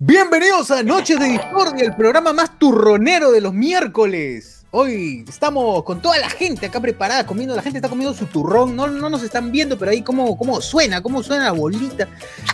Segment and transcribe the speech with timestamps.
[0.00, 4.64] Bienvenidos a Noches de Discordia, el programa más turronero de los miércoles.
[4.70, 8.76] Hoy estamos con toda la gente acá preparada, comiendo, la gente está comiendo su turrón,
[8.76, 12.06] no, no nos están viendo, pero ahí cómo, cómo suena, cómo suena la bolita.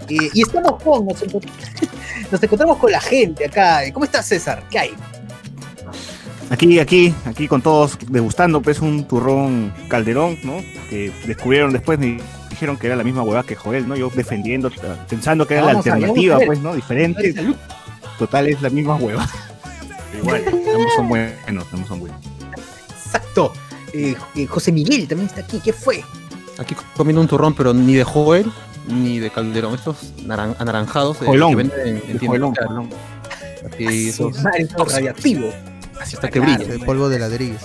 [0.09, 1.47] Eh, y estamos con, nos, encont-
[2.33, 3.81] nos encontramos con la gente acá.
[3.93, 4.65] ¿Cómo estás, César?
[4.71, 4.95] ¿Qué hay?
[6.49, 10.63] Aquí, aquí, aquí con todos degustando pues un turrón calderón, ¿no?
[10.89, 12.17] Que descubrieron después y
[12.55, 13.97] dijeron que era la misma huevada que Joel, ¿no?
[13.97, 14.71] Yo defendiendo,
[15.09, 16.75] pensando que era la Vamos alternativa, pues, ¿no?
[16.75, 17.35] Diferente.
[18.19, 19.29] Total es la misma hueva.
[20.17, 22.19] Igual, ambos son buenos, ambos son buenos.
[23.05, 23.53] Exacto.
[23.93, 25.61] Eh, eh, José Miguel también está aquí.
[25.63, 26.03] ¿Qué fue?
[26.59, 28.51] Aquí comiendo un turrón, pero ni de Joel
[28.89, 29.75] ni de Calderón.
[29.75, 31.51] Estos naran- anaranjados eh, Joelón.
[31.51, 32.55] que venden en, en Joelón.
[33.73, 35.51] así, esos- Madre, radiactivo.
[36.01, 36.57] así está que Claro.
[36.59, 36.75] brilla.
[36.75, 37.63] El polvo de ladrillos.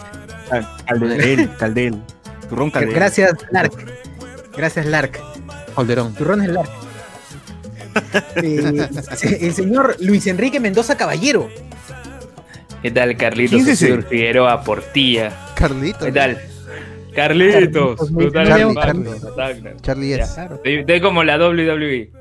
[0.88, 2.02] Caldel, Caldel.
[2.50, 2.94] Turrón Caldel.
[2.96, 3.74] Gracias, Lark.
[4.56, 5.20] Gracias, Lark.
[5.76, 6.14] Calderón.
[6.16, 6.70] Turrón es Lark.
[8.36, 8.88] Eh,
[9.42, 11.50] el señor Luis Enrique Mendoza Caballero.
[12.82, 13.58] ¿Qué tal, Carlitos?
[13.58, 14.02] ¿Quién es ese?
[14.04, 15.32] Figueroa Portilla.
[15.56, 16.06] Carlito.
[16.06, 16.40] ¿Qué tal?
[17.14, 17.56] Carlitos.
[17.96, 18.48] Carlitos, brutal,
[19.82, 20.22] Charlie.
[20.64, 22.12] Estoy, como la WWE.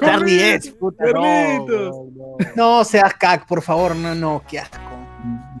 [0.00, 1.94] Charlie es, puta, no, Carlitos.
[2.56, 4.78] no, No seas cac, por favor, no, no, qué asco.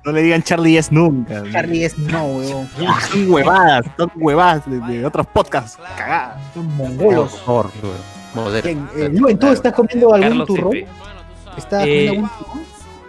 [0.04, 1.42] No le digan Charlie es nunca.
[1.52, 2.68] Charlie es no, weón.
[3.10, 5.78] Son huevadas, son huevadas de, de otros podcasts.
[5.96, 6.40] Cagadas.
[6.54, 7.32] Son mongolos.
[7.32, 10.76] Por favor, eh, Luen, ¿tú estás comiendo algún Carlos turrón?
[11.56, 12.64] ¿Estás Eh, comiendo algún turrón?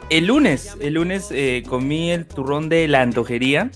[0.09, 3.70] El lunes, el lunes eh, comí el turrón de la antojería.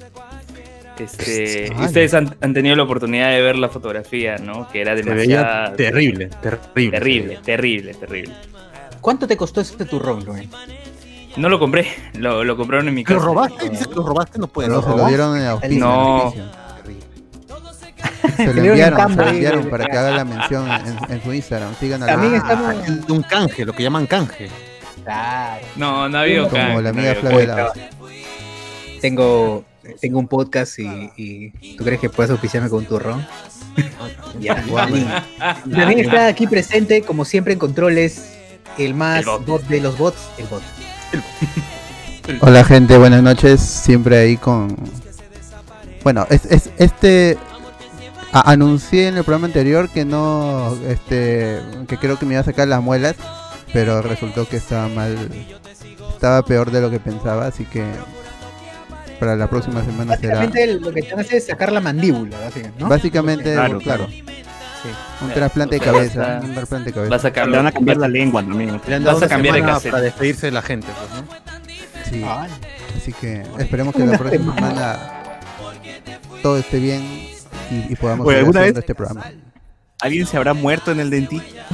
[0.97, 1.85] Este, Ay.
[1.85, 4.69] ustedes han, han tenido la oportunidad de ver la fotografía, ¿no?
[4.69, 6.91] Que era demasiado terrible, terrible.
[6.97, 8.33] terrible, terrible, terrible.
[9.02, 10.50] ¿Cuánto te costó este turrón, Luen?
[11.38, 13.25] No lo compré, lo, lo compraron en mi ¿Lo casa.
[13.25, 13.69] robaste?
[13.69, 14.69] Dices que lo robaste, no puede.
[14.69, 15.80] Pero se lo dieron en auspicio.
[15.80, 16.33] No.
[18.38, 21.75] Se lo enviaron, se lo enviaron para que haga la mención en, en su Instagram.
[21.80, 23.08] Sigan a También estamos.
[23.08, 24.50] De un canje, lo que llaman canje.
[25.03, 25.66] Claro.
[25.75, 27.67] No, no ha habido como canje, la no amiga habido Flavia.
[29.02, 29.66] Tengo,
[30.02, 33.25] tengo un podcast y, y ¿tú crees que puedes auspiciarme con un turrón?
[34.40, 34.63] Ya,
[35.63, 38.35] También está aquí presente, como siempre en controles,
[38.78, 39.45] el más El bot.
[39.45, 40.62] bot de los bots, el bot.
[42.41, 43.61] Hola gente, buenas noches.
[43.61, 44.75] Siempre ahí con.
[46.03, 47.37] Bueno, es, es este.
[48.31, 50.75] a- anuncié en el programa anterior que no.
[50.87, 51.59] Este.
[51.87, 53.15] Que creo que me iba a sacar las muelas.
[53.73, 55.29] Pero resultó que estaba mal.
[56.13, 57.47] Estaba peor de lo que pensaba.
[57.47, 57.83] Así que.
[59.19, 60.39] Para la próxima semana será.
[60.39, 62.89] Básicamente lo que te hace es sacar la mandíbula, básicamente, ¿no?
[62.89, 64.07] Básicamente, Claro, claro.
[65.22, 66.19] Un trasplante de O sea, cabeza.
[66.19, 67.09] vas a- Un trasplante de cabeza.
[67.09, 68.81] Va a sacar Le van a cambiar la lengua también.
[68.88, 69.91] Le han Vas a cambiar de cassette.
[69.91, 71.28] para despedirse de la gente, pues, ¿no?
[72.09, 72.23] Sí.
[72.28, 72.51] Ay,
[72.97, 75.00] Así que esperemos que la Una próxima semana.
[76.41, 77.01] todo esté bien
[77.72, 79.31] y, y podamos seguir ¿alguna haciendo vez- este programa.
[80.01, 81.66] ¿Alguien se habrá muerto en el dentista?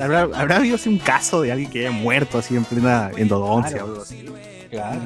[0.00, 3.82] ¿Habrá, habrá habido así un caso de alguien que haya muerto así en plena endodoncia
[3.84, 4.26] o algo así?
[4.70, 5.00] claro.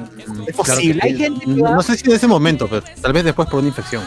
[0.47, 0.99] ¿Es posible?
[1.03, 3.59] Hay gente que va No sé si en ese momento, pero tal vez después por
[3.59, 4.03] una infección.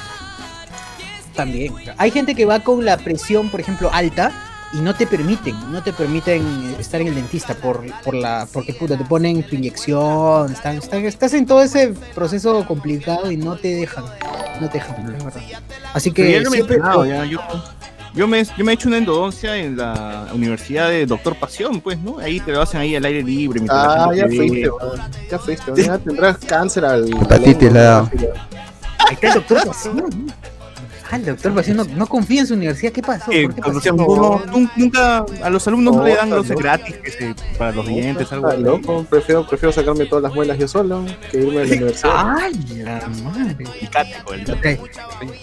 [1.32, 1.75] También.
[1.98, 4.31] Hay gente que va con la presión, por ejemplo, alta
[4.75, 8.72] y no te permiten, no te permiten estar en el dentista por, por la, porque
[8.72, 13.56] puta, te ponen tu inyección, están, están- estás en todo ese proceso complicado y no
[13.56, 14.04] te dejan,
[14.60, 15.43] no te dejan, es verdad.
[15.93, 17.38] Así que ya lo me he siempre, ya, yo,
[18.14, 21.99] yo me, yo me he hecho una endodoncia en la Universidad de Doctor Pasión, pues,
[21.99, 22.19] ¿no?
[22.19, 23.60] Ahí te lo hacen ahí al aire libre.
[23.66, 24.70] la Ah, ya fuiste.
[25.31, 25.72] Ya fuiste.
[25.82, 27.10] Ya tendrás cáncer al.
[27.14, 28.10] Hepatitis le ha dado.
[29.06, 30.32] ahí está el doctor Pasión.
[31.12, 33.30] Ah, el doctor no, no confía en su universidad, ¿qué pasó?
[33.30, 33.72] Eh, ¿Por qué pasó?
[34.76, 38.46] nunca a los alumnos no le dan los gratis que se- para los dientes, algo
[38.48, 38.62] así.
[38.62, 42.12] loco, prefiero, prefiero sacarme todas las muelas yo solo que irme a la universidad.
[42.38, 43.54] Ay, la madre.
[43.78, 44.66] Picático, el- Ok.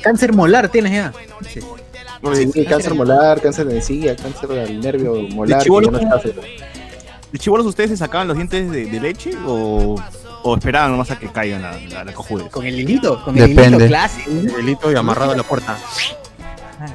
[0.02, 1.14] Cáncer molar tienes ya.
[1.48, 1.60] Sí.
[2.36, 5.60] Sí, de- cáncer molar, cáncer de encilla, cáncer del nervio molar.
[5.60, 6.18] que chibolo, ya no
[7.32, 7.38] ¿De
[7.70, 10.02] ustedes se sacaban los dientes de, de leche o,
[10.44, 12.50] o esperaban nomás a que caigan la, la, la cojudes?
[12.50, 13.78] Con el hilito, con el Depende.
[13.78, 14.30] hilito clásico.
[14.32, 15.78] El delito y amarrado a la puerta.
[16.82, 16.88] Ah.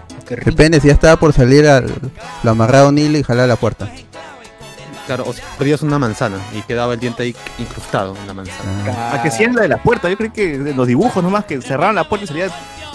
[0.44, 1.92] Depende, si ya estaba por salir, al,
[2.42, 3.88] lo amarraba a un hilo y jalaba la puerta.
[5.06, 8.84] Claro, o si perdías una manzana y quedaba el diente ahí incrustado en la manzana.
[8.96, 11.22] Ah, A que sí es la de la puerta, yo creo que de los dibujos
[11.22, 12.48] nomás que cerraban la puerta y salía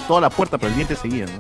[0.07, 1.39] toda la puerta, pero el diente seguía, ¿no?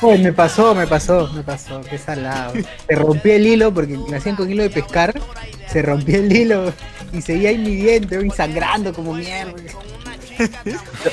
[0.08, 2.54] Uy, me pasó, me pasó, me pasó, qué salado.
[2.88, 5.20] Se rompió el hilo porque me hacían con hilo de pescar,
[5.66, 6.72] se rompió el hilo
[7.12, 9.52] y seguía ahí mi diente, uy, sangrando como mierda.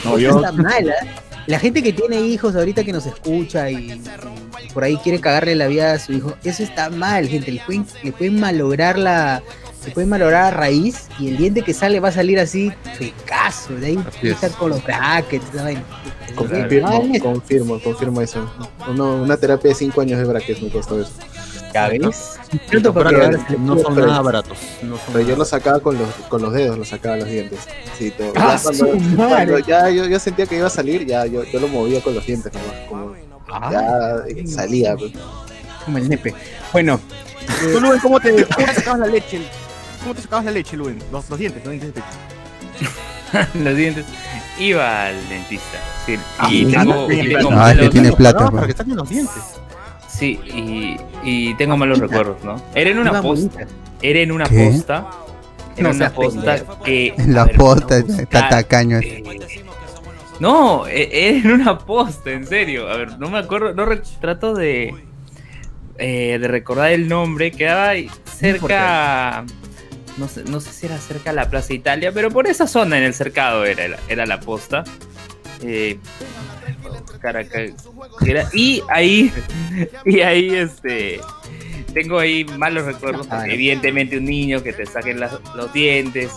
[0.03, 1.05] No, yo, está mal, ¿ah?
[1.47, 3.91] La gente que tiene hijos ahorita que nos escucha y,
[4.63, 7.51] y por ahí quiere cagarle la vida a su hijo, eso está mal, gente.
[7.51, 9.43] Le pueden, le pueden malograr la.
[9.85, 13.75] Le pueden malograr a raíz y el diente que sale va a salir así, fecazo.
[13.75, 14.33] De ahí Así es.
[14.33, 15.83] estar con los brackets, ¿saben?
[16.35, 18.51] Confirmo, confirmo, confirmo eso.
[18.87, 21.11] Uno- una terapia de 5 años de brackets me costó eso.
[21.75, 22.09] Ya ¿no?
[22.09, 22.39] ves.
[23.59, 24.57] No son pero- nada baratos.
[24.81, 27.27] No son Pero yo nada lo sacaba con los, con los dedos, lo sacaba los
[27.27, 27.59] dientes.
[27.97, 28.31] Sí, todo.
[28.37, 28.85] ¡Ah, Ya cuando,
[29.17, 29.27] madre!
[29.27, 32.15] cuando ya yo, yo sentía que iba a salir, ya yo, yo lo movía con
[32.15, 32.77] los dientes nomás.
[32.89, 33.13] Como
[33.47, 34.95] Ah, ya eh, salía.
[34.95, 35.11] pues.
[35.85, 36.33] como el nepe.
[36.73, 36.99] Bueno,
[37.73, 39.41] ¿Tú, Luen, cómo te, cómo te sacabas la leche?
[40.01, 40.97] ¿Cómo te sacabas la leche, Luen?
[41.11, 43.47] Los, los dientes, los dientes de pecho.
[43.63, 44.05] Los dientes.
[44.59, 45.77] Iba al dentista.
[46.05, 47.27] Sí, Ah, y sí, tengo, sí, y sí.
[47.35, 48.65] tengo No, es que malos- tiene plata, Para pues.
[48.67, 49.43] que saquen los dientes.
[50.17, 52.55] Sí, y, y tengo malos recuerdos, ¿no?
[52.73, 53.49] Era en una iba posta.
[53.57, 53.73] bonita.
[54.01, 54.69] Era en una ¿Qué?
[54.71, 55.09] posta.
[55.77, 56.83] Era No una posta pendejo.
[56.83, 57.13] que.
[57.17, 58.97] En la ver, posta, a está tacaño.
[58.99, 59.23] eh,
[60.39, 62.89] No, e- era en una posta, en serio.
[62.89, 64.93] A ver, no me acuerdo, no re- trato de.
[65.97, 67.51] eh, de recordar el nombre.
[67.51, 67.93] Quedaba
[68.39, 69.43] cerca.
[70.17, 72.97] No sé, no sé si era cerca de la Plaza Italia, pero por esa zona
[72.97, 74.85] en el cercado era, era la posta.
[75.61, 75.99] Eh,
[77.25, 77.71] Caracas.
[78.53, 79.33] Y ahí,
[80.05, 81.19] y ahí este,
[81.93, 86.31] tengo ahí malos recuerdos, Ah, evidentemente un niño que te saquen las- los dientes,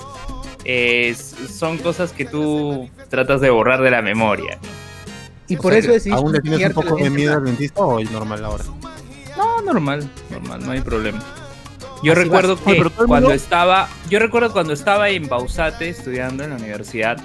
[0.64, 4.58] eh, son cosas que tú tratas de borrar de la memoria.
[5.46, 7.80] y por O sea, eso decidiste ¿Aún le tienes un poco de miedo al dentista
[7.82, 8.64] o el normal ahora?
[9.36, 11.22] No, normal, normal, no hay problema.
[12.02, 12.64] Yo Así recuerdo vas.
[12.76, 17.18] que cuando estaba, yo recuerdo cuando estaba en Bausate estudiando en la universidad,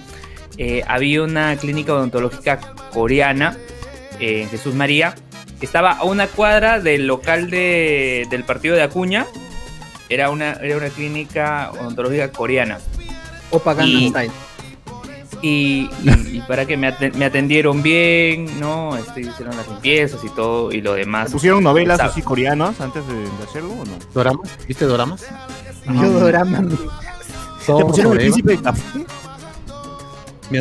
[0.57, 2.59] eh, había una clínica odontológica
[2.94, 3.57] coreana
[4.19, 5.15] eh, en Jesús María,
[5.59, 9.25] que estaba a una cuadra del local de, del partido de Acuña.
[10.09, 12.77] Era una, era una clínica odontológica coreana.
[13.50, 14.31] Opa Y- Style.
[15.41, 18.95] Y, y- y para que me, aten- me atendieron bien, ¿no?
[18.95, 21.31] Este, hicieron las limpiezas y todo, y lo ¿Te demás.
[21.31, 23.91] pusieron novelas así coreanas antes de, de hacerlo o no?
[24.13, 24.50] ¿Doramas?
[24.67, 25.25] ¿Viste doramas?
[25.85, 26.59] Yo dorama.
[26.61, 26.75] ¿Te
[27.65, 29.05] Todo pusieron el príncipe de café?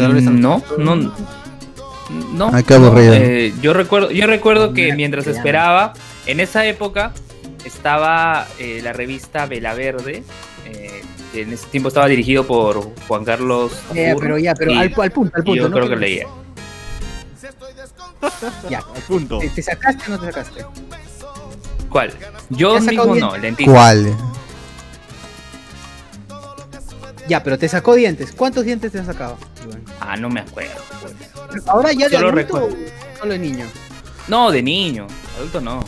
[0.00, 0.40] Mi.
[0.40, 0.96] No, no,
[2.34, 2.46] no.
[2.48, 3.14] Aburrido.
[3.14, 5.92] Eh, yo recuerdo, yo recuerdo que mientras esperaba,
[6.26, 7.12] en esa época
[7.64, 10.22] estaba eh, la revista Vela Verde.
[10.66, 11.02] eh,
[11.32, 13.72] que en ese tiempo estaba dirigido por Juan Carlos.
[13.94, 15.54] Pero ya, pero y- al, al punto, al punto.
[15.54, 15.76] yo ¿no?
[15.76, 16.26] creo que leía.
[18.70, 19.38] Ya, Al punto.
[19.38, 20.64] ¿te, te sacaste o no te sacaste?
[21.88, 22.12] ¿Cuál?
[22.50, 23.72] Yo ¿Te has sacado mismo no, el dentista.
[23.72, 24.16] ¿Cuál?
[27.28, 28.32] Ya, pero te sacó dientes.
[28.32, 29.36] ¿Cuántos dientes te has sacado?
[29.64, 29.82] Iván?
[30.00, 30.72] Ah, no me acuerdo.
[31.50, 31.62] pues.
[31.68, 32.76] Ahora ya de Solo adulto recuerdo.
[33.14, 33.66] o solo de niño.
[34.28, 35.06] No, de niño.
[35.38, 35.84] Adulto no.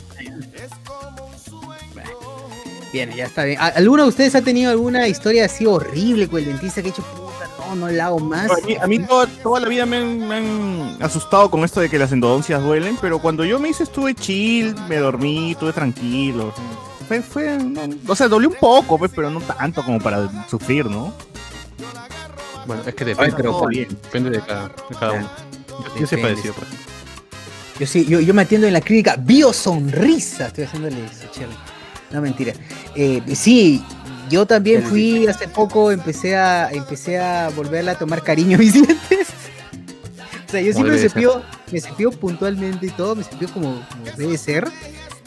[2.92, 3.60] Bien, ya está bien.
[3.60, 6.90] ¿A- ¿Alguno de ustedes ha tenido alguna historia así horrible con el dentista que ha
[6.92, 7.48] hecho puta?
[7.70, 8.48] No, no la hago más.
[8.52, 11.80] A mí, a mí toda, toda la vida me han, me han asustado con esto
[11.80, 15.72] de que las endodoncias duelen, pero cuando yo me hice estuve chill, me dormí, estuve
[15.72, 16.54] tranquilo.
[17.06, 20.86] Fue, fue, no- o sea, dolió un poco, pues, pero no tanto como para sufrir,
[20.86, 21.12] ¿no?
[22.66, 23.88] Bueno, es que depende, pero todo bien.
[23.88, 25.30] depende de cada, de cada uno.
[25.68, 26.54] Yo, yo sí ejemplo.
[27.78, 30.46] Yo sí, yo, yo me atiendo en la clínica Bio Sonrisa.
[30.46, 31.56] Estoy haciéndole eso, chévere.
[32.10, 32.52] No, mentira.
[32.94, 33.82] Eh, sí,
[34.30, 38.72] yo también fui hace poco, empecé a, empecé a volverle a tomar cariño a mis
[38.74, 39.28] dientes.
[40.46, 41.42] O sea, yo siempre me cepillo,
[41.72, 44.68] me cepillo puntualmente y todo, me cepillo como, como debe ser.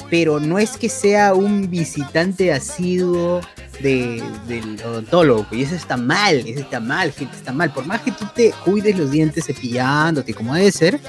[0.09, 3.41] Pero no es que sea un visitante asiduo
[3.81, 7.71] de, del odontólogo, y eso está mal, eso está mal, gente, está mal.
[7.71, 10.99] Por más que tú te cuides los dientes cepillándote como debe ser,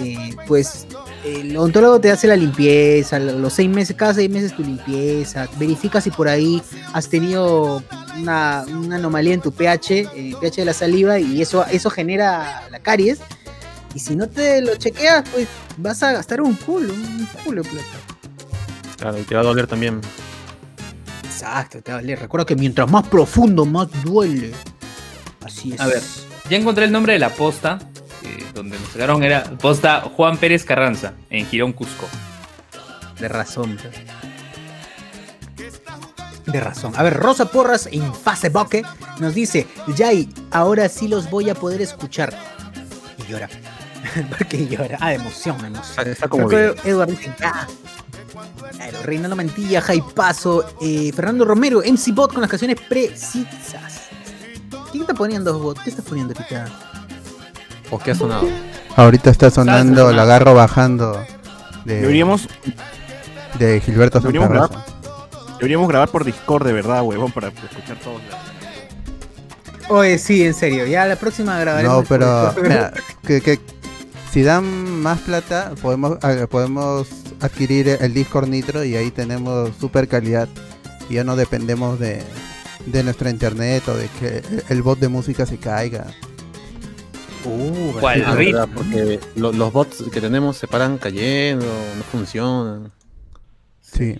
[0.00, 0.86] eh, pues
[1.24, 5.48] el odontólogo te hace la limpieza, lo- los seis meses, cada seis meses tu limpieza,
[5.58, 6.60] verifica si por ahí
[6.92, 7.82] has tenido
[8.18, 12.64] una, una anomalía en tu pH, eh, pH de la saliva, y eso, eso genera
[12.70, 13.20] la caries.
[13.94, 17.68] Y si no te lo chequeas, pues vas a gastar un culo, un culo de
[17.68, 17.86] plata.
[19.02, 20.00] Claro, y te va a doler también.
[21.24, 22.20] Exacto, te va a doler.
[22.20, 24.52] Recuerda que mientras más profundo, más duele.
[25.44, 25.80] Así es.
[25.80, 26.00] A ver.
[26.48, 27.80] Ya encontré el nombre de la posta.
[28.22, 32.06] eh, donde nos sacaron era posta Juan Pérez Carranza, en Girón, Cusco.
[33.18, 33.76] De razón.
[36.46, 36.92] De razón.
[36.96, 38.82] A ver, Rosa Porras en Facebook
[39.18, 39.66] nos dice,
[39.96, 42.32] Yay, ahora sí los voy a poder escuchar.
[43.18, 43.48] Y llora.
[44.28, 44.96] ¿Por qué llora?
[45.00, 46.06] Ah, emoción, emoción.
[46.06, 47.66] Está, como dice, ah.
[48.76, 54.02] Claro, Reinaldo Mantilla, Jai Paso, eh, Fernando Romero, MC Bot con las canciones precisas.
[54.90, 55.78] ¿Quién está poniendo bot?
[55.82, 56.66] ¿Qué estás poniendo ahorita?
[57.90, 58.46] ¿O qué ha sonado?
[58.96, 61.24] Ahorita está sonando la agarro bajando
[61.84, 62.48] de, Deberíamos,
[63.58, 64.84] de Gilberto Deberíamos Rosa.
[65.58, 68.20] deberíamos grabar por Discord de verdad, huevón, para escuchar todos.
[69.88, 70.86] Oye, sí, en serio.
[70.86, 71.96] Ya la próxima grabaremos.
[71.96, 72.92] No, pero mira,
[73.26, 73.60] que, que
[74.30, 74.64] si dan
[75.02, 77.08] más plata, podemos ah, podemos
[77.42, 80.48] adquirir el Discord Nitro y ahí tenemos super calidad
[81.10, 82.22] y ya no dependemos de,
[82.86, 86.06] de nuestra internet o de que el bot de música se caiga.
[87.44, 88.24] Uh, ¿Cuál?
[88.36, 92.92] Rit- verdad, porque lo- los bots que tenemos se paran cayendo, no funcionan.
[93.80, 94.16] Sí.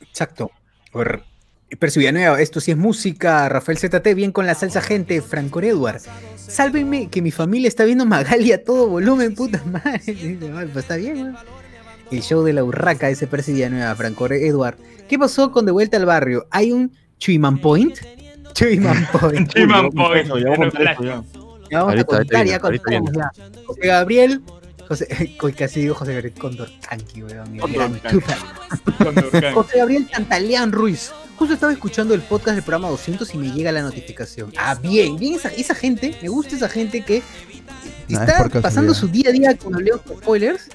[0.00, 0.50] Exacto.
[0.92, 1.24] Por-
[1.78, 3.48] Percy Villanueva, esto sí es música.
[3.48, 5.20] Rafael ZT, bien con la salsa, gente.
[5.22, 6.02] Franco Edward.
[6.36, 10.00] Sálvenme que mi familia está viendo Magali a todo volumen, puta madre.
[10.06, 11.36] Dice, "Ay, pues está bien, weón".
[12.12, 14.76] El show de la urraca, ese Percy Villanueva, Franco Edward.
[15.08, 16.46] ¿Qué pasó con De Vuelta al Barrio?
[16.50, 17.98] ¿Hay un Chuyman Point?
[18.54, 19.50] Chuyman Point.
[19.56, 21.14] A Point, ya vamos a contar ya.
[21.14, 21.26] Vamos
[21.72, 23.10] Ahorita, a contar, ya contamos.
[23.66, 24.42] José Gabriel.
[24.88, 27.58] José, casi digo José Gabriel Condor Tanqui, weón.
[29.54, 31.12] José Gabriel Tantaleán Ruiz.
[31.38, 34.52] Justo estaba escuchando el podcast del programa 200 y me llega la notificación.
[34.58, 37.22] Ah, bien, bien esa, esa gente, me gusta esa gente que
[38.06, 40.68] está pasando su día a día con León Spoilers.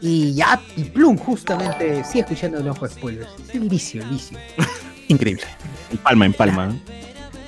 [0.00, 3.28] Y ya, y plum, justamente, sigue escuchando León Spoilers.
[3.48, 4.38] Es el vicio, el vicio.
[5.08, 5.44] Increíble.
[5.90, 6.76] En palma, en palma.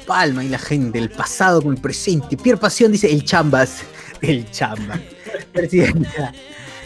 [0.06, 2.36] Palma y la gente, el pasado con el presente.
[2.36, 3.82] Pierre Pasión dice el chambas.
[4.22, 4.98] El chamba.
[5.52, 6.32] Presidenta.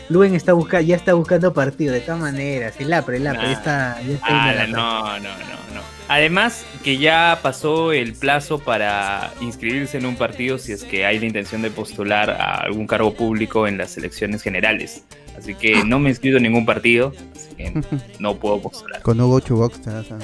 [0.09, 2.75] Luen está busca, ya está buscando partido, de todas maneras.
[2.79, 3.47] El APRE, el APRE, Nah.
[3.47, 4.03] ya está.
[4.03, 5.92] Ya está Ah, el no, no, no, no.
[6.13, 11.19] Además que ya pasó el plazo para inscribirse en un partido si es que hay
[11.19, 15.05] la intención de postular a algún cargo público en las elecciones generales.
[15.39, 17.73] Así que no me he inscrito en ningún partido, así que
[18.19, 19.01] no puedo postular.
[19.01, 20.19] Con Hugo Chubox te vas a,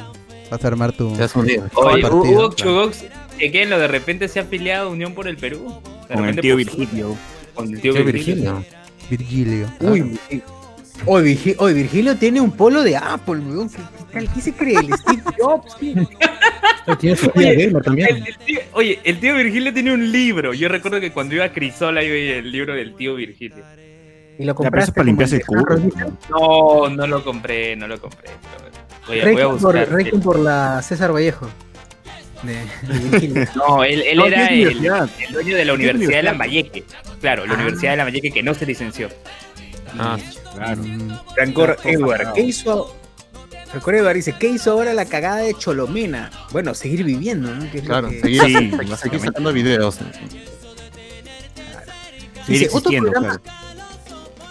[0.50, 1.11] vas a armar tu.
[1.16, 1.25] Te.
[1.25, 1.59] Oye,
[2.02, 2.54] partido, Hugo claro.
[2.54, 3.04] Chugox,
[3.38, 5.80] que lo de repente se ha afiliado a Unión por el Perú.
[6.07, 6.76] De Con el repente tío postula.
[6.76, 7.16] Virgilio.
[7.54, 8.64] Con el tío Tío Virgilio.
[9.09, 9.66] Virgilio.
[9.80, 10.18] Virgilio.
[10.30, 10.42] Uy,
[11.07, 13.69] Oye, oye, Virgilio tiene un polo de Apple, weón.
[13.71, 14.33] ¿Qué, qué tal?
[14.35, 14.75] ¿Qué se cree?
[14.76, 15.95] El Steve Jobs, tío?
[16.99, 18.09] Tiene su tía gamer El- también.
[18.26, 20.52] el tío- oye, el tío Virgilio tiene un libro.
[20.55, 23.64] Yo recuerdo que cuando iba a Crisola yo veía el libro del tío Virgilio.
[24.38, 25.64] Y lo compraste para limpiarse el culo.
[26.31, 28.31] No, no lo compré, no lo compré.
[29.07, 29.88] voy a Requiem por, buscar.
[29.90, 31.49] Requiem por la César Vallejo.
[32.43, 33.47] De.
[33.57, 34.75] No, él, él No, era ¿qué el,
[35.33, 36.23] dueño de la ¿Qué Universidad de?
[36.23, 36.85] Lambayeque.
[37.21, 37.57] Claro, la Ah.
[37.57, 39.09] Universidad de Lambayeque que no se licenció.
[39.99, 40.18] Ah,
[40.54, 40.83] Claro.
[41.37, 42.33] Rancor Edward.
[42.35, 42.95] ¿qué hizo?
[43.73, 46.30] Rancor Edward dice, ¿qué hizo ahora la cagada de Cholomena?
[46.52, 47.71] Bueno, seguir viviendo, ¿no?
[47.71, 48.09] Que es lo claro.
[48.11, 49.99] que- Seguir, Sí, seguir sacando videos.
[52.47, 53.40] Dice, otro programa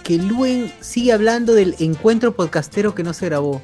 [0.04, 3.62] que Luen sigue hablando del encuentro podcastero que no se grabó.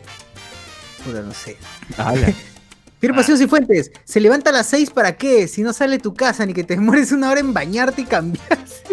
[1.06, 1.58] Puta, no sé.
[1.96, 2.22] claro.
[3.00, 3.18] Pierre Ah.
[3.18, 5.48] Pasiones y Fuentes, ¿se levanta a las 6 para qué?
[5.50, 8.84] Si no sale tu casa, ni que te demores una hora en bañarte y cambiarse.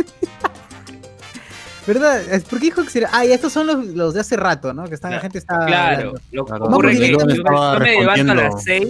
[1.87, 2.21] ¿Verdad?
[2.33, 3.09] Es- ¿Por qué dijo que será?
[3.13, 4.85] Ah, y estos son los, los de hace rato, ¿no?
[4.85, 5.67] Que están, la Claro, gente está.
[5.67, 8.89] Claro, lo Claro, ocurre que yo yo, me levanto a las 6.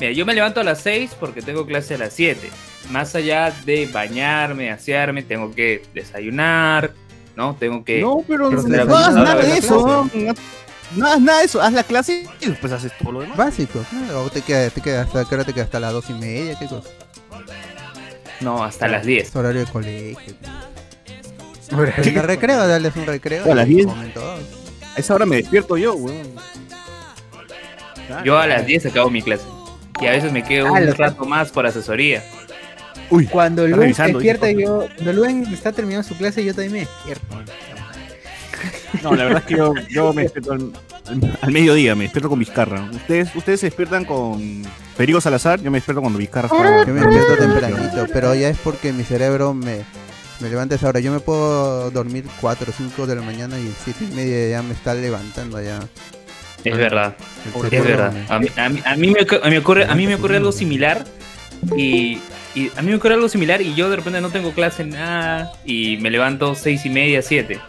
[0.00, 2.50] Mira, yo me levanto a las 6 porque tengo clase a las 7.
[2.90, 6.92] Más allá de bañarme, asearme, tengo que desayunar,
[7.36, 7.54] ¿no?
[7.54, 8.00] Tengo que.
[8.00, 10.08] No, pero no, la- hagas la- nada la- de la eso.
[10.14, 10.34] No,
[10.96, 11.62] no hagas nada de eso.
[11.62, 13.36] Haz la clase y después haces todo lo demás.
[13.36, 13.80] Básico.
[13.88, 15.66] claro, O te quedas, te quedas hasta, ¿qué hora te quedas?
[15.66, 16.88] hasta las dos y media, ¿qué cosa?
[18.40, 19.28] No, hasta las 10.
[19.28, 20.34] Es horario de colegio.
[20.44, 20.68] Ahora,
[21.98, 23.50] El recreo, darles un recreo.
[23.50, 23.86] A las y 10.
[23.86, 24.40] comen todos.
[24.96, 26.26] A esa hora me despierto yo, weón.
[28.24, 29.44] Yo a las 10 acabo mi clase.
[30.00, 32.22] Y a veces me quedo Ah, un lo- rato más por asesoría.
[33.10, 34.86] Uy, Cuando Luen despierta, yo.
[34.96, 37.26] Cuando Luen está terminando su clase, yo también me despierto.
[39.02, 40.72] no, la verdad es que yo, yo me despierto al,
[41.52, 42.88] mediodía, me despierto con Vizcarra.
[42.92, 44.62] Ustedes, ustedes se despiertan con
[44.96, 46.48] Federico Salazar, yo me despierto cuando Vizcarra.
[46.84, 49.84] Yo me despierto tempranito, pero ya es porque mi cerebro me,
[50.40, 51.00] me levanta a esa hora.
[51.00, 54.62] Yo me puedo dormir 4 o 5 de la mañana y 7 y media ya
[54.62, 55.80] me está levantando ya.
[56.64, 57.14] Es verdad,
[57.70, 58.12] El es verdad.
[58.28, 59.20] A mí, a mí- a mí me,
[59.58, 61.04] ocurre, a mí me ocurre algo similar.
[61.76, 62.18] Y,
[62.54, 64.90] y a mí me ocurre algo similar y yo de repente no tengo clase en
[64.90, 67.60] nada y me levanto seis y media, siete.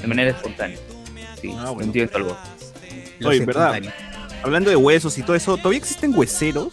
[0.00, 0.78] De manera espontánea.
[1.40, 1.82] Sí, Ah, bueno.
[1.82, 2.36] entiendo algo.
[3.24, 3.80] Oye, ¿verdad?
[4.42, 6.72] Hablando de huesos y todo eso, ¿todavía existen hueseros?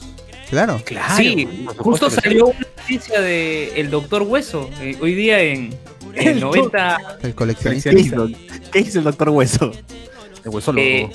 [0.49, 0.81] Claro.
[0.85, 1.15] Claro.
[1.17, 2.57] sí, justo salió una
[2.89, 4.69] noticia de el doctor Hueso.
[4.81, 5.73] eh, hoy día en,
[6.15, 6.97] en El 90.
[7.23, 7.89] El coleccionista.
[7.91, 8.27] ¿Qué hizo?
[8.71, 9.71] ¿Qué hizo el doctor Hueso?
[10.43, 10.85] El huesólogo.
[10.85, 11.09] eh,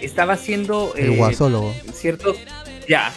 [0.00, 0.92] estaba haciendo.
[0.96, 1.74] El eh, guasólogo.
[1.92, 2.36] ciertos
[2.88, 3.12] ya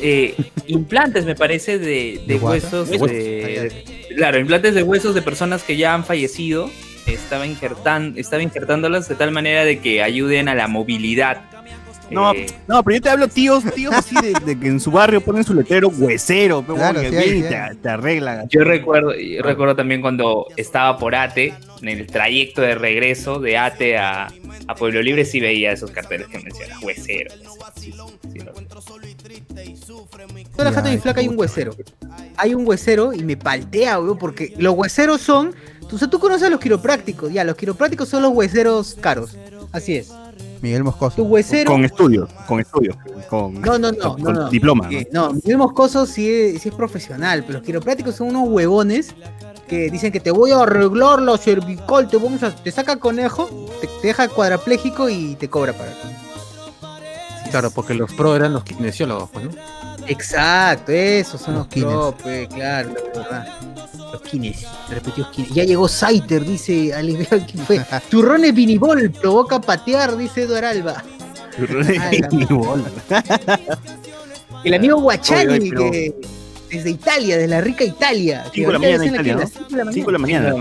[0.00, 0.34] eh,
[0.66, 3.08] implantes me parece de, huesos De huesos.
[3.10, 6.70] de- claro implantes de huesos de personas que ya han fallecido
[7.06, 11.42] estaba injertan, estaba injertándolas de tal manera de que ayuden a la movilidad
[12.10, 14.90] No, Eh, no, pero yo te hablo tíos, tíos así de, de que en su
[14.90, 18.48] barrio ponen su letrero huesero, pero Claro, sí sí te, te arreglan.
[18.48, 23.56] yo recuerdo yo recuerdo también cuando estaba por ATE en el trayecto de regreso de
[23.58, 24.28] ATE a,
[24.66, 27.32] a Pueblo Libre sí veía esos carteles que mencionas huesero
[27.76, 27.92] sí,
[30.56, 31.74] Toda la jato de mi flaca hay un huesero.
[32.36, 35.54] Hay un huesero y me paltea, weón, porque los hueseros son.
[35.88, 37.32] Tú, o sea, tú conoces a los quiroprácticos.
[37.32, 39.36] Ya, los quiroprácticos son los hueseros caros.
[39.72, 40.12] Así es.
[40.60, 41.22] Miguel Tu Moscoso.
[41.24, 41.70] huesero.
[41.72, 42.96] Con estudios, con estudios,
[43.28, 44.50] con, No, no, no, con- no, con no.
[44.50, 44.86] diploma.
[44.90, 44.98] ¿no?
[44.98, 49.14] Eh, no, Miguel Moscoso sí es, sí es profesional, pero los quiroprácticos son unos huevones
[49.68, 53.48] que dicen que te voy a arreglar la cervical, te vamos a, te saca conejo,
[53.80, 55.92] te, te deja cuadrapléjico y te cobra para
[57.50, 59.50] Claro, porque los pro eran los kinesiólogos, pues, ¿no?
[60.10, 63.46] Exacto, esos son los, Los pues, claro, la verdad.
[64.12, 65.50] Los kines, repetidos kines.
[65.52, 67.80] Ya llegó Saiter, dice Alex ¿quién fue?
[68.10, 71.04] Turrones vinibol, provoca patear, dice Eduard Alba.
[72.00, 72.28] Ay, la
[74.64, 76.14] El amigo Guachani, Oye, oye, pero- que
[76.70, 78.44] desde Italia, de la rica Italia.
[78.52, 79.76] que Cinco de la mañana que Italia, ¿no?
[79.76, 80.54] de la Cinco de la mañana.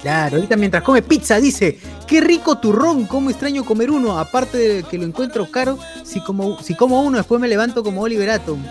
[0.00, 4.82] Claro, ahorita mientras come pizza dice, qué rico turrón, cómo extraño comer uno, aparte de
[4.82, 8.62] que lo encuentro caro, si como, si como uno después me levanto como Oliver Atom.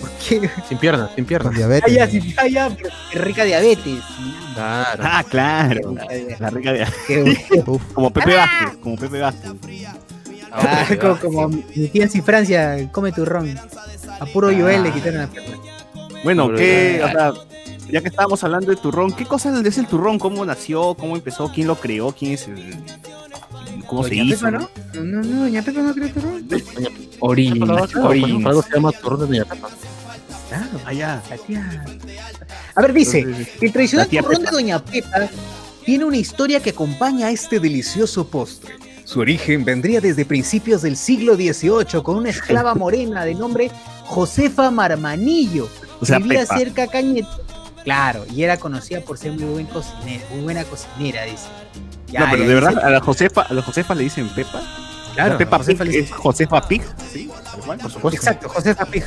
[0.00, 0.48] ¿Por qué?
[0.68, 1.52] Sin piernas, sin Con piernas.
[1.54, 1.92] Ah, diabetes.
[1.94, 4.00] ya, sí, ah, ya, pero qué rica diabetes.
[4.54, 5.02] Claro.
[5.06, 5.94] Ah, claro.
[6.38, 6.72] La rica.
[7.66, 9.52] Uf, Como Pepe Vázquez, como Pepe Vázquez.
[10.50, 13.58] Ah, como, como mi tía en Francia, come turrón.
[14.20, 15.56] A puro Joel le quitaron la pierna.
[16.24, 17.32] Bueno, Pero ¿qué, ya- o sea,
[17.90, 20.18] ya que estábamos hablando de turrón, ¿qué cosa es el turrón?
[20.18, 20.94] ¿Cómo nació?
[20.94, 21.50] ¿Cómo empezó?
[21.52, 22.12] ¿Quién lo creó?
[22.12, 22.76] ¿Quién es el...?
[23.86, 24.44] ¿Cómo se Doña hizo?
[24.46, 24.68] Pepa, ¿no?
[24.94, 26.46] No, no, no, Doña Pepa no cree turrón.
[27.18, 27.76] Por orina.
[28.50, 29.68] algo se llama turrón de Doña Pepa.
[30.48, 31.22] Claro, Ah, ya.
[31.30, 31.84] la tía.
[32.74, 33.26] A ver, dice,
[33.60, 34.50] el tradicional turrón Pepa.
[34.50, 35.28] de Doña Pepa
[35.84, 38.74] tiene una historia que acompaña a este delicioso postre.
[39.04, 43.70] Su origen vendría desde principios del siglo XVIII con una esclava morena de nombre
[44.04, 45.68] Josefa Marmanillo.
[46.00, 46.58] O sea, Vivía Pepa.
[46.58, 47.28] cerca de Cañete.
[47.88, 51.46] Claro, y era conocida por ser muy buen cocinera, muy buena cocinera, dice.
[52.08, 54.60] Ya, no, pero de dice- verdad, a la Josefa, a la Josefa le dicen Pepa.
[55.14, 56.82] Claro, La Pepa Josefa Pig le- es Josefa Pig.
[57.10, 57.30] Sí,
[57.64, 58.10] por supuesto.
[58.20, 59.04] Exacto, Josefa Pig.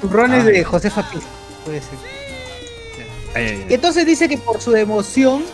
[0.00, 0.64] Turrones Ah, de.
[0.64, 1.20] Josefa Pig.
[1.64, 1.90] Puede ser.
[3.34, 3.66] Ay, ay, ay.
[3.68, 5.44] Y entonces dice que por su emoción,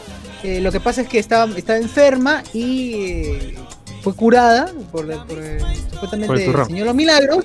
[0.45, 3.54] eh, lo que pasa es que estaba, estaba enferma y eh,
[4.02, 5.59] fue curada por, por, eh,
[5.90, 6.66] supuestamente Por el el.
[6.66, 7.45] Señor los Milagros.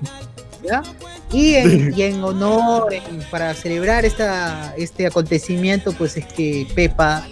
[0.67, 0.83] ¿Ya?
[1.31, 7.25] Y, en, y en honor, en- para celebrar esta, este acontecimiento, pues es que Pepa,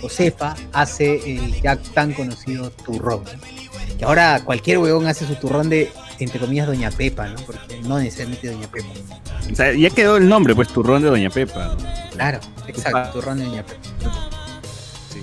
[0.00, 3.24] Josefa, hace el ya tan conocido turrón.
[3.24, 3.98] ¿no?
[3.98, 7.36] Que ahora cualquier huevón hace su turrón de, entre comillas, Doña Pepa, ¿no?
[7.44, 8.88] Porque no necesariamente Doña Pepa.
[9.52, 11.76] O sea, ya quedó el nombre, pues, turrón de Doña Pepa.
[12.12, 13.10] Claro, exacto, Ah.
[13.12, 13.80] turrón de Doña Pepa.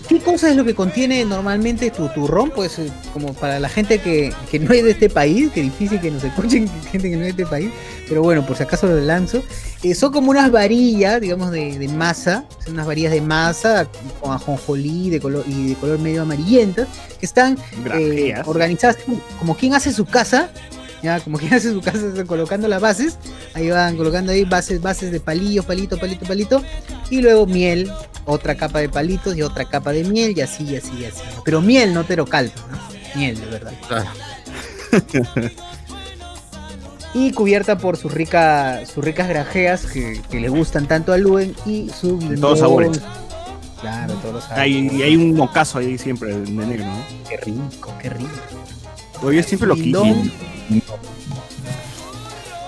[0.08, 2.50] ¿Qué cosa es lo que contiene normalmente tu turrón?
[2.56, 6.00] Pues eh, como para la gente que, que no es de este país, que difícil
[6.00, 7.72] que nos escuchen gente que no es de este país,
[8.08, 9.44] pero bueno, por si acaso lo lanzo.
[9.84, 13.90] eh, son como unas varillas, digamos, de, de masa, son unas varillas de masa
[14.22, 16.88] con ajonjolí de color, y de color medio amarillenta,
[17.20, 17.58] que están
[17.94, 20.50] eh, organizadas como, como quien hace su casa,
[21.04, 23.18] ya, como quien hace su casa colocando las bases,
[23.54, 26.64] ahí van colocando ahí bases, bases de palillo, palito, palito, palito,
[27.10, 27.92] y luego miel,
[28.28, 31.22] otra capa de palitos y otra capa de miel, y así, y así, y así.
[31.44, 32.78] Pero miel, no terocalpa, ¿no?
[33.16, 33.74] Miel, de verdad.
[33.88, 34.10] Claro.
[37.14, 41.56] Y cubierta por sus, rica, sus ricas grajeas que, que le gustan tanto a Luen
[41.66, 43.02] y su De todos sabores.
[43.82, 44.64] Claro, todos los sabores.
[44.64, 47.04] Hay, y hay un mocazo ahí siempre de negro, ¿no?
[47.28, 48.30] Qué rico, qué rico.
[49.24, 50.04] Oye, siempre lo quito.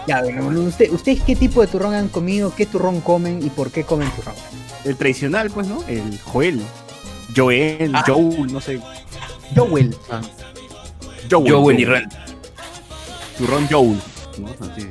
[0.08, 2.52] Ya, bueno, usted, ¿ustedes qué tipo de turrón han comido?
[2.56, 4.34] ¿Qué turrón comen y por qué comen turrón?
[4.86, 5.84] El tradicional, pues, ¿no?
[5.88, 6.62] El Joel.
[7.36, 8.04] Joel, Ah.
[8.08, 8.80] Joel, no sé.
[9.56, 9.96] Joel.
[11.30, 11.52] Joel.
[11.52, 12.10] Joel y Ren.
[13.38, 14.00] Turrón Joel.
[14.39, 14.48] ¿no?
[14.65, 14.88] Así.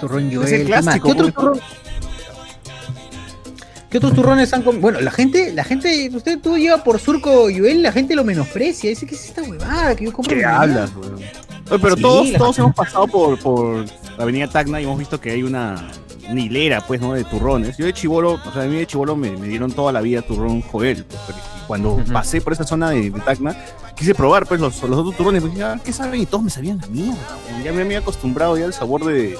[0.00, 0.52] Turrón Es Joel.
[0.54, 0.82] el ¿qué más?
[0.82, 1.34] clásico, ¿Qué otros pues.
[1.34, 1.60] turrón?
[3.90, 4.80] ¿Qué otros turrones han comido?
[4.80, 8.88] Bueno, la gente, la gente, usted tú lleva por surco Joel, la gente lo menosprecia,
[8.88, 10.34] dice que es esta huevada que yo compro.
[10.34, 11.16] ¿Qué hablas, weón?
[11.16, 13.84] Oye, pero Sí, todos, todos gente- hemos pasado por, por
[14.16, 15.88] la avenida Tacna y hemos visto que hay una
[16.40, 17.12] hilera, pues, ¿no?
[17.14, 17.76] De turrones.
[17.76, 20.22] Yo de chivolo, o sea, a mí de chivolo me, me dieron toda la vida
[20.22, 21.04] turrón Joel.
[21.04, 23.56] Pues, cuando pasé por esa zona de, de Tacna,
[23.96, 25.42] quise probar, pues, los, los otros turrones.
[25.42, 26.20] Pues, ya, ¿qué saben?
[26.20, 27.16] Y todos me sabían la mierda.
[27.64, 29.36] Ya me había acostumbrado ya al sabor de,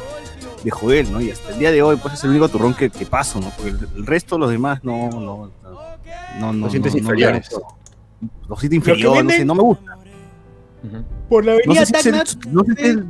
[0.64, 1.20] de Joel, ¿no?
[1.20, 3.50] Y hasta el día de hoy, pues, es el único turrón que, que paso, ¿no?
[3.50, 5.50] Porque el, el resto, los demás, no, no, no,
[6.40, 7.48] no, no, Los sientes no- no- inferiores.
[8.48, 9.96] los siento inferior, no sé, no me gusta.
[11.28, 13.06] Por la No avenida sé, si es el, Tacna, no, sé si es el-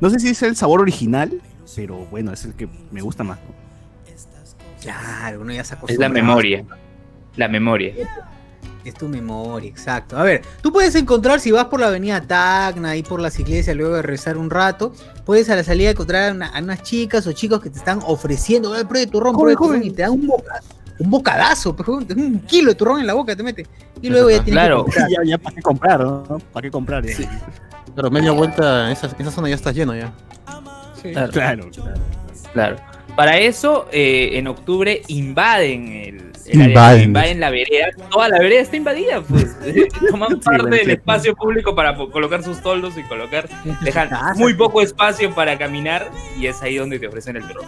[0.00, 1.40] no sé si es el sabor original,
[1.74, 3.38] pero bueno, es el que me gusta más.
[3.38, 3.66] ¿no?
[4.82, 6.64] Claro, uno ya se Es la memoria.
[7.36, 7.92] La memoria.
[8.84, 10.16] Es tu memoria, exacto.
[10.16, 13.74] A ver, tú puedes encontrar, si vas por la avenida Tacna, ahí por las iglesias,
[13.76, 14.92] luego de rezar un rato,
[15.24, 17.98] puedes a la salida encontrar a, una- a unas chicas o chicos que te están
[18.06, 20.62] ofreciendo, "Ay, pruebe turrón, pruebe turrón", y te dan un, boca-
[21.00, 23.66] un bocadazo, pues, un kilo de turrón en la boca te mete.
[24.00, 24.84] Y luego ya tienes Claro.
[24.84, 25.10] que comprar.
[25.10, 26.00] ya, ya, ¿para qué comprar?
[26.04, 26.38] ¿no?
[26.52, 27.04] ¿Para qué comprar?
[27.04, 27.16] ya?
[27.92, 30.12] Claro, media vuelta, esa, esa zona ya está lleno ya.
[31.12, 31.32] Claro.
[31.32, 32.00] Claro, claro.
[32.52, 32.76] Claro.
[33.16, 36.16] Para eso, eh, en octubre invaden el,
[36.46, 37.02] el área, Invaden.
[37.04, 37.86] invaden la vereda.
[38.10, 39.56] Toda la vereda está invadida, pues.
[40.10, 43.48] Toman parte del espacio público para colocar sus toldos y colocar.
[43.82, 44.34] Dejan Casa.
[44.34, 47.66] muy poco espacio para caminar y es ahí donde te ofrecen el turrón.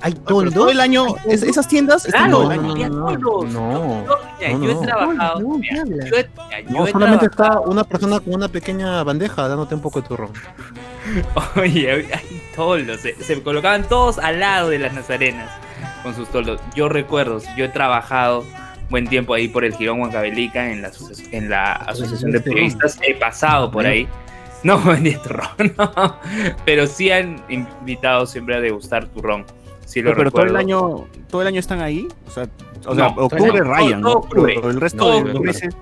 [0.00, 2.88] ¿Hay Pero todo el año, es- esas tiendas están Claro, todo el no, año.
[2.88, 3.10] no.
[3.18, 3.42] Yo,
[4.38, 5.40] mira, No, yo he trabajado.
[5.40, 6.16] Yo he, mira, yo
[6.70, 10.08] No, he solamente trabajado- está una persona con una pequeña bandeja dándote un poco de
[10.08, 10.30] turrón.
[11.56, 13.00] Oye, hay toldos.
[13.00, 15.50] Se, se colocaban todos al lado de las nazarenas
[16.02, 16.60] con sus toldos.
[16.74, 18.44] Yo recuerdo, yo he trabajado
[18.90, 20.90] buen tiempo ahí por el Girón Huancavelica en la,
[21.32, 22.98] en la Asociación de Periodistas.
[23.02, 24.06] He pasado por ahí.
[24.64, 25.48] No vendí turrón,
[25.78, 26.16] no.
[26.64, 29.46] Pero sí han invitado siempre a degustar turrón.
[29.88, 32.06] Sí lo Pero todo el año, todo el año están ahí.
[32.26, 32.46] O sea,
[32.84, 34.52] o sea No, octubre rayan, Todo octubre.
[34.54, 35.46] Pero el resto Todo de octubre.
[35.46, 35.74] meses.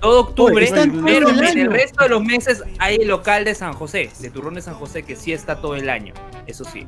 [0.00, 3.08] Todo octubre, Oye, están todo pero el en el resto de los meses hay el
[3.08, 6.14] local de San José, de turrón de San José, que sí está todo el año.
[6.46, 6.86] Eso sí.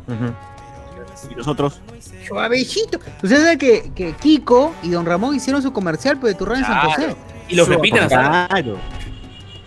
[1.31, 1.81] Y nosotros.
[2.29, 3.01] Suavecito.
[3.23, 6.65] Usted sabe que, que Kiko y Don Ramón hicieron su comercial pues, de turrón en
[6.65, 6.79] San.
[6.79, 7.17] José.
[7.49, 8.77] Y lo repiten hasta Claro.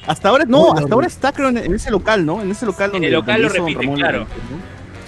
[0.08, 2.42] Hasta ahora, no, hasta ahora está creo en, ese local, ¿no?
[2.42, 4.28] En ese local En donde el local lo repiten, Ramón claro.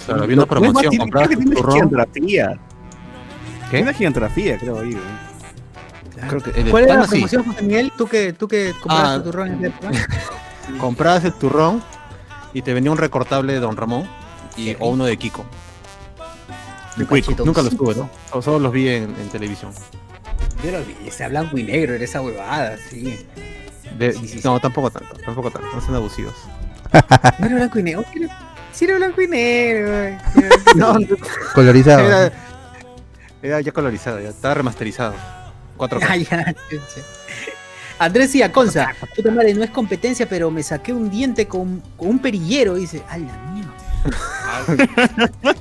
[0.08, 1.72] Claro, había una promoción, comprabas tu turrón.
[1.72, 2.58] gigantografía.
[3.64, 3.70] ¿Qué?
[3.70, 4.96] Tiene una gigantografía, creo, ahí.
[6.28, 7.92] Creo que el ¿Cuál era la promoción, José Miguel?
[7.96, 9.16] ¿Tú que, tú que compraste Ah.
[9.18, 9.90] tu turrón en época?
[10.80, 11.82] comprabas el turrón
[12.52, 14.08] y te venía un recortable de Don Ramón
[14.56, 15.44] y, o uno de Kiko.
[16.96, 17.32] De Cuico.
[17.44, 18.10] Nunca los tuve, ¿no?
[18.32, 19.70] O solo los vi en, en televisión.
[20.64, 23.24] Yo lo vi, ese blanco y negro, era esa huevada, sí.
[23.96, 24.40] De- Sí, sí, sí.
[24.44, 26.34] no, tampoco tanto, tampoco tanto, no son abusivos.
[27.38, 28.04] No era blanco y negro.
[28.16, 28.38] era-
[28.78, 30.16] Sí era blanco y negro, güey.
[30.76, 30.94] No,
[31.52, 32.06] Colorizado.
[32.06, 32.32] era,
[33.42, 35.14] era ya colorizado, ya estaba remasterizado.
[35.76, 35.98] 4K.
[36.08, 36.54] Ah, ya.
[37.98, 42.18] Andrés Iaconza, puta madre, no es competencia, pero me saqué un diente con, con un
[42.20, 42.76] perillero.
[42.76, 43.74] Dice, a la mierda.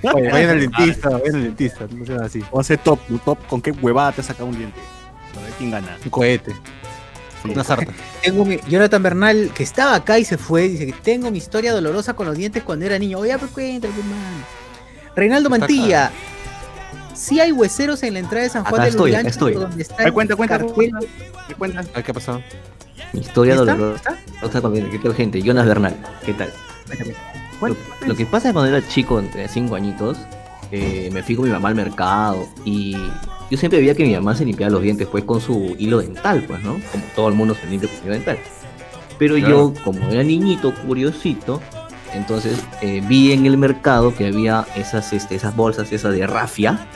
[0.13, 2.43] Oye, vayan al dentista, vayan al dentista, no sean así.
[2.51, 4.79] O hacer top, top, ¿con qué huevada te ha sacado un diente?
[5.35, 5.97] A ver quién gana.
[6.03, 6.53] Un cohete.
[7.51, 7.91] Una sarta.
[8.21, 11.73] Tengo mi, Jonathan Bernal, que estaba acá y se fue, dice que tengo mi historia
[11.73, 13.19] dolorosa con los dientes cuando era niño.
[13.19, 14.45] Oye, pues cuéntale, pues, mano.
[15.15, 16.11] Reinaldo Está Mantilla.
[17.13, 19.53] Sí hay hueseros en la entrada de San Juan Acá del estoy, acá estoy.
[19.53, 20.99] donde está Ay, el cuenta, cuenta, cuenta.
[21.47, 21.79] ¿Qué cuenta?
[21.79, 22.41] A ver qué pasó.
[23.13, 23.73] Mi historia ¿Está?
[23.73, 24.61] dolorosa ¿Está?
[24.61, 25.41] con ¿Qué tal, gente?
[25.41, 26.53] Jonas Bernal, ¿qué tal?
[27.59, 30.17] Lo, lo que pasa es cuando era chico, entre 5 añitos,
[30.71, 32.95] eh, me fui con mi mamá al mercado y
[33.49, 36.43] yo siempre veía que mi mamá se limpiaba los dientes pues con su hilo dental,
[36.47, 36.79] pues, ¿no?
[36.91, 38.37] Como todo el mundo se limpia con hilo dental.
[39.17, 41.59] Pero yo, como era niñito, curiosito,
[42.13, 46.87] entonces eh, vi en el mercado que había esas, este, esas bolsas, esas de rafia,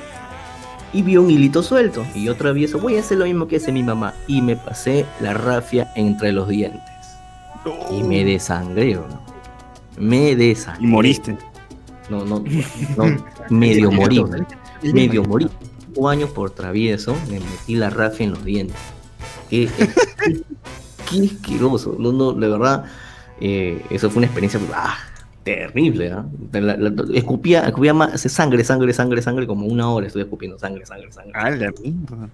[0.93, 2.05] y vi un hilito suelto.
[2.13, 4.13] Y yo travieso, voy a hacer lo mismo que hace mi mamá.
[4.27, 6.81] Y me pasé la rafia entre los dientes.
[7.91, 9.21] Y me desangré, ¿no?
[9.97, 10.83] Me desangré.
[10.83, 11.37] Y moriste.
[12.09, 12.43] No, no,
[12.97, 14.23] no, medio morí.
[14.83, 15.47] Medio morí.
[15.93, 18.77] Cinco años por travieso, me metí la rafia en los dientes.
[19.49, 19.69] Qué,
[20.23, 20.41] qué,
[21.09, 21.95] qué asqueroso.
[21.99, 22.85] No, no, de verdad,
[23.41, 24.95] eh, eso fue una experiencia ah,
[25.43, 26.11] terrible.
[26.11, 26.25] ¿ah?
[26.53, 30.85] La- la- escupía, escupía más, sangre, sangre, sangre, sangre, como una hora estuve escupiendo sangre,
[30.85, 31.33] sangre, sangre.
[31.35, 32.29] Ah, la mierda.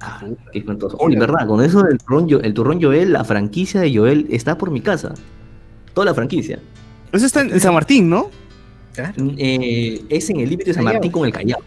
[0.00, 0.22] Ah,
[0.52, 0.96] qué espantoso.
[1.00, 4.70] Oye, verdad, con eso del turrón, el turrón Joel, la franquicia de Joel está por
[4.70, 5.14] mi casa.
[5.94, 6.60] Toda la franquicia.
[7.12, 8.30] Eso está en, San Martín, ¿no?
[9.38, 10.84] Eh, es en el límite de San.
[10.84, 11.60] Martín con el Callao.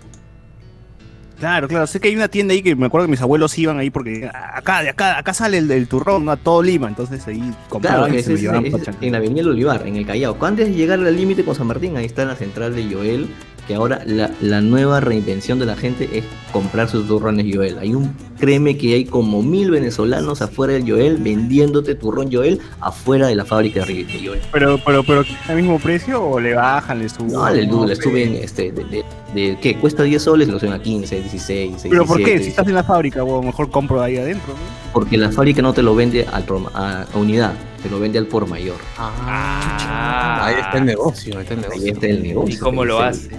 [1.41, 1.87] Claro, claro.
[1.87, 4.29] Sé que hay una tienda ahí que me acuerdo que mis abuelos iban ahí porque
[4.31, 6.31] acá, de acá, acá sale el, el turrón, ¿no?
[6.31, 6.87] A todo Lima.
[6.87, 9.49] Entonces ahí Claro, compraban y ese se lo es, llevaban es en la Avenida del
[9.49, 10.37] Olivar, en el Callao.
[10.39, 13.27] Antes de llegar al límite con San Martín, ahí está la central de Joel,
[13.67, 17.79] que ahora la, la nueva reinvención de la gente es comprar sus turrones Joel.
[17.79, 23.27] Hay un, créeme que hay como mil venezolanos afuera del Joel vendiéndote turrón Joel afuera
[23.27, 24.41] de la fábrica de de Joel.
[24.51, 27.31] Pero, pero, pero, ¿al mismo precio o le bajan, le suben?
[27.33, 29.75] No, le, No le suben, este, de, de, de- ¿qué?
[29.75, 31.89] Cuesta 10 soles, lo suben a 15, 16, 17.
[31.89, 32.39] ¿Pero por qué?
[32.39, 34.91] Si estás en la fábrica, o mejor compro ahí adentro, ¿no?
[34.91, 38.25] Porque la fábrica no te lo vende al a, a unidad, te lo vende al
[38.25, 38.75] por mayor.
[38.97, 41.93] Ah, Ahí está el negocio, ahí está el Ahí negocio.
[41.93, 42.55] está el negocio.
[42.55, 43.29] ¿Y cómo lo ahí hace?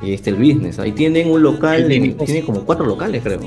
[0.00, 0.78] Ahí está el business.
[0.78, 3.40] Ahí tienen un local, tienen como cuatro locales, creo.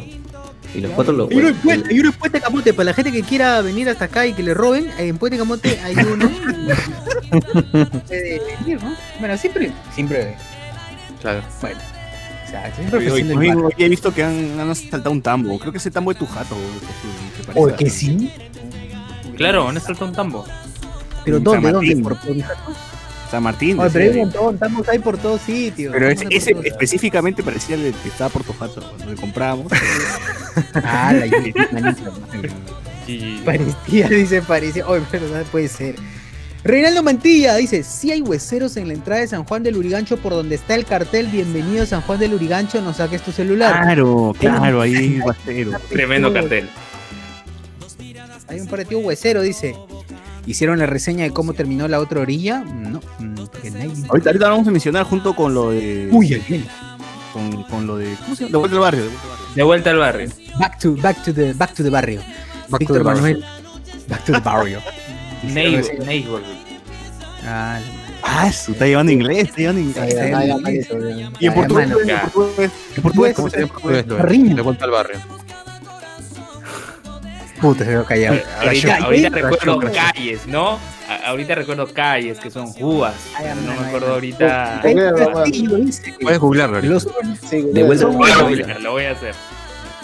[0.76, 3.24] Y los cuatro Hay uno, en hay uno en Puente Camote, para la gente que
[3.24, 6.30] quiera venir hasta acá y que le roben, en Puente Camote hay uno.
[8.10, 8.96] Venir, ¿no?
[9.20, 10.36] Bueno, siempre, siempre,
[11.22, 11.42] Claro.
[11.62, 11.80] bueno.
[12.46, 15.58] O sea, siempre Hoy, hoy- hoy he visto que han, han saltado un tambo.
[15.60, 16.56] Creo que ese tambo es tu jato.
[17.56, 18.32] Oye, que sí.
[19.36, 20.46] Claro, ¿dónde salta un tambo?
[21.26, 21.72] Pero ¿dónde?
[21.72, 21.96] ¿Dónde?
[21.98, 22.72] ¿Por, por mi jato?
[23.36, 23.78] San Martín.
[23.80, 25.92] Oye, pero hay un montón, estamos ahí por todos sitios.
[25.92, 29.72] Pero ese, todos específicamente parecía el que estaba por tu jato, cuando le comprábamos.
[30.74, 31.26] Ah, la
[33.08, 33.40] Y...
[33.40, 34.88] Parecía, dice, parecía.
[34.88, 35.96] Oye, pero no puede ser.
[36.64, 40.32] Reinaldo Mantilla dice: Sí hay hueseros en la entrada de San Juan del Urigancho por
[40.32, 41.28] donde está el cartel.
[41.28, 43.82] Bienvenido a San Juan del Urigancho, no saques tu celular.
[43.82, 45.68] Claro, claro, ahí a ser.
[45.90, 46.70] Tremendo cartel.
[48.48, 49.76] Hay un partido huesero, dice.
[50.46, 52.60] ¿Hicieron la reseña de cómo terminó la otra orilla?
[52.60, 53.34] No, mm,
[53.74, 53.94] nadie...
[54.10, 56.10] Ahorita, ahorita vamos a mencionar junto con lo de.
[56.12, 56.66] Uy, el bien.
[57.34, 58.16] con, con lo de.
[58.24, 58.52] ¿Cómo se llama?
[58.52, 59.04] De vuelta al barrio.
[59.56, 60.30] De vuelta al barrio.
[60.30, 60.58] Barrio.
[60.60, 62.22] Back to, back to the, back to the barrio.
[62.70, 63.22] Back to Víctor the barrio.
[63.24, 63.46] Manuel.
[64.08, 64.82] Back to the barrio.
[65.44, 66.42] Neighbor, neighbor.
[67.44, 67.80] Ah,
[68.28, 70.16] Ah, su, está llevando inglés, está llevando inglés.
[71.40, 73.50] Y en Ay, portugués, en portugués, en portugués, ¿cómo?
[73.84, 74.56] Pues, Riña.
[74.56, 75.20] de vuelta al barrio.
[77.70, 78.38] Puta, se quedó callado.
[79.04, 80.80] Ahorita, recuerdo calles, ¿no?
[81.10, 83.14] A- ahorita recuerdo calles que son jubas.
[83.38, 84.82] Ay, No me acuerdo ahorita.
[86.22, 86.82] Puedes googlearlo.
[86.82, 87.08] Los,
[87.50, 88.58] Sí, De vuelta Lo voy a barrio.
[88.58, 89.36] googlear, lo voy a hacer.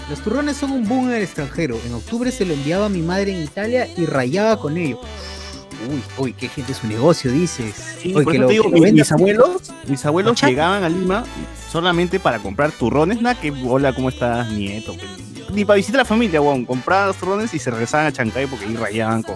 [0.09, 1.77] los turrones son un boom en el extranjero.
[1.85, 4.99] En octubre se lo enviaba a mi madre en Italia y rayaba con ello.
[5.89, 7.73] Uy, uy, qué gente su negocio, dices.
[8.01, 10.83] Sí, Uy, por que eso lo- te digo, que lo mis, abuelos, mis abuelos llegaban
[10.83, 11.23] a Lima
[11.71, 14.95] solamente para comprar turrones, nada que hola, ¿cómo estás, nieto?
[15.53, 16.65] Ni para visitar a la familia, weón.
[16.65, 19.35] Compraban los turrones y se regresaban a Chancay porque ahí rayaban con,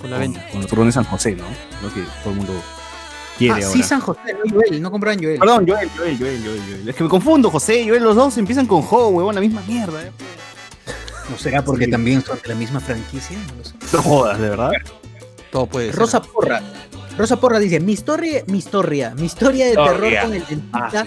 [0.00, 0.46] Con la venta.
[0.50, 1.44] con los turrones San José, ¿no?
[1.82, 2.52] Lo que todo el mundo
[3.36, 3.68] quiere Ah, ahora.
[3.76, 5.38] sí, San José, no Joel, no compraban Joel.
[5.40, 6.88] Perdón, Joel, Joel, Joel, Joel, Joel.
[6.88, 9.62] Es que me confundo, José y Joel, los dos empiezan con Jo, huevón, la misma
[9.66, 10.02] mierda.
[10.02, 10.12] ¿eh?
[11.30, 11.90] ¿No será porque Sí.
[11.90, 13.36] también son de la misma franquicia?
[13.48, 13.74] No lo sé.
[13.92, 14.70] No jodas, de verdad.
[15.50, 15.96] Todo puede ser.
[15.96, 16.62] Rosa Porra.
[17.16, 19.92] Rosa Porra dice, mi historia, mi historia, mi historia de Historia.
[19.92, 21.06] terror con el dentista Ah,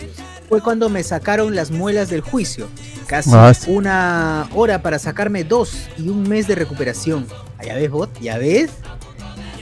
[0.50, 2.68] fue cuando me sacaron las muelas del juicio.
[3.08, 3.72] Casi Ah, sí.
[3.72, 7.26] una hora para sacarme dos y un mes de recuperación.
[7.60, 8.72] Ah, ya ves, bot, ya ves.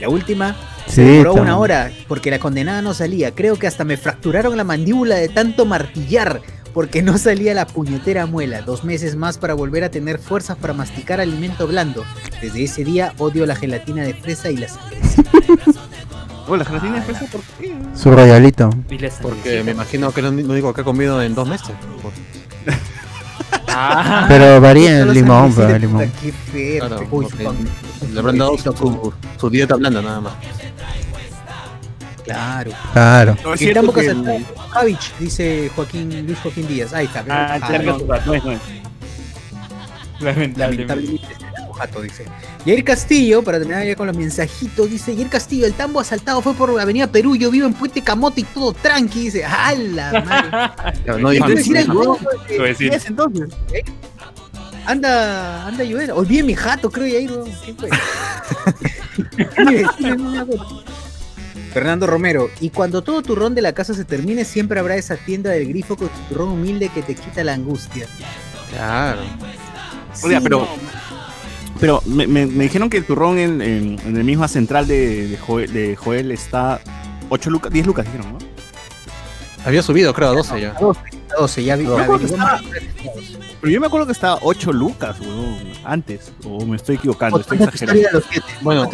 [0.00, 0.56] La última
[0.88, 3.32] Sí, duró tam- una hora porque la condenada no salía.
[3.32, 6.40] Creo que hasta me fracturaron la mandíbula de tanto martillar
[6.74, 8.62] porque no salía la puñetera muela.
[8.62, 12.04] Dos meses más para volver a tener fuerzas para masticar alimento blando.
[12.40, 14.78] Desde ese día odio la gelatina de fresa y las
[16.48, 17.76] Oye, la gelatina de fresa, ¿por qué?
[17.94, 18.70] Su royalito.
[19.22, 21.70] Porque me imagino que lo único que he comido en dos meses.
[23.72, 26.08] Ah, Pero varía el limón, pero el limón.
[26.08, 26.86] puta, Qué feo.
[26.88, 27.68] Claro, Uy, porque con-
[28.12, 30.32] le habrán dado su, su dieta blanda nada más.
[32.34, 32.70] Claro.
[32.92, 33.36] Claro.
[33.44, 36.92] No, es Y cierto tampoco que se el- Javich, dice Joaquín, Luis Joaquín Díaz.
[36.92, 37.24] Ahí está.
[37.28, 38.60] Ah, Ah, cerca no, no es, no es.
[40.20, 41.20] lamentablemente.
[41.78, 42.26] jato, dice.
[42.66, 46.52] Yair Castillo, para terminar ya con los mensajitos, dice Yair Castillo, el tambo asaltado fue
[46.52, 51.22] por Avenida Perú, yo vivo en Puente Camote y todo tranqui, dice, ¡hala madre!
[51.22, 52.18] No Y dijo tú decir algo,
[52.50, 52.90] eh, decir.
[52.90, 53.48] ¿Qué es entonces?
[54.84, 57.30] anda, anda Joel, olvidé mi jato, creo Yair.
[57.64, 57.88] ¿qué fue?
[61.72, 65.50] Fernando Romero, y cuando todo turrón de la casa se termine, siempre habrá esa tienda
[65.50, 68.06] del grifo con tu turrón humilde que te quita la angustia.
[68.70, 69.20] Claro.
[70.22, 70.68] Oiga, Sí, pero- no,
[71.78, 75.28] Pero me, me- me dijeron que el turrón en, en, en el mismo central de,
[75.28, 76.80] de, Joel, de Joel está
[77.30, 78.38] 8 lucas, 10 lucas, dijeron, ¿no?
[79.64, 80.74] Había subido, creo, a 12 ya.
[81.38, 81.84] 12, ya vi.
[81.84, 82.60] No, ya que averiguó estaba-.
[83.60, 86.32] Pero yo me acuerdo que estaba 8 lucas, weón, antes.
[86.44, 88.18] O me estoy equivocando, estoy Cuenta tu exagerando.
[88.18, 88.46] los siete.
[88.62, 88.90] Bueno.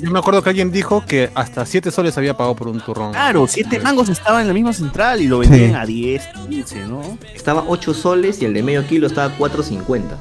[0.00, 3.10] Yo me acuerdo que alguien dijo que hasta 7 soles había pagado por un turrón.
[3.12, 5.48] Claro, 7 mangos estaba en la misma central y lo Sí.
[5.50, 7.18] vendían a 10, 15, ¿no?
[7.34, 10.16] Estaba 8 soles y el de medio kilo estaba 4.50.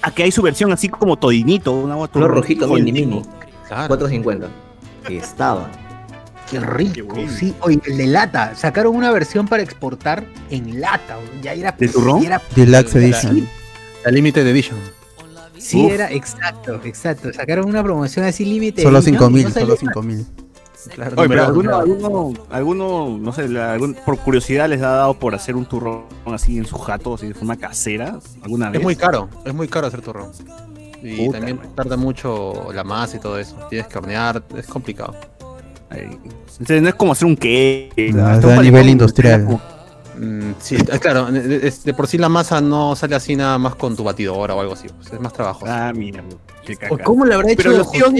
[0.00, 3.22] Aquí hay su versión así como todinito, una Color turrón rojito, mini mini.
[3.66, 3.94] Claro.
[3.98, 4.46] 4.50.
[5.10, 5.68] Estaba.
[6.50, 7.30] Qué rico, bueno.
[7.30, 7.54] sí.
[7.60, 8.54] Oye, el de lata.
[8.54, 11.16] Sacaron una versión para exportar en lata.
[11.42, 11.72] Ya era.
[11.72, 12.24] ¿De turrón?
[12.24, 13.48] era- Deluxe Era- Edition.
[14.04, 14.78] La Limited Edition.
[15.58, 15.92] Sí, Uf.
[15.92, 17.32] era exacto, exacto.
[17.32, 18.82] Sacaron una promoción así límite.
[18.82, 19.80] Solo edition, 5000, y no salía solo más.
[19.80, 20.26] 5000.
[20.94, 25.14] Claro, Oye, pero alguno, alguno, alguno, no sé, la- algún- por curiosidad les ha dado
[25.18, 28.78] por hacer un turrón así en su jato, así de forma casera, alguna vez.
[28.78, 30.30] Es muy caro, es muy caro hacer turrón.
[31.02, 31.74] Y Puta, también man.
[31.74, 33.56] tarda mucho la masa y todo eso.
[33.68, 35.14] Tienes que hornear, es complicado.
[35.90, 37.34] Entonces no es como hacer un.
[37.34, 39.44] No, es un a nivel industrial.
[39.44, 39.78] como-
[40.20, 44.02] Mm, sí, claro, de, por sí la masa no sale así nada más con tu
[44.02, 44.88] batidora o algo así.
[44.88, 45.64] pues, es más trabajo.
[45.68, 46.24] Ah, mira,
[46.66, 47.04] qué caca.
[47.04, 48.12] ¿Cómo le habrá hecho Pero los tíos-?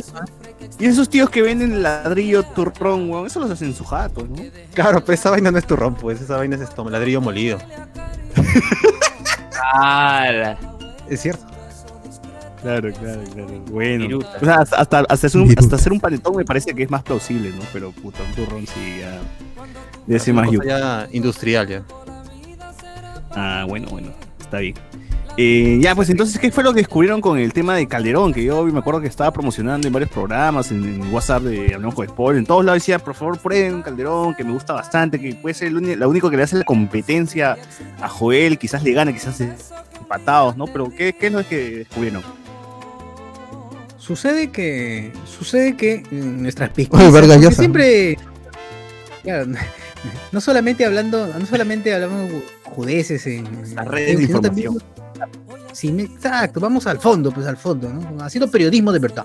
[0.78, 4.36] Y esos tíos que venden ladrillo turrón, weón, eso los hacen en su jato, ¿no?
[4.74, 7.58] Claro, pero esa vaina no es turrón, pues esa vaina es esto, ladrillo molido.
[11.08, 11.46] Es cierto.
[12.62, 13.60] Claro, claro, claro.
[13.70, 14.02] Bueno.
[14.04, 14.36] Viruta.
[14.40, 16.90] O sea, hasta, hasta, hasta hacer un, hasta hacer un paletón me parece que es
[16.90, 17.62] más plausible, ¿no?
[17.72, 19.20] Pero puta, un turrón sí ya.
[20.06, 21.82] Una más ya industrial ya.
[23.30, 24.08] Ah, bueno, bueno,
[24.40, 24.74] está bien.
[25.40, 28.34] Eh, ya, pues entonces, ¿qué fue lo que descubrieron con el tema de Calderón?
[28.34, 31.94] Que yo me acuerdo que estaba promocionando en varios programas, en, en WhatsApp de Hablamos
[31.94, 35.36] con Spoiler, en todos lados decía, por favor, prueben Calderón, que me gusta bastante, que
[35.36, 37.56] puede ser el la único que le hace la competencia
[38.00, 40.66] a Joel, quizás le gane, quizás empatados, ¿no?
[40.66, 42.22] Pero ¿qué, qué es lo que descubrieron?
[43.96, 45.12] Sucede que.
[45.24, 46.70] Sucede que nuestras
[47.40, 47.58] Llosa.
[47.60, 48.16] siempre.
[49.22, 49.46] Claro,
[50.32, 51.28] no solamente hablando.
[51.38, 52.28] No solamente hablamos
[52.64, 53.44] judeces en.
[53.76, 54.98] Las redes de también- información.
[55.72, 58.22] Sí, exacto, vamos al fondo, pues al fondo, ¿no?
[58.24, 59.24] Haciendo periodismo de verdad.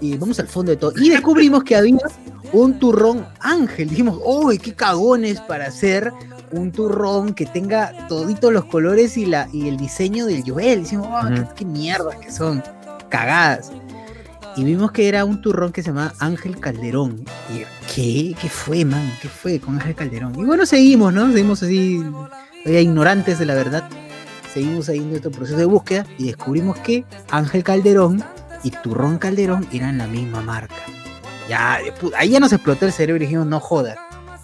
[0.00, 0.92] y vamos al fondo de todo.
[0.96, 1.96] Y descubrimos que había
[2.52, 3.88] un turrón ángel.
[3.88, 6.12] Dijimos, ¡uy, qué cagones para hacer
[6.50, 10.82] un turrón que tenga toditos los colores y, la, y el diseño del Joel!
[10.82, 12.62] Dijimos, ¡oh, qué, qué mierdas que son!
[13.08, 13.70] Cagadas.
[14.56, 17.24] Y vimos que era un turrón que se llama Ángel Calderón.
[17.48, 17.62] Y
[17.94, 18.36] ¿qué?
[18.38, 19.10] ¿Qué fue, man?
[19.22, 20.34] ¿Qué fue con Ángel Calderón?
[20.38, 21.30] Y bueno, seguimos, ¿no?
[21.30, 22.02] Seguimos así,
[22.66, 23.88] ignorantes de la verdad.
[24.52, 28.22] Seguimos ahí en nuestro proceso de búsqueda y descubrimos que Ángel Calderón
[28.62, 30.74] y Turrón Calderón eran la misma marca.
[31.48, 31.78] Ya,
[32.16, 33.96] ahí ya nos explotó el cerebro y dijimos, no jodas.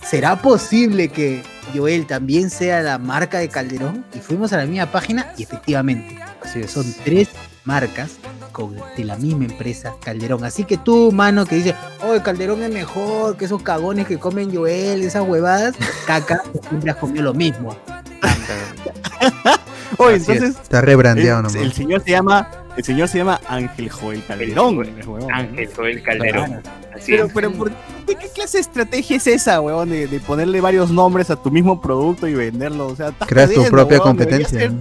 [0.03, 1.43] ¿Será posible que
[1.75, 4.05] Joel también sea la marca de Calderón?
[4.15, 7.29] Y fuimos a la misma página y efectivamente, Así son tres
[7.65, 8.13] marcas
[8.53, 10.43] con, de la misma empresa, Calderón.
[10.45, 14.19] Así que tú, mano, que dice, oh, el Calderón es mejor que esos cagones que
[14.19, 17.77] comen Joel, esas huevadas, caca, siempre has comido lo mismo.
[19.99, 20.29] Oye, Así es.
[20.37, 21.55] entonces Está rebrandeado el, nomás.
[21.63, 24.87] el señor se llama el señor se llama Ángel Joel Calderón.
[25.33, 26.63] Ángel Joel Calderón.
[26.95, 27.33] Así Pero, es.
[27.33, 27.71] pero ¿por
[28.07, 29.91] qué, qué clase de estrategia es esa, huevón?
[29.91, 32.87] De, de ponerle varios nombres a tu mismo producto y venderlo.
[32.87, 34.73] O sea, Creas tu propia competencia.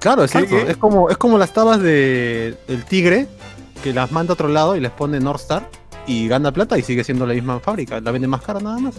[0.00, 0.56] Claro, exacto.
[0.56, 0.70] ¿Qué?
[0.70, 3.26] Es como, es como las tabas de el tigre
[3.82, 5.68] que las manda a otro lado y les pone North Star
[6.06, 8.00] y gana plata y sigue siendo la misma fábrica.
[8.00, 8.94] La vende más cara nada más.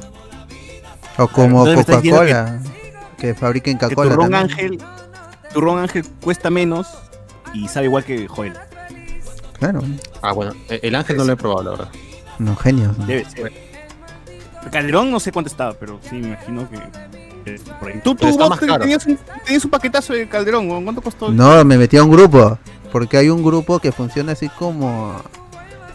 [1.17, 2.59] O como Coca-Cola,
[3.17, 4.09] que, fabriquen Que Coca-Cola.
[4.11, 4.51] Turrón también.
[4.51, 4.77] Ángel,
[5.55, 6.87] Turrón Ángel cuesta menos
[7.53, 8.53] y sabe igual que Joel.
[9.57, 9.81] Claro,
[10.21, 11.87] Ah, bueno, el el ángel no lo he probado, la verdad.
[12.97, 13.05] ¿no?
[13.05, 13.53] Debe ser.
[14.69, 16.77] Calderón no sé cuánto estaba, pero sí me imagino que.
[17.79, 18.01] por ahí.
[18.03, 18.81] Tú, Pero tú está vos más te- caro.
[18.81, 20.83] tenías, un, tenías un paquetazo de Calderón.
[20.83, 21.31] ¿cuánto costó?
[21.31, 22.59] No, me metí a un grupo.
[22.91, 25.15] Porque hay un grupo que funciona así como.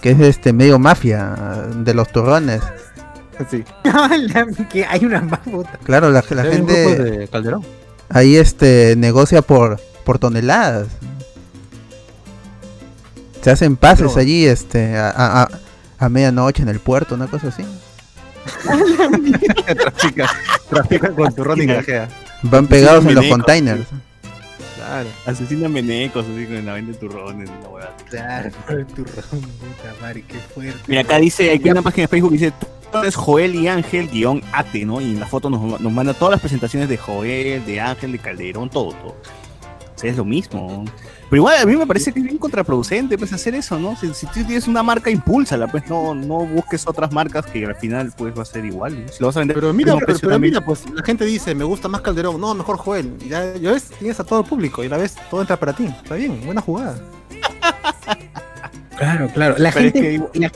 [0.00, 1.34] que es este medio mafia
[1.76, 2.62] de los turrones.
[3.50, 3.62] Sí.
[4.70, 5.78] que hay una más puta.
[5.84, 7.62] Claro, la, la Hay un grupo gente de Calderón.
[8.10, 10.88] Ahí este negocia por, por toneladas.
[13.42, 15.48] Se hacen pases Pero- allí este a, a, a-
[15.98, 17.64] a medianoche en el puerto, una cosa así.
[19.76, 20.30] trafica,
[20.68, 21.66] trafica con turrón y.
[22.42, 23.86] Van pegados en los containers.
[24.80, 25.08] Claro.
[25.26, 27.50] Asesinan menecos así con la venta de turrones.
[27.62, 27.96] la huevada.
[28.08, 30.80] Claro, el turrón, puta madre, qué fuerte.
[30.86, 32.52] Mira, acá dice, aquí hay una página de Facebook que dice
[33.04, 35.00] es Joel y Ángel guion ate, ¿no?
[35.00, 38.18] Y en la foto nos, nos manda todas las presentaciones de Joel, de Ángel, de
[38.18, 39.10] Calderón, todo, todo.
[39.10, 40.84] O sea, es lo mismo.
[41.30, 43.94] Pero igual a mí me parece que es bien contraproducente pues hacer eso, ¿no?
[43.94, 47.76] Si, si tú tienes una marca, impúlsala, pues no, no busques otras marcas que al
[47.76, 49.00] final pues va a ser igual.
[49.00, 49.08] ¿no?
[49.12, 51.86] Si lo vas a vender Pero mira, pero, mira, pues la gente dice, me gusta
[51.86, 53.14] más Calderón, no, mejor Joel.
[53.24, 55.72] Y ya, ya ves, tienes a todo el público y la vez todo entra para
[55.72, 55.84] ti.
[55.86, 57.00] Está bien, buena jugada.
[58.98, 59.54] Claro, claro.
[59.56, 60.50] La Pero es gente, que la,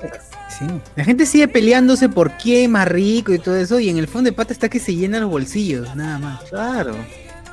[0.50, 0.66] sí.
[0.96, 4.08] la gente sigue peleándose por quién es más rico y todo eso, y en el
[4.08, 6.42] fondo de pata está que se llena los bolsillos, nada más.
[6.50, 6.94] Claro.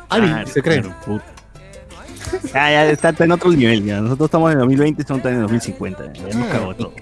[0.10, 0.82] Claro, Ari, se cree.
[0.82, 1.41] claro, puta.
[2.54, 4.00] Ya, ya está, está en otro nivel ya.
[4.02, 6.14] Nosotros estamos en 2020, estamos en 2050.
[6.14, 6.94] Ya nos Ah, cagó todo.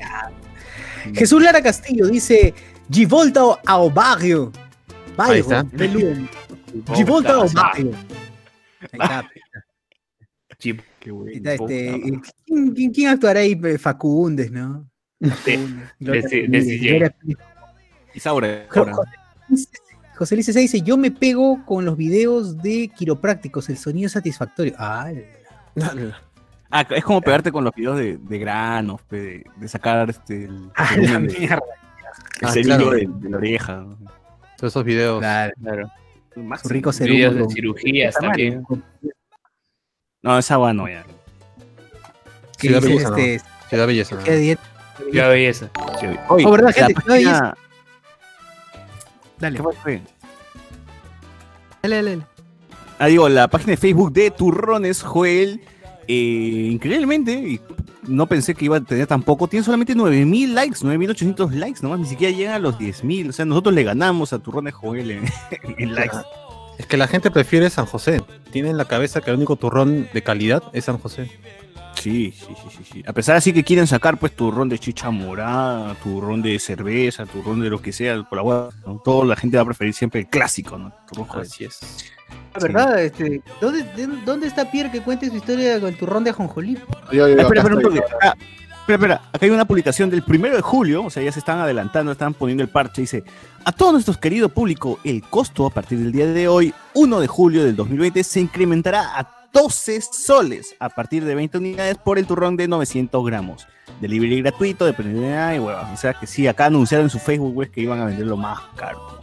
[1.14, 2.54] Jesús Lara Castillo dice:
[2.92, 4.52] Givolta ao barrio.
[5.18, 5.66] Ahí está.
[6.94, 7.92] Givolta ao barrio.
[8.82, 9.30] Ahí está.
[10.58, 10.82] Chip.
[11.00, 11.30] Qué bueno.
[11.32, 12.02] Ahí está, este,
[12.46, 13.56] ¿quién, quién, quién actuará ahí?
[13.78, 14.90] Facundes, ¿no?
[15.22, 16.66] Facundes.
[18.14, 18.68] Isaura.
[20.20, 24.12] José Luis- César dice: Yo me pego con los videos de quiroprácticos, el sonido es
[24.12, 24.74] satisfactorio.
[24.78, 25.10] Ah,
[26.72, 30.70] Ah, es como pegarte con los videos de, de granos, de, de sacar este, el,
[30.76, 31.62] a el la mierda.
[32.42, 32.92] el Ah, cerillo claro.
[32.92, 33.86] de, de la oreja.
[34.58, 35.20] Todos esos videos.
[35.20, 35.92] Claro, Claro.
[36.36, 36.68] Máximo.
[36.68, 38.64] su rico Videos de cirugías también.
[40.22, 41.04] No, esa agua no, ya.
[42.58, 43.18] que Ciudad Belleza, ¿no?
[43.18, 44.18] este, Ciudad Belleza.
[45.14, 45.70] Ya belleza.
[46.00, 46.06] Sí.
[46.28, 46.94] Oye, Oh, ¿verdad, gente?
[46.94, 47.56] página-
[49.40, 50.02] Dale, ¿Qué fue?
[51.82, 52.26] dale, dale, dale.
[52.98, 55.62] Ah, digo, la página de Facebook de Turrones Joel,
[56.08, 57.62] eh, increíblemente, y
[58.08, 62.06] no pensé que iba a tener tampoco, tiene solamente 9000 likes, 9800 likes nomás, ni
[62.08, 63.30] siquiera llega a los 10000.
[63.30, 65.24] O sea, nosotros le ganamos a Turrones Joel en,
[65.78, 66.18] en likes.
[66.78, 68.22] Es que la gente prefiere San José.
[68.52, 71.30] Tiene en la cabeza que el único turrón de calidad es San José.
[72.00, 73.04] Sí, sí, sí, sí, sí.
[73.06, 77.60] A pesar así que quieren sacar pues turrón de chicha morada, turrón de cerveza, turrón
[77.62, 79.02] de lo que sea, por la hueá, ¿no?
[79.04, 80.94] Toda la gente va a preferir siempre el clásico, ¿no?
[81.12, 81.42] Turrón Joel.
[81.46, 81.80] Así es.
[82.56, 86.24] La verdad, este, ¿dónde, de- ¿dónde está Pierre que cuente su historia con el turrón
[86.24, 86.78] de Ajonjolí?
[87.12, 88.00] Yo, yo, Ah, espera, espera un.
[88.22, 88.34] Ah,
[88.82, 89.16] espera, espera.
[89.34, 92.34] Acá hay una publicación del primero de julio, o sea, ya se están adelantando, están
[92.34, 93.02] poniendo el parche.
[93.02, 93.24] Dice:
[93.66, 97.28] A todos nuestros querido público, el costo a partir del día de hoy, 1 de
[97.28, 102.26] julio del 2020, se incrementará a 12 soles a partir de 20 unidades por el
[102.28, 103.68] turrón de 900 gramos.
[104.02, 105.92] Delivery gratuito, dependiendo de huevas.
[105.94, 109.20] O sea que sí, acá anunciaron en su Facebook que iban a venderlo más caro.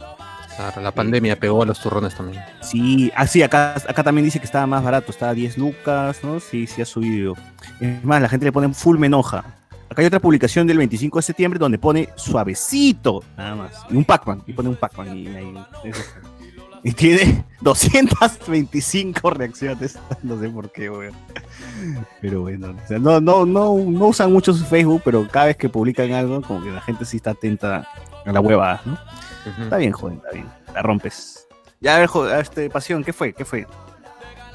[0.55, 2.41] Claro, la pandemia pegó a los turrones también.
[2.61, 6.23] Sí, ah, sí, acá, acá también dice que estaba más barato, estaba a 10 lucas,
[6.23, 6.39] ¿no?
[6.39, 7.35] Sí, sí ha subido.
[7.79, 9.45] Es más, la gente le pone full menoja.
[9.89, 13.71] Acá hay otra publicación del 25 de septiembre donde pone suavecito, nada más.
[13.89, 15.15] Y un Pac-Man, y pone un Pac-Man.
[15.15, 15.53] Y, ahí-
[15.83, 16.01] eso.
[16.83, 19.97] Y tiene 225 reacciones.
[20.23, 21.13] No sé por qué, weón.
[22.21, 25.57] Pero bueno, o sea, no, no, no, no usan mucho su Facebook, pero cada vez
[25.57, 27.87] que publican algo, como que la gente sí está atenta
[28.25, 28.97] a la huevada, ¿no?
[29.63, 30.45] Está bien, joven, está bien.
[30.73, 31.47] La rompes.
[31.79, 33.33] Ya, a ver, a este, Pasión, ¿qué fue?
[33.33, 33.65] ¿Qué fue?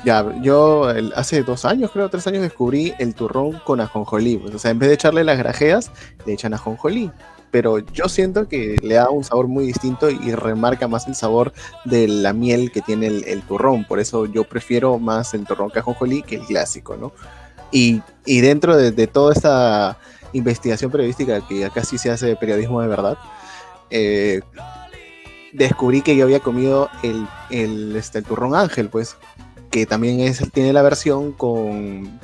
[0.05, 4.37] Ya, yo el- hace dos años, creo, tres años, descubrí el turrón con ajonjolí.
[4.39, 5.91] pues, o sea, en vez de echarle las grajeas,
[6.27, 7.11] le echan ajonjolí.
[7.53, 11.53] Pero yo siento que le da un sabor muy distinto y remarca más el sabor
[11.85, 13.85] de la miel que tiene el, el turrón.
[13.85, 17.13] Por eso yo prefiero más el turrón que ajonjolí que el clásico, ¿no?
[17.71, 19.99] Y, y dentro de, de toda esta
[20.33, 23.19] investigación periodística, que acá sí se hace periodismo de verdad,
[23.91, 24.41] eh,
[25.53, 29.17] descubrí que yo había comido el, el, este, el turrón ángel, pues,
[29.71, 32.19] que también es, tiene la versión con,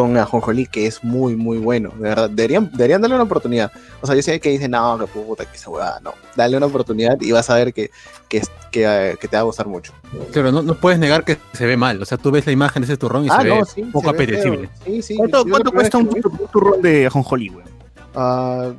[0.00, 1.90] con ajonjolí, que es muy, muy bueno.
[1.96, 3.72] De verdad, deberían, deberían darle una oportunidad.
[4.00, 6.12] O sea, yo sé que dicen, no, que puta, que esa huevada, no.
[6.36, 7.90] Dale una oportunidad y vas a ver que,
[8.28, 9.92] que, es- que, que te va a gustar mucho.
[10.32, 12.00] Claro, no, no puedes negar que se ve mal.
[12.00, 13.82] O sea, tú ves la imagen de ese turrón y Ah, se no, ve sí,
[13.82, 14.68] un poco apetecible.
[14.84, 15.16] Sí, sí.
[15.16, 16.08] ¿Cuánto, cuánto cuesta un,
[16.52, 17.68] turrón de ajonjolí, weón?
[18.14, 18.70] Ah,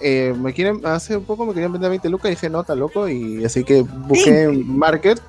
[0.00, 2.74] eh, me quieren, hace un poco me querían vender 20 lucas y dije, no, está
[2.74, 3.08] loco.
[3.08, 5.20] Y así que busqué en Market.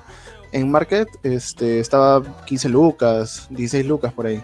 [0.52, 4.40] En Market este, estaba 15 lucas, 16 lucas por ahí.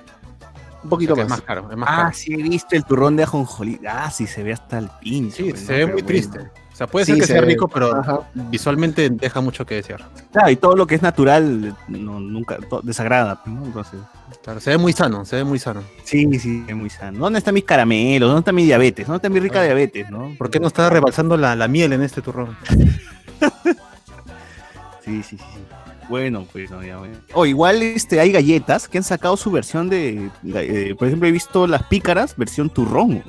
[0.83, 1.39] Un poquito O sea, que más.
[1.39, 2.11] Es más caro, es más Ah, caro.
[2.15, 3.81] sí, he visto el turrón de ajonjolí.
[3.89, 5.37] Ah, sí, se ve hasta el pinche.
[5.37, 5.79] Sí, weón, se ¿no?
[5.79, 6.07] ve muy bueno.
[6.07, 6.39] triste.
[6.73, 7.47] O sea, puede Sí, ser que se sea ve.
[7.49, 8.21] rico, pero Ajá.
[8.35, 10.03] visualmente deja mucho que desear.
[10.33, 13.67] Claro, y todo lo que es natural no, nunca desagrada, ¿no?
[13.67, 14.01] Entonces,
[14.43, 15.83] Claro, se ve muy sano, se ve muy sano.
[16.05, 17.19] sí, sí, es muy sano.
[17.19, 18.29] ¿Dónde están mis caramelos?
[18.29, 19.07] ¿Dónde está mi diabetes?
[19.07, 20.35] ¿Dónde está mi rica diabetes, no?
[20.39, 22.57] ¿Por qué no está rebalsando la, la miel en este turrón?
[25.05, 25.45] Sí, sí, sí.
[26.11, 27.15] Bueno, pues no, ya, bueno.
[27.33, 30.29] O igual este, hay galletas que han sacado su versión de.
[30.99, 33.23] por ejemplo, he visto las pícaras, versión turrón.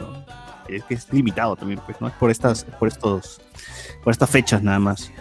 [0.67, 2.07] Es que es limitado también, pues, ¿no?
[2.07, 3.39] Es por estas, por estos.
[4.03, 5.11] Por estas fechas nada más.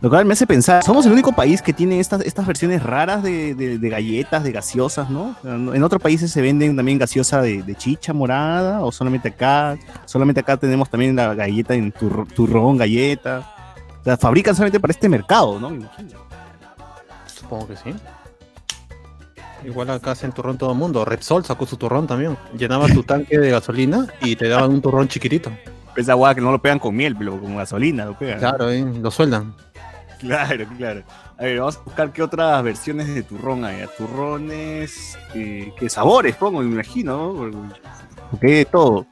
[0.00, 3.20] Lo cual me hace pensar, somos el único país que tiene estas, estas versiones raras
[3.24, 5.34] de, de- galletas, de gaseosas, ¿no?
[5.42, 9.76] En otros países se venden también gaseosa de, chicha morada, o solamente acá.
[10.04, 13.54] Solamente acá tenemos también la galleta en turro- turrón, galleta.
[14.04, 15.70] Sea, fabrican solamente para este mercado, ¿no?
[15.70, 16.27] Me imagino.
[17.48, 17.94] Supongo que sí.
[19.64, 21.04] Igual acá hacen turrón todo el mundo.
[21.04, 22.36] Repsol sacó su turrón también.
[22.56, 25.50] Llenaba tu tanque de gasolina y te daban un turrón chiquitito.
[25.96, 28.38] Esa guada que no lo pegan con miel, pero con gasolina lo pegan.
[28.38, 28.84] Claro, ¿eh?
[28.84, 29.54] lo sueldan.
[30.20, 31.02] Claro, claro.
[31.38, 33.84] A ver, vamos a buscar qué otras versiones de turrón hay.
[33.96, 37.34] Turrones, eh, qué sabores pongo, me imagino, ¿no?
[37.34, 37.80] Porque-
[38.30, 39.06] Porque hay de todo.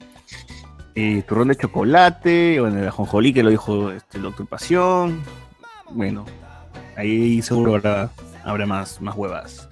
[0.94, 5.22] Eh, turrón de chocolate, bueno, el ajonjolí que lo dijo este, el doctor Pasión.
[5.90, 6.24] Bueno,
[6.96, 8.10] ahí seguro habrá,
[8.46, 9.68] habrá más, más huevas.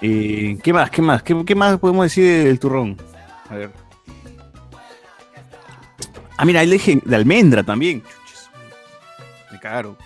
[0.00, 0.90] Eh, ¿Qué más?
[0.90, 1.22] ¿Qué más?
[1.22, 2.96] ¿Qué, qué más podemos decir del turrón?
[3.50, 3.70] A ver.
[6.38, 8.02] Ah, mira, le dije de almendra también.
[8.02, 8.50] Chuches.
[9.52, 9.96] Me cagaron.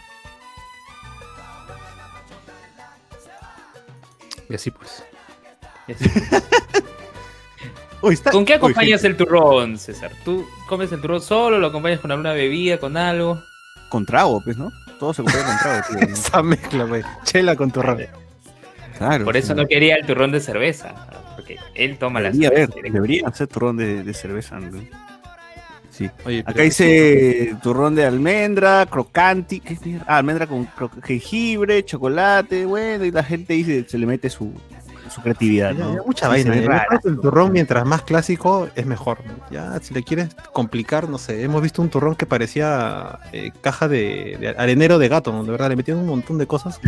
[4.48, 5.02] Y así pues.
[8.02, 10.12] Uy, está- ¿Con qué Uy, acompañas el turrón, César?
[10.24, 11.58] ¿Tú comes el turrón solo?
[11.58, 13.40] ¿Lo acompañas con alguna bebida, con algo?
[13.88, 14.70] Con trago, pues, ¿no?
[14.98, 16.00] Todo se con trago, tío.
[16.00, 16.06] ¿no?
[16.14, 17.02] Esa mezcla, güey.
[17.24, 18.02] Chela con turrón.
[18.98, 19.24] Claro.
[19.24, 19.60] Por eso sí.
[19.60, 20.94] no quería el turrón de cerveza.
[21.36, 22.72] Porque él toma la Debería cerveza.
[22.80, 24.58] haber, debería hacer turrón de, de cerveza.
[24.58, 24.80] ¿no?
[25.90, 26.10] Sí.
[26.24, 29.80] Oye, Acá dice turrón de almendra, crocanti, ¿qué es?
[30.06, 30.68] Ah, almendra con
[31.02, 34.52] jengibre, chocolate, bueno, y la gente dice, se le mete su,
[35.16, 35.94] su creatividad, Ya, ¿no?
[35.96, 36.68] ya, mucha Sí, vaina.
[36.68, 36.98] rara.
[37.02, 39.18] Que El turrón, mientras más clásico, es mejor.
[39.50, 41.42] Ya, si le quieres complicar, no sé.
[41.42, 45.42] Hemos visto un turrón que parecía eh, caja de, de arenero de gato, ¿no?
[45.44, 45.68] de verdad.
[45.70, 46.78] Le metieron un montón de cosas.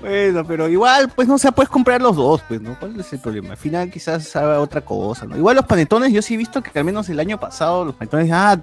[0.00, 2.74] Bueno, pero igual, pues no se puedes comprar los dos, pues, ¿no?
[2.78, 3.50] ¿Cuál es el problema?
[3.50, 5.36] Al final quizás haga otra cosa, ¿no?
[5.36, 8.30] Igual los panetones, yo sí he visto que al menos el año pasado los panetones,
[8.32, 8.58] ah,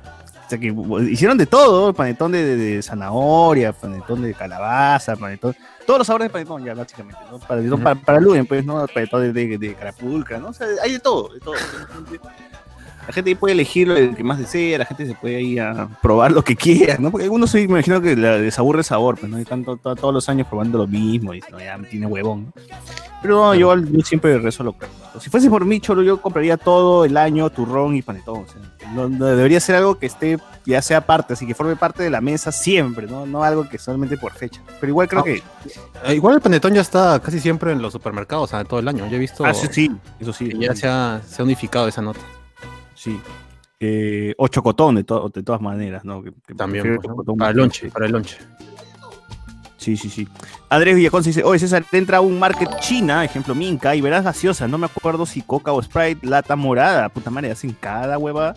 [0.48, 0.74] o sea que
[1.12, 5.54] hicieron de todo, panetón de, de- de zanahoria, panetón de calabaza, panetón,
[5.86, 7.38] todos los sabores de panetón ya, básicamente, ¿no?
[7.40, 7.84] Panetón Ujú.
[7.84, 8.86] para, para Luden, pues, ¿no?
[8.88, 10.48] Panetón de, de, de carapulcra, ¿no?
[10.50, 11.54] O sea, hay de todo, de todo.
[13.08, 16.32] La gente puede elegir lo que más desea, la gente se puede ir a probar
[16.34, 17.10] lo que quiera, ¿no?
[17.10, 19.40] Porque algunos sí, me imagino que les aburre el sabor, pues, ¿no?
[19.40, 22.06] Y están to- to- todos los años probando lo mismo y no, ya me tiene
[22.06, 22.54] huevón, ¿no?
[23.22, 24.86] Pero no, yo, yo siempre rezo lo que
[25.20, 28.44] Si fuese por mí, Cholo, yo compraría todo el año turrón y panetón.
[28.44, 28.62] O sea,
[28.94, 32.10] no- no- debería ser algo que esté, ya sea parte, así que forme parte de
[32.12, 33.26] la mesa siempre, ¿no?
[33.26, 34.62] No algo que solamente por fecha.
[34.80, 35.42] Pero igual creo Ah, que...
[36.06, 38.88] Eh, Igual el panetón ya está casi siempre en los supermercados, o sea, todo el
[38.88, 39.08] año.
[39.10, 40.50] Yo he visto Ah, sí, sí, eso sí.
[40.50, 40.82] que ya sí.
[40.82, 42.20] se ha, se ha unificado esa nota.
[42.98, 43.20] Sí.
[43.80, 46.24] Eh, o chocotón, de, to- de todas maneras, ¿no?
[46.24, 48.38] Que- que También, pues, para el lonche, para el lonche.
[49.78, 50.28] Sí, Sí, sí.
[50.70, 54.68] Andrés Villaconce dice, oye César, entra a un market china, ejemplo Minca, y verás gaseosa.
[54.68, 57.08] No me acuerdo si Coca o Sprite, lata morada.
[57.10, 58.54] Puta madre, hacen cada hueva.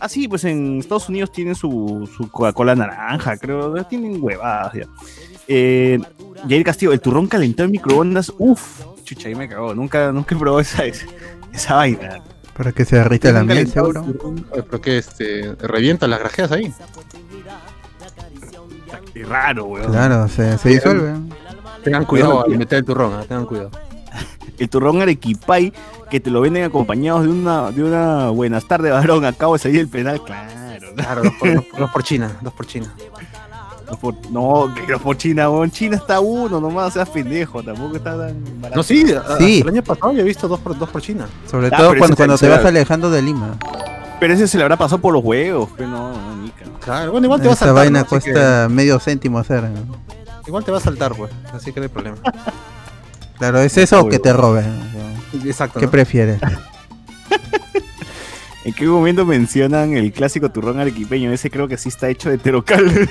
[0.00, 3.72] Ah, sí, pues en Estados Unidos tienen su, su Coca-Cola naranja, creo.
[3.84, 4.82] Tienen huevadas ya.
[5.48, 5.98] Eh,
[6.46, 8.30] Jair Castillo, el turrón calentado en microondas.
[8.36, 9.74] Uf, chucha, ahí me cagó.
[9.74, 10.82] Nunca, nunca probado esa,
[11.52, 12.20] esa vaina.
[12.56, 14.04] Para que se derrita la miel, seguro.
[14.52, 16.72] Pero que este, revienta las grajeas ahí.
[19.12, 19.90] Qué raro, weón.
[19.90, 21.14] Claro, se, se disuelve.
[21.84, 23.70] Tengan cuidado al meter el turrón, ah, tengan cuidado.
[24.58, 25.70] El turrón arequipay
[26.10, 29.26] que te lo venden acompañados de una, de una buenas tardes, varón.
[29.26, 30.94] Acabo de salir el penal, claro.
[30.96, 32.94] Claro, dos por, dos- dos por China, dos por China.
[34.30, 35.70] No, que dos por China, weón.
[35.70, 37.62] China está uno, nomás seas pendejo.
[37.62, 38.76] Tampoco está tan barato.
[38.76, 39.60] No, sí, a- Sí.
[39.60, 41.26] el año pasado yo he visto dos por, dos por China.
[41.50, 43.56] Sobre Ah, todo pero cuando, cuando te vas alejando de Lima.
[44.18, 46.64] Pero ese se le habrá pasado por los huevos, pero no, no, Nica.
[46.80, 47.84] Claro, bueno, igual te va a Esa saltar.
[47.84, 48.04] vaina ¿no?
[48.06, 49.62] Así que- cuesta medio céntimo hacer.
[49.64, 49.96] ¿no?
[50.46, 51.30] igual te va a saltar, pues.
[51.52, 52.16] Así que no hay problema.
[53.38, 54.64] Claro, ¿es eso o que te roben?
[55.44, 55.78] Exacto.
[55.78, 55.90] ¿Qué ¿no?
[55.90, 56.40] prefieres?
[58.66, 61.30] ¿En qué momento mencionan el clásico turrón arequipeño?
[61.30, 63.08] Ese creo que sí está hecho de terocal.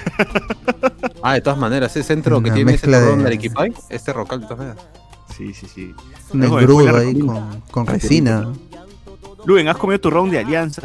[1.24, 4.42] Ah, de todas maneras, ese centro que tiene ese turrón de- de Arequipay es terrocal
[4.42, 4.86] de todas maneras.
[5.36, 5.94] sí, sí, sí.
[6.34, 8.52] Un engrudo ahí con, con resina.
[9.46, 10.82] Luen, ¿has comido turrón de alianza?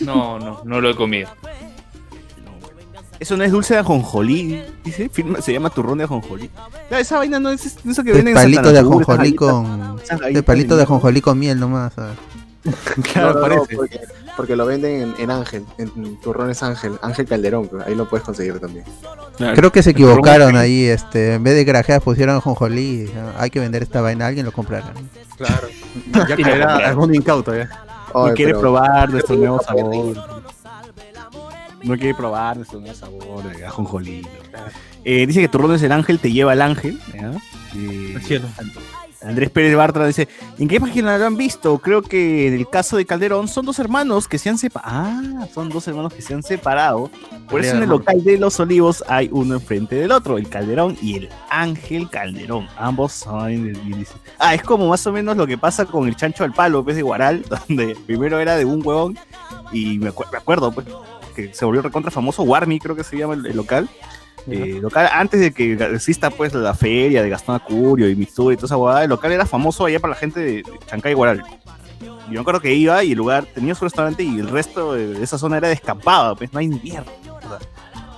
[0.00, 1.28] No, no, no lo he comido.
[3.20, 5.08] Eso no es dulce de ajonjolí, dice.
[5.08, 6.50] Firma- se llama turrón de ajonjolí.
[6.90, 9.96] Esa vaina no es eso que venden en palito de ajonjolí con.
[10.32, 11.92] De palito de ajonjolí con miel nomás.
[11.94, 12.16] ¿sabes?
[13.12, 13.76] Claro, No, no, no, parece.
[13.76, 14.00] porque,
[14.36, 18.24] porque lo venden en, en Ángel, en Turrones Ángel, Ángel Calderón, pero ahí lo puedes
[18.24, 18.84] conseguir también.
[19.36, 19.54] Claro.
[19.56, 20.84] Creo que se equivocaron ahí.
[20.86, 23.10] este En vez de grajeas pusieron ajonjolí.
[23.14, 23.32] ¿no?
[23.38, 24.26] Hay que vender esta vaina.
[24.28, 24.92] Alguien lo comprará.
[25.36, 25.68] Claro.
[26.28, 27.68] Ya caerá algún incauto ya.
[28.14, 30.16] No Oye, quiere pero- probar nuestro nuevo sabor.
[31.82, 34.26] No quiere probar nuestro nuevo sabor de ajonjolí.
[35.04, 36.98] Eh, dice que turrón es el ángel, te lleva al ángel.
[37.12, 37.32] ¿ya?
[37.76, 38.46] Eh, cielo.
[39.24, 41.78] Andrés Pérez Bartra dice, ¿en qué página lo han visto?
[41.78, 44.92] Creo que en el caso de Calderón son dos hermanos que se han separado.
[44.94, 47.10] Ah, son dos hermanos que se han separado.
[47.48, 50.96] Por eso en el local de Los Olivos hay uno enfrente del otro, el Calderón
[51.00, 52.66] y el Ángel Calderón.
[52.76, 54.06] Ambos saben del.
[54.38, 56.96] Ah, es como más o menos lo que pasa con el chancho al palo, vez
[56.96, 59.18] de Guaral, donde primero era de un huevón
[59.72, 60.86] y me, acu- me acuerdo, pues,
[61.34, 63.88] que se volvió recontra famoso, Warmi creo que se llama el, el local.
[64.46, 64.82] Eh,
[65.12, 68.76] antes de que exista pues la feria de Gastón Acurio y Mitsuri y toda esa
[68.76, 71.42] huevada, el local era famoso allá para la gente de, de Chancay Guaral.
[72.00, 75.22] Yo me acuerdo que iba y el lugar tenía su restaurante y el resto de
[75.22, 77.10] esa zona era descampado, pues no hay mierda.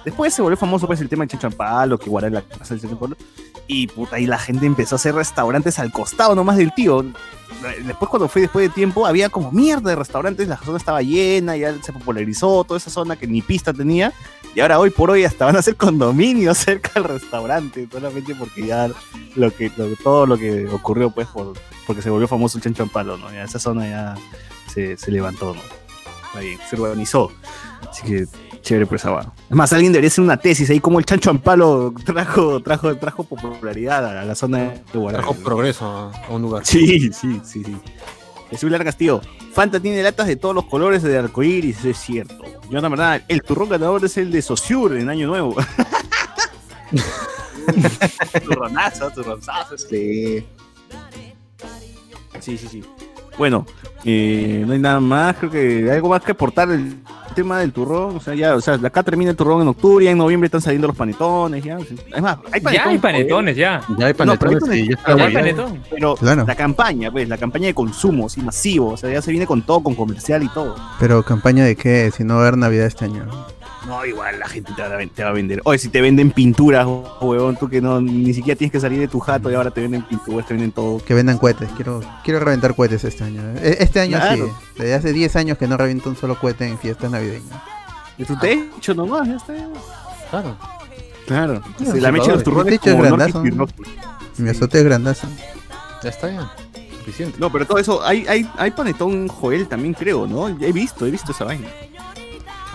[0.04, 3.16] Después se volvió famoso pues el tema de Chanchampalo, que Guaral la casa del Chanchampalo.
[3.68, 7.04] Y puta, y la gente empezó a hacer restaurantes al costado nomás del tío.
[7.84, 11.56] Después cuando fui después de tiempo, había como mierda de restaurantes, la zona estaba llena,
[11.56, 14.12] ya se popularizó toda esa zona que ni pista tenía.
[14.54, 18.66] Y ahora hoy por hoy hasta van a hacer condominios cerca del restaurante, solamente porque
[18.66, 18.90] ya
[19.34, 19.70] lo que,
[20.02, 21.54] todo lo que ocurrió pues por,
[21.86, 23.32] porque se volvió famoso el Chancho Palo, ¿no?
[23.32, 24.14] Ya esa zona ya
[24.72, 25.60] se, se levantó, ¿no?
[26.26, 27.32] Está bien, se urbanizó.
[27.90, 28.26] Así que
[28.66, 29.32] chévere por esa va.
[29.48, 33.24] Es más, alguien debería hacer una tesis ahí como el Chancho Ampalo trajo, trajo, trajo
[33.24, 34.58] popularidad a la zona
[34.92, 35.22] de Guaral.
[35.22, 36.66] Trajo progreso a un lugar.
[36.66, 37.76] Sí, sí, sí, sí.
[38.50, 39.20] Jesús Lara Castillo.
[39.52, 42.42] Fanta tiene latas de todos los colores de arcoíris, es cierto.
[42.68, 45.56] Yo la verdad, el turrón ganador es el de Sociur en Año Nuevo.
[48.44, 49.78] turronazo, turronzazo.
[49.78, 50.44] Sí.
[52.40, 52.82] Sí, sí, sí.
[53.38, 53.66] Bueno,
[54.04, 56.96] eh, no hay nada más, creo que algo más que aportar el
[57.34, 58.16] tema del turrón.
[58.16, 60.62] O sea, ya, o sea, acá termina el turrón en octubre, ya en noviembre están
[60.62, 61.76] saliendo los panetones, ya.
[61.78, 62.72] Es más, hay panetones.
[62.72, 63.80] Ya hay panetones, ya.
[63.98, 65.56] Ya hay No, panetones panetones- y ya está Ya hay guayado.
[65.64, 65.82] panetón.
[65.90, 66.44] Pero Claro.
[66.46, 69.60] la campaña, pues, la campaña de consumo, sí, masivo, o sea, ya se viene con
[69.62, 70.76] todo, con comercial y todo.
[70.98, 72.10] Pero campaña de qué?
[72.16, 73.26] Si no va a haber Navidad este año.
[73.86, 75.60] No, igual la gente te va, a, ven- te va a vender.
[75.64, 76.86] Oye, si te venden pinturas,
[77.20, 79.80] huevón, tú que no ni siquiera tienes que salir de tu jato y ahora te
[79.80, 80.98] venden pinturas, te venden todo.
[80.98, 81.68] Que vendan cohetes.
[81.76, 83.42] Quiero, quiero reventar cohetes este año.
[83.62, 84.46] E- Este año Claro.
[84.46, 84.52] sí.
[84.78, 87.44] Desde hace 10 años que no reviento un solo cohete en fiestas navideñas.
[88.18, 89.54] De tu techo nomás, ya está.
[90.30, 90.56] Claro.
[91.26, 91.62] Claro.
[91.78, 93.42] Sí, Sí, la mecha de los turrones techo es grandazo.
[94.38, 95.28] Mi azote es grandazo.
[96.02, 96.50] Ya está ya.
[96.98, 97.38] Suficiente.
[97.38, 100.48] No, pero todo eso, hay, hay, hay panetón Joel también creo, ¿no?
[100.58, 101.68] Ya he visto, he visto esa vaina.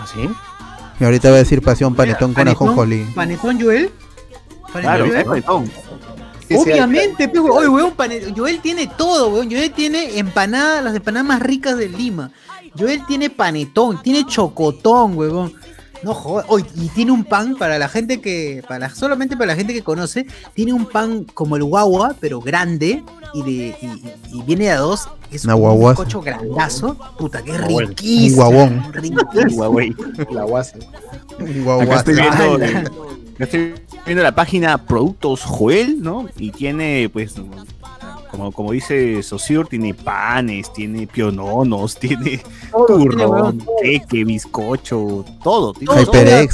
[0.00, 0.28] ¿Así?
[1.02, 2.68] Y ahorita voy a decir pasión panetón con ¿Panetón?
[2.68, 3.04] ajonjolí.
[3.12, 3.90] ¿Panetón Joel?
[4.72, 5.24] ¿Panetón Claro, Joel?
[5.24, 5.66] panetón.
[5.66, 5.74] Sí,
[6.48, 7.50] sí, Obviamente, weón.
[7.50, 9.50] Oye, weón, pane- Joel tiene todo, weón.
[9.50, 12.30] Joel tiene empanadas, las empanadas más ricas de Lima.
[12.78, 15.52] Joel tiene panetón, tiene chocotón, weón.
[16.02, 16.46] No jodas.
[16.48, 19.72] Oye, y tiene un pan para la gente que, para la- solamente para la gente
[19.72, 23.02] que conoce, tiene un pan como el guagua, pero grande
[23.34, 23.50] y de
[23.80, 25.08] y, y- y viene a dos.
[25.30, 25.96] Es Una un guaguaza.
[26.04, 26.96] cocho grandazo.
[27.16, 28.48] Puta, que riquísimo.
[28.48, 28.92] Un guabón.
[28.92, 29.78] riquísimo.
[30.30, 30.76] La guasa.
[31.80, 33.74] Acá estoy viendo, acá estoy
[34.04, 36.28] viendo la página Productos Joel, ¿no?
[36.36, 37.34] Y tiene, pues,
[38.32, 42.42] como, como dice Saussure, tiene panes, tiene piononos, tiene
[42.88, 45.74] turrón, queque, bizcocho, todo.
[45.74, 46.50] Tiene Todo,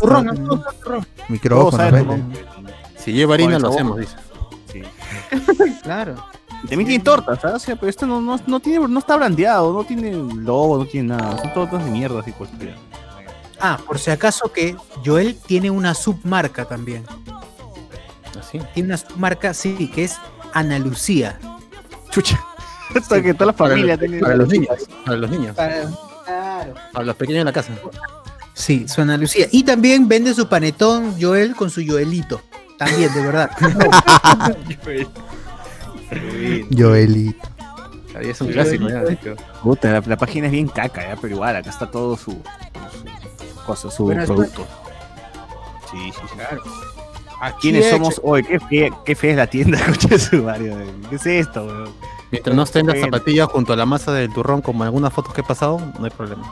[1.70, 2.34] turrón.
[2.96, 4.16] Si lleva harina, lo hacemos, dice.
[4.70, 4.82] Sí.
[5.82, 6.16] Claro.
[6.64, 7.62] Y también tiene tortas, ¿sabes?
[7.62, 10.84] O sea, pero esto no, no, no tiene, no está brandeado, no tiene logo, no
[10.84, 11.38] tiene nada.
[11.38, 12.74] Son tortas de mierda así cualquiera.
[13.60, 17.04] Ah, por si acaso que Joel tiene una submarca también.
[18.38, 18.60] Así.
[18.74, 20.18] Tiene una submarca, sí, que es
[20.52, 21.38] Ana Lucía.
[22.10, 22.40] Chucha.
[22.94, 23.98] Hasta que toda la familia.
[24.20, 24.68] Para los niños.
[25.04, 25.54] Para los niños.
[25.54, 25.90] Claro.
[26.92, 27.72] Para los pequeños en la casa.
[28.54, 29.46] Sí, su Ana Lucía.
[29.52, 32.40] Y también vende su panetón Joel con su Joelito.
[32.78, 33.50] También, de verdad.
[36.76, 37.48] Joelito.
[38.16, 39.04] Ahí es un clásico ya.
[39.62, 43.54] Puta, la, la página es bien caca, ya, pero igual, acá está todo su, su,
[43.54, 44.66] su cosa, su Bueno, es producto.
[45.90, 46.38] Sí, sí, sí.
[47.38, 47.56] Claro.
[47.60, 48.42] ¿Quiénes somos hoy?
[48.42, 50.76] ¿Qué fe, qué fea es la tienda, coche de su Mario?
[51.08, 51.90] ¿Qué es esto, weón?
[52.30, 55.32] Mientras no estén las zapatillas junto a la masa del turrón, como en algunas fotos
[55.32, 56.42] que he pasado, no hay problema.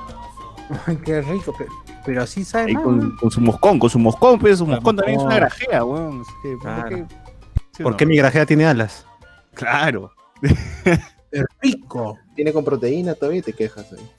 [1.04, 1.70] Qué rico, pero,
[2.04, 2.72] pero así sabe.
[2.72, 5.84] Mal, con, con su moscón, con su moscón, pues su moscón también es una grajea,
[5.84, 6.22] weón.
[6.22, 6.88] Es ¿por Claro.
[6.88, 7.04] qué?
[7.72, 7.96] ¿Sí o ¿Por no?
[7.98, 9.06] qué mi grajea tiene alas?
[9.54, 10.12] Claro.
[10.42, 12.18] Qué rico.
[12.34, 14.10] Tiene con proteína todavía y te quejas ahí.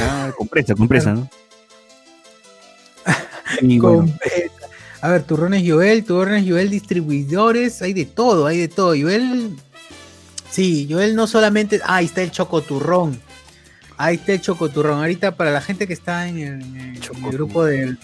[0.00, 1.28] Ah, compresa, compresa, ¿no?
[3.60, 4.06] Y bueno.
[5.04, 8.94] A ver, turrones Joel, turrones Joel distribuidores, hay de todo, hay de todo.
[8.98, 9.50] Joel,
[10.50, 13.20] sí, Joel no solamente, ah, ahí está el chocoturrón.
[13.98, 15.00] Ahí está el chocoturrón.
[15.00, 17.98] Ahorita para la gente que está en el, en el grupo del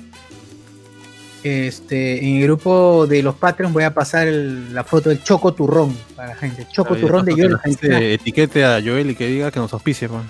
[1.42, 5.96] este, en el grupo de los Patreons voy a pasar el- la foto del chocoturrón
[6.14, 6.66] para la gente.
[6.70, 7.58] Chocoturrón de Joel.
[7.60, 10.28] gente etiquete a Joel y que diga que nos auspicie, man.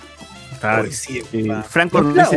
[0.61, 0.89] claro.
[0.93, 1.49] Sí, Eh.
[1.69, 2.31] Franco Claro.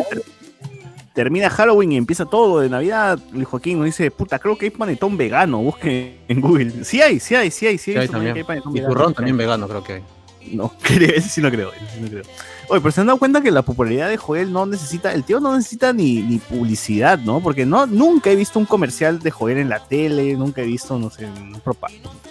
[1.14, 3.20] Termina Halloween y empieza todo de Navidad.
[3.34, 5.60] El Joaquín nos dice, puta, creo que hay panetón vegano.
[5.60, 6.84] Busque en Google.
[6.84, 8.34] Sí hay, sí hay, sí hay, sí Sí hay también.
[8.34, 8.94] que hay panetón Y vegano.
[8.94, 10.04] turrón también vegano, creo que hay.
[10.52, 12.24] No, creo, ese sí no creo, ese sí no creo.
[12.70, 15.40] Oye, pero se han dado cuenta que la popularidad de Joel no necesita, el tío
[15.40, 17.40] no necesita ni, ni publicidad, ¿no?
[17.42, 20.98] Porque no, nunca he visto un comercial de Joel en la tele, nunca he visto,
[20.98, 21.28] no sé,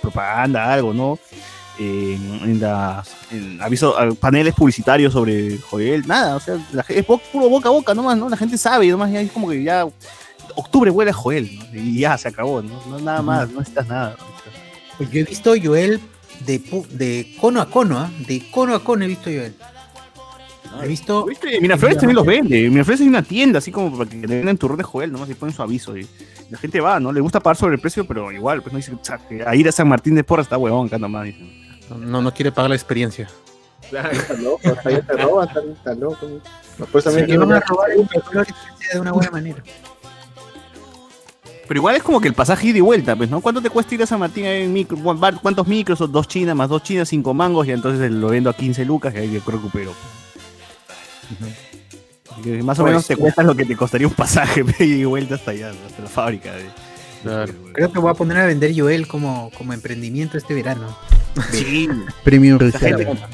[0.01, 1.19] propaganda, algo, ¿no?
[1.79, 7.05] En, en las en aviso, a- paneles publicitarios sobre Joel, nada, o sea, la es
[7.05, 8.29] puro boca a boca nomás, ¿no?
[8.29, 9.87] La gente sabe y nomás ya es como que ya
[10.55, 11.65] octubre huele a Joel, ¿no?
[11.81, 12.79] Y ya se acabó, ¿no?
[12.89, 14.17] No, nada más, no necesitas nada.
[14.99, 15.99] Pues yo he visto Joel
[16.47, 16.59] de,
[16.91, 18.11] de cono a cono, ¿ah?
[18.29, 19.55] de cono a cono he visto Joel.
[20.83, 21.25] He visto.
[21.27, 21.61] ¿Viste?
[21.61, 22.69] Miraflores también los vende.
[22.71, 25.35] Miraflores hay una tienda así como para que le den turrón de Joel, nomás y
[25.35, 25.97] ponen su aviso.
[25.97, 26.07] Y
[26.51, 27.13] la gente va, ¿no?
[27.13, 29.55] Le gusta pagar sobre el precio, pero igual, pues no dice, o sea, que a
[29.55, 31.25] ir a San Martín de Porras está huevón acá nomás.
[31.27, 31.62] dicen.
[31.99, 33.29] No, no quiere pagar la experiencia.
[33.83, 36.27] Está loco, hasta allá te roban, está, está loco.
[36.91, 38.47] Pues también que van a robar el color
[38.93, 39.63] de una buena manera.
[41.69, 43.41] Pero igual es como que el pasaje ida y vuelta, pues, ¿no?
[43.41, 44.97] ¿Cuánto te cuesta ir a San Martín en micro?
[44.99, 45.99] ¿Cuán- ¿Cuántos micros?
[45.99, 49.15] Son dos chinas más dos chinas, cinco mangos, y entonces lo vendo a 15 lucas
[49.15, 49.93] y ahí yo recupero.
[52.31, 54.85] Así que más o Pues, menos te cuesta lo que te costaría un pasaje ida
[54.85, 56.53] y vuelta hasta allá, hasta la fábrica.
[56.53, 56.92] de-
[57.23, 57.53] Claro.
[57.73, 60.97] Creo que voy a poner a vender Joel como, como emprendimiento este verano.
[61.51, 61.89] Sí,
[62.25, 63.29] Premium Esa gente, Reseller.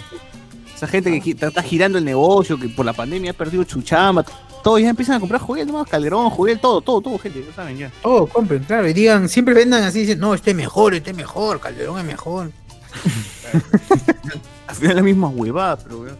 [0.74, 4.24] esa gente que está girando el negocio, que por la pandemia ha perdido su chamba,
[4.62, 7.78] todos ya empiezan a comprar Joel, nomás Calderón, Joel, todo, todo, todo, gente, ya saben
[7.78, 7.90] ya.
[8.02, 11.16] Oh, compren, claro, y digan, siempre vendan así, dicen, no, este es mejor, este es
[11.16, 12.50] mejor, Calderón es mejor.
[14.66, 16.16] Al final la misma huevada, pero weón.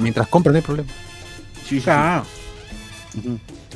[0.00, 0.88] Mientras compren, no hay problema.
[1.66, 2.22] Sí, sí, Ah.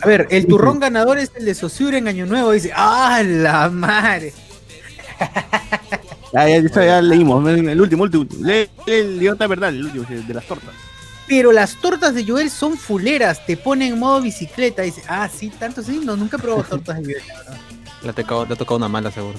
[0.00, 3.68] A ver, el turrón ganador es el de Sosura en Año Nuevo, dice, ¡ah, la
[3.68, 4.32] madre!
[6.30, 8.26] Ya, ya, ya, ya leímos, el último, último.
[8.42, 10.74] Lee, lee el idiota verdad, el último, de las tortas.
[11.26, 15.50] Pero las tortas de Joel son fuleras, te ponen en modo bicicleta, dice, ah, sí,
[15.50, 17.26] tanto sí, no, nunca he probado tortas de Joel.
[17.28, 17.58] la verdad.
[18.02, 19.38] Le ha tocado, le ha tocado una mala, seguro.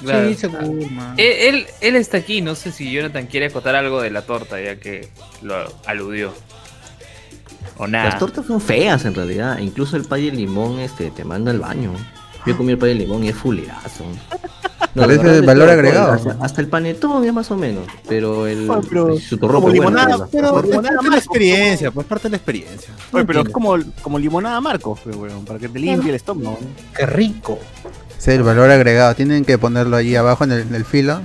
[0.00, 0.28] Claro.
[0.28, 1.14] Sí, seguro, man.
[1.16, 4.60] Él, él, él está aquí, no sé si Jonathan quiere acotar algo de la torta,
[4.60, 5.08] ya que
[5.42, 6.32] lo aludió.
[7.78, 8.10] O nada.
[8.10, 9.58] Las tortas son feas en realidad.
[9.58, 11.92] Incluso el pay de limón este, te manda al baño.
[12.46, 14.04] Yo comí el pay de limón y es fulerazo.
[14.94, 16.12] No, Parece la es valor agregado.
[16.12, 17.84] Hasta, hasta el panetón ya más o menos.
[18.06, 20.82] Pero el Oye, pero su como pues, bueno, limonada, pero- pero- Es limonada parte de
[20.96, 22.94] la Marcos, experiencia, pues parte de la experiencia.
[23.10, 26.58] Oye, pero es como, como limonada Marcos, pues, weón, para que te limpie el estómago.
[26.60, 26.66] ¿no?
[26.94, 27.58] Qué rico.
[28.18, 29.14] Sí, el valor agregado.
[29.14, 31.20] Tienen que ponerlo allí abajo en el, en el filo.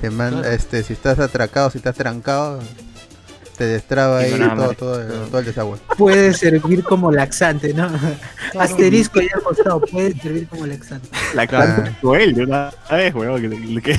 [0.00, 0.54] Te manda, Claro.
[0.54, 2.60] este, si estás atracado, si estás trancado,
[3.56, 5.78] te destraba Y ahí todo, todo, el, todo el desagüe.
[5.96, 7.88] Puede servir como laxante, ¿no?
[8.58, 11.08] Asterisco ya costado, puede servir como laxante.
[11.34, 11.74] La Claro.
[11.82, 13.98] clase Joel, de una vez, weón, que, le- que,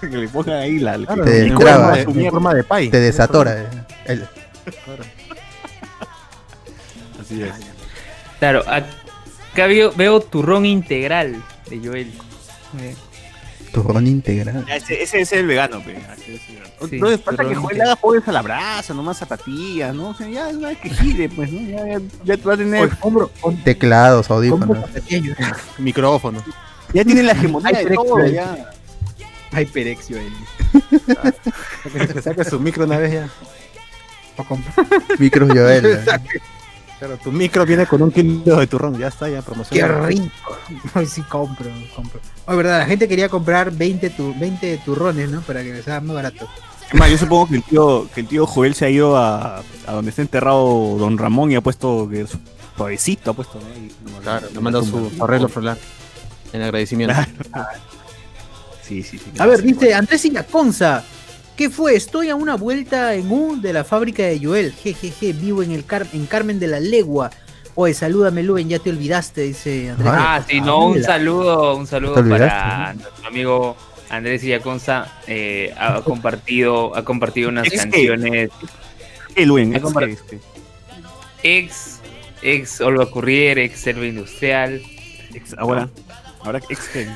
[0.00, 0.96] que le pongan ahí la.
[0.98, 2.88] Claro, Te en destraba, forma de- forma de pay.
[2.90, 3.62] Te desatora.
[3.62, 3.66] eh,
[4.06, 4.28] el-
[7.20, 7.52] Así es.
[8.38, 11.42] Claro, acá veo, veo turrón integral.
[11.68, 12.12] de Joel.
[12.80, 12.94] Eh,
[13.72, 14.64] Turrón integral.
[14.66, 15.92] Ya, Ese, ese es el vegano, pe.
[15.96, 16.68] Ese es el vegano.
[16.88, 20.10] Sí, Entonces falta que te- haga juegos a la brasa, nomás zapatillas, ¿no?
[20.10, 21.60] O sea, ya una vez que gire, pues, ¿no?
[21.68, 23.30] Ya, ya, ya va a tener, Hombro,
[23.64, 24.78] Teclados, audífonos.
[25.78, 26.42] Micrófono.
[26.92, 28.70] ya tiene la hegemonía de todo, ya.
[29.52, 30.32] HyperX Joel.
[32.12, 33.28] Se saca su micro una vez ya.
[35.18, 36.00] Micros Joel.
[36.98, 40.06] Claro, tu micro viene con un kilo de turrón, ya está, ya Qué promoción.
[40.06, 40.30] rico.
[40.94, 42.20] Hoy sí compro, compro.
[42.46, 45.40] Hoy verdad, la gente quería comprar 20, tu, 20 turrones, ¿no?
[45.42, 46.48] Para que les sea más barato.
[46.92, 49.58] Es más, yo supongo que el tío, que el tío Joel se ha ido a,
[49.86, 52.38] a donde está enterrado Don Ramón y ha puesto que su
[52.76, 53.68] suavecito, ha puesto, ¿no?
[53.84, 53.92] Y-
[54.22, 55.78] Claro, le mando su arreglo floral.
[56.52, 57.14] En agradecimiento.
[58.82, 59.24] Sí, sí, sí.
[59.38, 61.04] A ver, dice Andrés Illaconza.
[61.58, 61.96] ¿Qué fue?
[61.96, 64.72] Estoy a una vuelta en U de la fábrica de Joel.
[64.72, 67.30] Jejeje, vivo en el Car- en Carmen de la Legua.
[67.74, 70.12] Oye, salúdame, Luen, ya te olvidaste, dice Andrés.
[70.14, 73.76] Ah, sí, no, un saludo, un saludo para nuestro amigo
[74.08, 75.12] Andrés Illaconza.
[75.26, 78.50] Eh, ha compartido, ha compartido unas Es que- canciones.
[79.36, 80.40] Hay que Es que, este,
[81.42, 82.00] ex,
[82.42, 84.80] ex Olga Currier, ex Selva Industrial.
[85.34, 85.88] ex- ahora,
[86.44, 87.08] ahora ex que-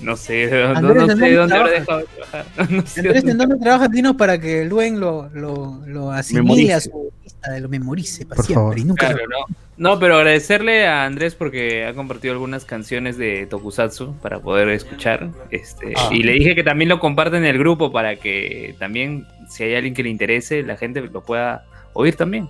[0.00, 2.44] No sé, Andrés, no ¿en sé dónde de dónde habrá dejado de trabajar.
[2.70, 3.90] No sé Andrés, dónde- ¿en dónde trabajas?
[3.90, 6.72] Dinos para que Luen lo, lo, lo asimile Memorice.
[6.74, 8.60] a su lista, lo memorice para Por siempre.
[8.62, 8.78] favor.
[8.78, 9.56] Y nunca Claro, no.
[9.78, 15.30] No, pero agradecerle a Andrés porque ha compartido algunas canciones de Tokusatsu para poder escuchar.
[15.50, 16.10] Este, Ah.
[16.12, 19.74] Y le dije que también lo comparte en el grupo para que también, si hay
[19.74, 21.64] alguien que le interese, la gente lo pueda
[21.94, 22.48] oír también.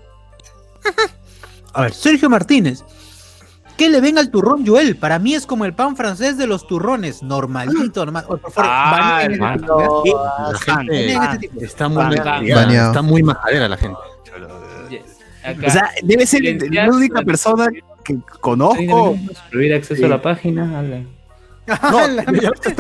[1.73, 2.85] A ver, Sergio Martínez.
[3.83, 4.95] ¿Qué le ven al turrón Joel?
[4.95, 7.21] Para mí es como el pan francés de los turrones.
[7.21, 8.25] Normalito, normal.
[8.29, 10.13] Oye, por favor, Ah, este tipo, ¿eh?
[10.53, 11.65] La gente este tipo.
[11.65, 13.99] está muy, está muy majadera la gente.
[15.45, 17.67] Acá, O sea, debe ser la única persona
[18.05, 19.19] que conozco.
[19.51, 20.79] Prohibir acceso a la página.
[20.79, 21.03] ala.
[21.91, 22.07] No,
[22.41, 22.77] ya lo estás.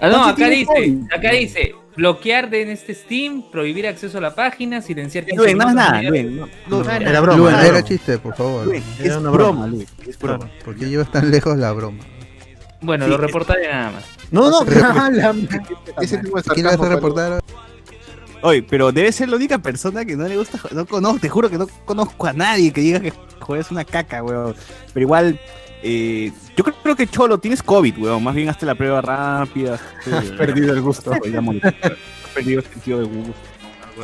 [0.00, 4.20] Ah, no, ¿Cuánto acá dice, acá dice, bloquear de en este Steam, prohibir acceso a
[4.20, 6.36] la página, silenciar Luen, no es nada, Luen.
[6.36, 7.38] No, no, No, era era broma.
[7.38, 8.66] Luen, era chiste, por favor.
[8.66, 9.66] Luen, Era es una broma, broma.
[9.68, 10.50] Luen, es broma.
[10.64, 11.98] ¿Por qué llevas tan lejos la broma?
[12.82, 14.04] Bueno, Sí, lo es- reportaré nada más.
[14.30, 14.80] No, no, pero
[15.10, 15.34] la-
[16.02, 17.40] Ese tipo de ¿Quién a sarcasmo, reportar?
[18.42, 20.60] Oye, pero debe ser la única persona que no le gusta.
[20.72, 23.84] No conozco, te juro que no conozco a nadie que diga que joder es una
[23.84, 24.54] caca, weón.
[24.92, 25.40] Pero igual,
[25.82, 28.22] eh, yo creo, creo que Cholo, tienes COVID, weón.
[28.22, 29.78] Más bien hazte la prueba rápida.
[30.12, 31.12] has perdido el gusto.
[31.12, 31.20] Has
[32.34, 33.34] perdido el sentido de gusto.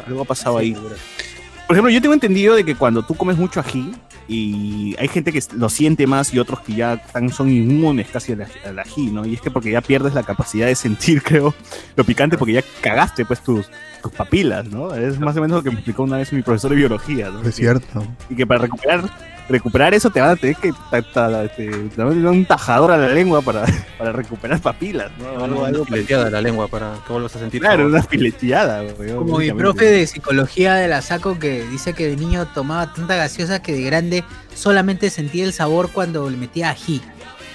[0.06, 0.72] Algo, ha pasado ahí.
[0.72, 3.92] Por ejemplo, yo tengo entendido de que cuando tú comes mucho ají
[4.28, 8.32] y hay gente que lo siente más y otros que ya están, son inmunes casi
[8.32, 9.26] al, al ají, ¿no?
[9.26, 11.54] Y es que porque ya pierdes la capacidad de sentir, creo,
[11.96, 13.70] lo picante porque ya cagaste pues tus,
[14.02, 14.94] tus papilas, ¿no?
[14.94, 17.42] Es más o menos lo que me explicó una vez mi profesor de biología, ¿no?
[17.42, 18.06] Es cierto.
[18.30, 19.04] Y que para recuperar
[19.52, 22.44] recuperar eso te van a tener que ta- ta- te- te van a dar un
[22.44, 23.64] tajador a la lengua para,
[23.98, 25.44] para recuperar papilas, ¿no?
[25.44, 27.60] Algo, algo Fileteada la lengua para que vuelvas a sentir.
[27.60, 28.82] Claro, una fileteada,
[29.14, 33.14] Como mi profe de psicología de la saco que dice que de niño tomaba tanta
[33.16, 34.24] gaseosa que de grande
[34.54, 37.00] solamente sentía el sabor cuando le metía ají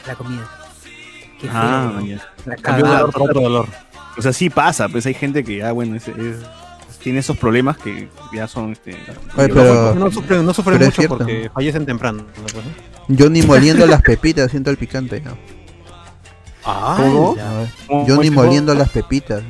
[0.05, 0.47] a la comida.
[1.41, 2.01] Qué feo, Ah.
[2.45, 3.67] La Cambió dolor por otro dolor.
[4.17, 6.37] O sea, sí pasa, pues hay gente que ya, bueno, es- es-
[7.01, 8.71] tiene esos problemas que ya son...
[8.71, 8.91] Este,
[9.37, 11.17] Oye, pero- No sufren, no sufren mucho cierto.
[11.17, 12.23] porque fallecen temprano.
[12.23, 12.43] ¿no?
[12.43, 13.15] Pues, ¿no?
[13.15, 15.21] Yo ni moliendo las pepitas siento el picante.
[15.21, 15.37] ¿no?
[16.63, 17.35] ¿Cómo?
[17.37, 19.41] Ya, ¿Cómo Yo ni moliendo las pepitas.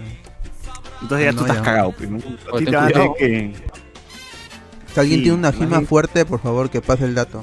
[1.02, 1.64] Entonces ya No, tú estás ya.
[1.64, 2.10] cagado, pues,
[2.52, 3.14] Oye, te cuidado.
[3.18, 3.54] que...
[4.94, 5.86] Si alguien Sí, tiene una bien.
[5.88, 7.42] fuerte, por favor que pase el dato.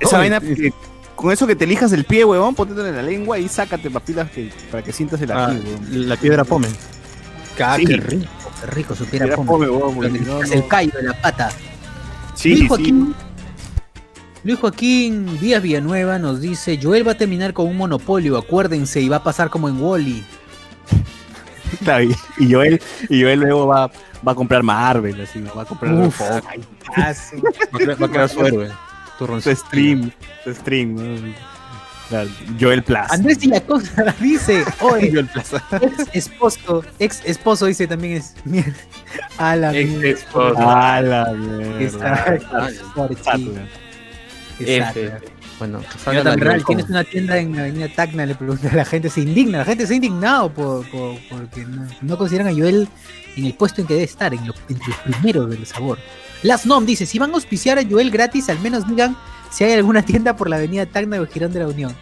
[0.00, 0.72] Esa vaina, que-
[1.14, 4.30] con eso que te elijas el pie, huevón, póntelo en la lengua y sácate papilas
[4.30, 6.08] que, para que sientas el Ah, ají, huevón.
[6.08, 6.68] la piedra pome.
[7.60, 7.84] Ah, Sí.
[7.86, 11.50] qué rico, qué rico supiera Era porque no, no- el callo de la pata.
[12.34, 12.68] Sí, Luis sí.
[12.68, 13.14] Joaquín,
[14.44, 19.08] Luis Joaquín Díaz Villanueva nos dice, Joel va a terminar con un monopolio, acuérdense, y
[19.08, 20.24] va a pasar como en Wally.
[21.82, 23.90] Claro, y, y Joel, y Joel luego va,
[24.26, 26.16] va a comprar Marvel, así, va a comprar Uf.
[26.16, 26.30] Fox,
[26.96, 28.68] Va a va a crear su héroe.
[29.18, 29.56] su Turroncito.
[29.56, 30.10] stream,
[30.44, 31.34] su stream, ¿no?
[32.08, 32.28] Claro,
[32.60, 32.98] Joel Plus.
[33.10, 35.62] Andrés Villacosa dice, oye, Yo el plaza.
[35.80, 38.74] ex esposo, ex esposo dice también es mierda.
[39.38, 40.08] A la Ex mierda.
[40.08, 40.54] esposo.
[40.58, 41.80] Ah, la mierda.
[41.80, 43.50] Exacto,
[44.60, 45.00] F.
[45.00, 45.20] ¿verdad?
[45.58, 48.84] Bueno, la Real, Joel tienes una tienda en la avenida Tacna, le pregunta a la
[48.84, 52.52] gente, se indigna, la gente se ha indignado por, por- porque no, no consideran a
[52.52, 52.88] Joel
[53.36, 55.98] en el puesto en que debe estar, en lo- entre los primeros del sabor.
[56.42, 59.16] Las Nom dice, si van a auspiciar a Joel gratis, al menos digan
[59.54, 61.94] si hay alguna tienda por la avenida Tacna o Girón de la Unión.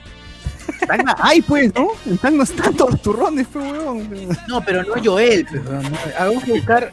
[0.86, 1.88] Tacna, ay, pues, ¿no?
[2.06, 4.08] En Tacna están todos los turrones, pues, weón.
[4.48, 6.92] No, pero no Joel, pues, no, no, Vamos a buscar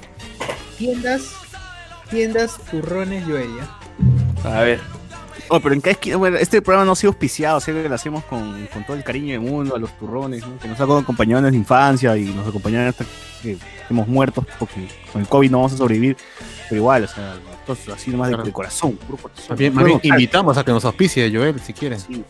[0.77, 1.21] tiendas,
[2.09, 4.57] tiendas turrones Joel, ¿ya?
[4.57, 4.81] A ver.
[5.47, 8.25] Oh, pero en cada esquina, bueno, este programa no ha sido auspiciado, que lo hacemos
[8.25, 10.59] con, con todo el cariño del mundo, a los turrones, ¿no?
[10.59, 13.05] que nos han acompañado en la infancia y nos acompañaron hasta
[13.41, 13.57] que
[13.89, 16.17] hemos muerto, porque con el COVID no vamos a sobrevivir,
[16.69, 18.45] pero igual, o sea, esto es así nomás de, Claro.
[18.45, 19.45] de corazón, puro corazón.
[19.49, 21.99] Más bien, más bien invitamos a que nos auspicie Joel, si quieren.
[21.99, 22.23] Sí,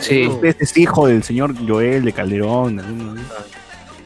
[0.00, 0.26] Sí.
[0.26, 3.20] Usted es hijo del señor Joel de Calderón, algún-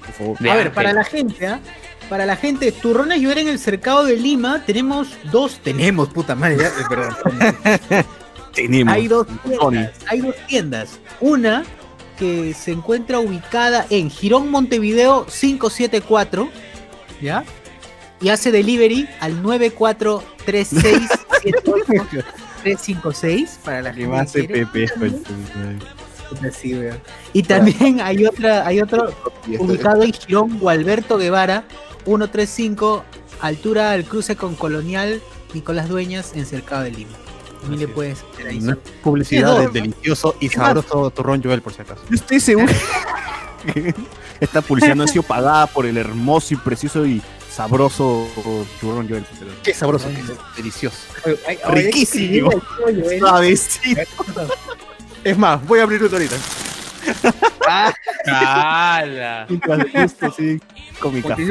[0.05, 0.39] por favor.
[0.39, 1.61] De A ver, para la gente, ¿ah?
[2.09, 6.57] Para la gente, turrones llover en el cercado de Lima, tenemos dos, tenemos, puta madre,
[6.59, 7.17] ya, eh, perdón.
[8.55, 8.95] Tenemos.
[8.95, 10.99] Hay dos tiendas, hay dos tiendas.
[11.21, 11.65] Una
[12.19, 16.49] que se encuentra ubicada en Girón Montevideo 574,
[17.21, 17.45] ¿ya?
[18.21, 21.09] Y hace delivery al 9436
[23.65, 24.89] para la gente más pepe,
[26.53, 26.75] sí.
[27.33, 29.15] Y también hay otra, hay otro
[29.59, 31.65] ubicado en Girón Gualberto Guevara
[32.05, 33.05] 135,
[33.41, 35.21] altura al cruce con Colonial
[35.55, 37.13] Nicolás Dueñas en Cercado de Lima.
[37.61, 38.59] También le puedes ahí.
[38.59, 42.03] Una publicidad del delicioso y sabroso turrón Joel, por si acaso.
[42.09, 42.73] Yo estoy seguro
[44.41, 47.23] esta publicidad no ha sido pagada por el hermoso y precioso y
[47.57, 48.29] sabroso
[48.81, 49.25] turrón Joel.
[49.63, 50.99] Qué sabroso, que es, delicioso.
[51.25, 52.51] Ay, ay, ay, Riquísimo.
[52.77, 53.19] Joel.
[53.19, 54.03] Suavecito.
[55.25, 56.37] Es más, voy a abrir ahorita.
[58.27, 59.47] ¡Hala!
[59.49, 60.61] Mientras disgusto, sí,
[61.01, 61.49] con mi café.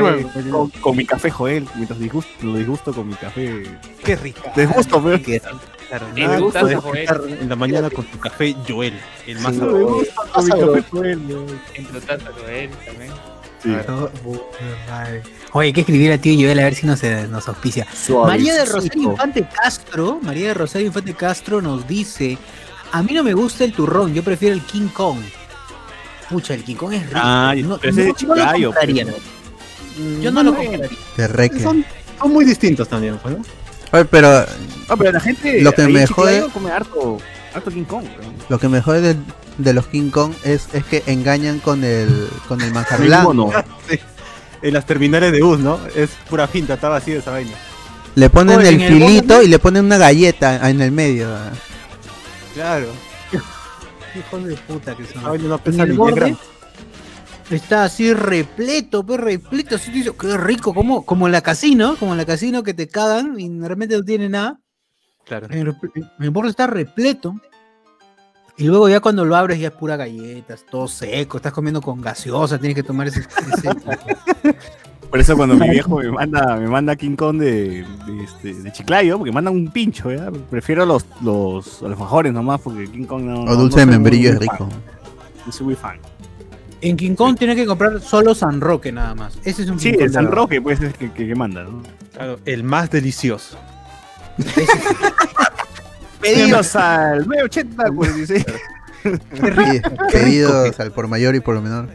[0.52, 1.68] Con, con mi café, Joel.
[1.76, 3.64] Mientras disgusto, lo disgusto con mi café.
[4.04, 4.42] Qué rico.
[4.56, 5.20] Disgusto, pero.
[5.88, 7.38] Claro, nada me gusta Joel.
[7.42, 10.06] en la mañana con tu café Joel, el más Sí, sabroso.
[10.34, 11.22] Con mi café, Joel.
[11.74, 13.12] En tu taza con él también.
[13.62, 13.70] Sí.
[13.70, 15.24] Madre.
[15.58, 17.88] Oye, hay que escribir al tío Joel a ver si nos, eh, nos auspicia.
[18.26, 22.38] María de Rosario Infante Castro, María de Rosario Infante Castro nos dice,
[22.92, 25.20] a mí no me gusta el turrón, yo prefiero el King Kong.
[26.30, 27.20] Pucha, el King Kong es rico.
[27.24, 29.06] Ah, no, pero ese es de no lo Chiclayo, compraría.
[29.06, 30.22] pues.
[30.22, 31.64] Yo no lo compraría.
[31.64, 31.86] Son,
[32.20, 33.44] son muy distintos también, pues, ¿no?
[33.94, 34.28] Oye, pero
[34.90, 35.62] Ah, pero la gente.
[35.62, 37.18] Lo que me jode- come harto,
[37.54, 38.04] harto King Kong.
[38.50, 39.16] lo que me jode de,
[39.58, 43.54] de los King Kong es, es que engañan con el, con el manjar blanco.
[44.66, 45.80] En las terminales de bus, ¿no?
[45.96, 47.52] Es pura finta, estaba así de esa vaina.
[48.16, 51.30] Le ponen Oye, el en el filito y le ponen una galleta en el medio.
[52.56, 52.88] Claro.
[53.32, 55.22] Hijos de puta que son.
[55.22, 56.40] No En pesa el ni 10 borde gramos.
[57.52, 62.18] está así repleto, pues repleto, así qué rico, como, como en la casino, como en
[62.18, 64.60] la casino que te cagan y de repente no tiene nada.
[65.26, 65.46] Claro.
[65.52, 67.36] En el, en el borde está repleto.
[68.58, 72.02] Y luego ya cuando lo abres ya es pura galletas, todo seco, estás comiendo con
[72.02, 73.20] gaseosa, tienes que tomar ese...
[73.22, 74.56] ese-
[75.10, 78.72] Por eso cuando mi viejo me manda, me manda King Kong de, de, este, de
[78.72, 80.30] Chiclayo, porque manda un pincho, ¿ya?
[80.50, 83.42] Prefiero los, los, a los mejores nomás, porque King Kong no.
[83.42, 84.42] O no- dulce no de membrillo es fan.
[84.42, 84.70] rico.
[85.46, 86.00] No soy muy fan.
[86.82, 89.38] en King Kong tienes que comprar solo San Roque nada más.
[89.46, 90.30] Ese es un Sí, King el San.
[90.32, 91.82] Roque, pues, es que, que, que manda, ¿no?
[92.14, 93.58] Claro, el más delicioso.
[96.34, 98.46] Pedidos al 980 46.
[99.04, 101.88] Pedi- Pedidos al por mayor y por lo menor.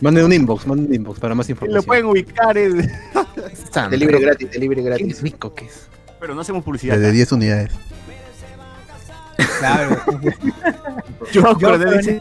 [0.00, 1.84] Manden un inbox, manden un inbox para más Lo información.
[1.84, 2.90] pueden ubicar, en-
[3.72, 4.26] San Delivery Roque.
[4.26, 5.22] gratis, delivery Qué gratis.
[5.22, 5.86] rico que es.
[6.20, 6.96] pero no hacemos publicidad.
[6.96, 7.72] Desde 10 unidades.
[9.58, 10.00] Claro.
[11.32, 12.20] Yo Yo, acordé, dice,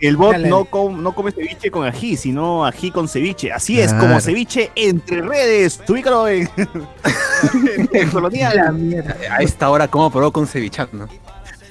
[0.00, 0.48] el bot Dale.
[0.48, 3.52] no, com- no come ceviche con ají, sino ají con ceviche.
[3.52, 5.80] Así es, como ceviche entre redes.
[5.88, 6.48] Ubícalo en,
[7.92, 8.56] en Colonial.
[8.56, 9.16] la mierda.
[9.30, 11.08] A esta hora, ¿cómo probó con cevichán, no?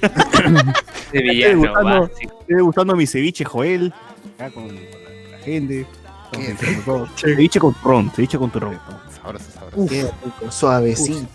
[1.12, 2.10] Villano, gustando.
[2.40, 3.92] Estoy gustando mi ceviche, Joel.
[4.38, 5.86] Acá con la gente.
[6.32, 7.08] Con- con todo.
[7.16, 8.78] Ceviche con turrón, ceviche con turrón.
[9.20, 9.86] Sabroso, sabroso.
[9.88, 11.28] Qué rico, suavecito.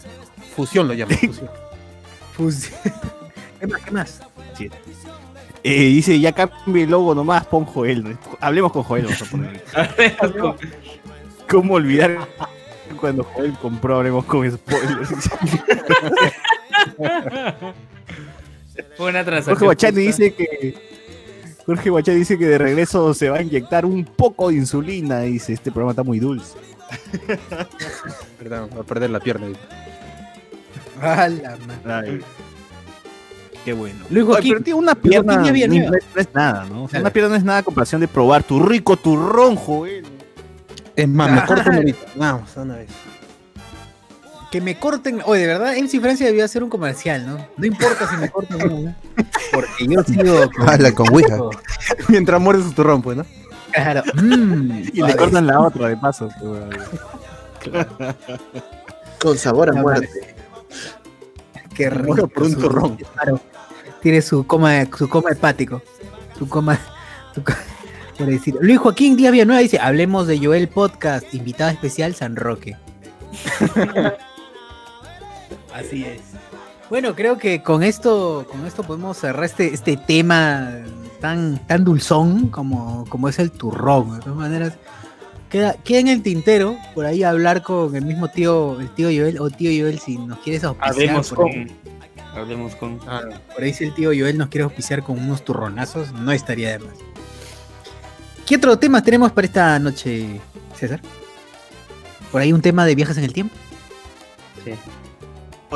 [0.55, 1.17] Fusión lo llaman,
[2.33, 2.79] fusión.
[3.59, 3.81] ¿Qué más?
[3.83, 4.21] ¿Qué más?
[5.67, 8.15] Eh, dice, ya cambie el logo nomás, pon Joel.
[8.39, 9.63] Hablemos con Joel, vamos a poner.
[11.49, 12.19] ¿Cómo olvidar
[13.01, 15.09] cuando Joel compró Hablemos con spoilers?
[18.95, 19.55] Fue una transacción.
[19.55, 20.75] Jorge Guachani dice que
[21.65, 25.21] Jorge Guachani dice que de regreso se va a inyectar un poco de insulina.
[25.21, 26.59] Dice, este programa está muy dulce.
[28.37, 29.47] Perdón, va a perder la pierna.
[31.01, 32.21] A la madre.
[33.65, 34.05] Qué bueno.
[34.11, 35.67] Luis Joaquín, pero tío, una pierna no, es,
[36.13, 36.83] no es nada, ¿no?
[36.83, 40.05] O sea, una pierna no es nada a comparación de probar tu rico turrón, Joel.
[40.95, 41.99] Es más, me corto ahorita.
[42.15, 42.89] Vamos, una vez.
[44.51, 45.19] Que me corten.
[45.25, 47.45] Oye, de verdad, MC Francia debió hacer un comercial, ¿no?
[47.57, 48.95] No importa si me cortan o no.
[49.51, 50.49] Porque yo sigo.
[50.55, 51.37] con- Habla con Ouija.
[52.07, 53.25] Mientras muerde su turrón, pues, ¿no?
[53.71, 54.03] Claro.
[54.13, 56.29] Mm, Y le cortan la otra de paso.
[59.19, 60.34] Con sabor a muerte.
[61.75, 62.27] Qué rico.
[62.27, 62.97] por un su- turrón.
[63.13, 63.39] Claro.
[64.01, 65.81] Tiene su coma, su coma hepático.
[66.39, 66.79] Su coma.
[67.33, 67.41] su
[68.17, 68.55] por decir.
[68.61, 72.75] Luis Joaquín Díaz Villanueva dice: Hablemos de Joel Podcast, invitado especial San Roque.
[75.73, 76.21] Así es.
[76.89, 80.69] Bueno, creo que con esto, con esto podemos cerrar este, este tema
[81.19, 84.13] tan, tan dulzón como, como es el turrón.
[84.13, 84.73] De todas maneras,
[85.49, 89.39] queda, queda en el tintero por ahí hablar con el mismo tío, el tío Joel,
[89.39, 90.93] o tío Joel, si nos quieres auspiciar.
[90.93, 91.71] Hablemos por con.
[92.33, 92.99] Hablemos con.
[93.07, 93.21] Ah,
[93.53, 96.79] por ahí si el tío Joel nos quiere auspiciar con unos turronazos, no estaría de
[96.79, 96.95] más.
[98.45, 100.39] ¿Qué otro tema tenemos para esta noche,
[100.75, 101.01] César?
[102.31, 103.55] Por ahí un tema de viajes en el tiempo.
[104.63, 104.71] Sí.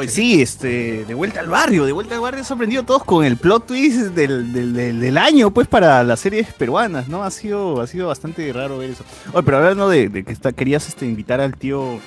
[0.07, 3.37] Sí, este, de vuelta al barrio, de vuelta al barrio, sorprendido a todos con el
[3.37, 7.23] plot twist del, del, del, año, pues, para las series peruanas, ¿no?
[7.23, 9.03] Ha sido, ha sido bastante raro ver eso.
[9.33, 11.99] Oye, pero hablando de, de que está, querías este, invitar al tío,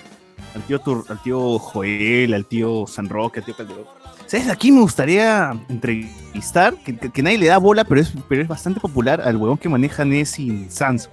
[0.54, 3.84] al tío, Tur- al tío Joel, al tío San Roque, al tío Calderón.
[4.26, 4.48] ¿Sabes?
[4.48, 8.80] Aquí me gustaría entrevistar, que, que- nadie le da bola, pero es, pero es bastante
[8.80, 11.10] popular, al huevón que maneja Nessie Sans.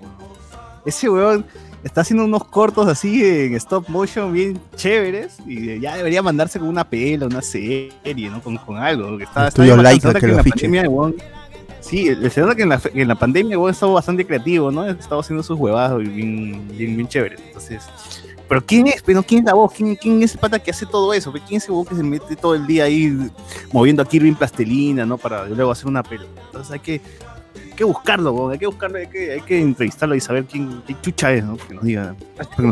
[0.86, 1.46] Ese huevón
[1.84, 6.68] está haciendo unos cortos así en stop motion bien chéveres y ya debería mandarse con
[6.68, 8.42] una pela, una serie, ¿no?
[8.42, 9.18] Con, con algo.
[9.18, 9.76] Que está, está tuyo
[10.20, 11.16] que en lo la pandemia huevón-
[11.82, 14.86] Sí, el- se que en la, en la pandemia huevón estaba bastante creativo, ¿no?
[14.86, 17.40] Estaba haciendo sus huevadas bien, bien, bien chéveres.
[17.48, 17.84] Entonces,
[18.50, 19.02] pero ¿quién es?
[19.02, 19.72] Pero ¿quién es la voz?
[19.74, 21.32] ¿Quién, quién es el pata que hace todo eso?
[21.32, 23.18] ¿Quién es ese huevón que se mete todo el día ahí
[23.72, 25.18] moviendo a Kirby en plastilina, ¿no?
[25.18, 26.26] Para luego hacer una pela.
[26.48, 27.00] Entonces hay que,
[27.80, 31.32] que buscarlo, hay que buscarlo, hay que, hay que entrevistarlo y saber quién, qué chucha
[31.32, 31.56] es, ¿no?
[31.56, 32.14] Que nos diga.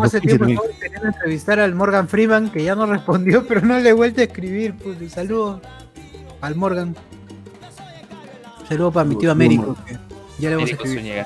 [0.03, 0.65] Hace tiempo
[1.01, 4.75] entrevistar al Morgan Freeman, que ya no respondió, pero no le he vuelto a escribir.
[4.75, 5.61] Pues, un saludo
[6.41, 6.93] al Morgan.
[8.67, 9.97] Saludo para mi tío Américo, que
[10.39, 11.25] ya le vamos a escribir.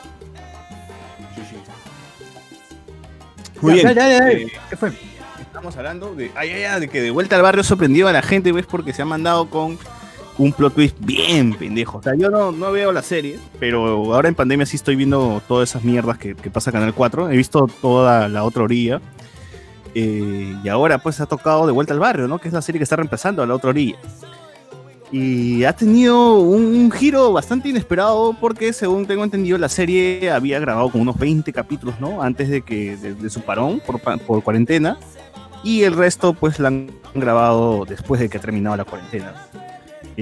[3.62, 3.86] Muy bien.
[3.88, 4.44] Dale, dale, dale.
[4.44, 4.92] Eh, ¿Qué fue?
[5.40, 8.22] Estamos hablando de, ay, ay, ay, de que de vuelta al barrio sorprendió a la
[8.22, 8.68] gente, ¿ves?
[8.68, 9.80] Porque se ha mandado con
[10.42, 12.00] un plot twist bien pendejo.
[12.00, 15.42] O sea, yo no, no veo la serie, pero ahora en pandemia sí estoy viendo
[15.48, 17.30] todas esas mierdas que, que pasa Canal 4.
[17.30, 19.02] He visto toda la otra orilla.
[19.94, 22.40] Eh, y ahora pues ha tocado de vuelta al barrio, ¿no?
[22.40, 23.98] Que es la serie que está reemplazando a la otra orilla.
[25.12, 30.90] Y ha tenido un, giro bastante inesperado porque según tengo entendido la serie había grabado
[30.90, 32.24] como unos 20 capítulos, ¿no?
[32.24, 34.98] Antes de que de, de su parón por, por cuarentena
[35.64, 39.34] y el resto pues la han grabado después de que ha terminado la cuarentena.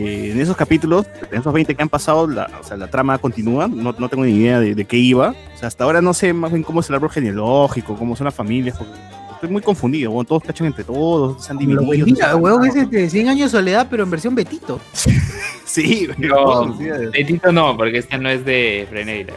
[0.06, 3.18] Eh, en esos capítulos, en esos 20 que han pasado, la, o sea, la trama
[3.18, 5.30] continúa, no, no tengo ni idea de, de qué iba.
[5.56, 8.26] O sea, hasta ahora no sé más bien cómo es el árbol genealógico, cómo son
[8.26, 8.94] las familias, porque
[9.34, 12.16] estoy muy confundido, bueno, todos cachan entre todos, se han Lo dividido.
[12.28, 12.36] sé.
[12.36, 14.80] huevón, ese de 100 años de soledad, pero en versión Betito.
[15.66, 19.34] Sí, No, no, es- Betito no, porque esta no es de Freneira.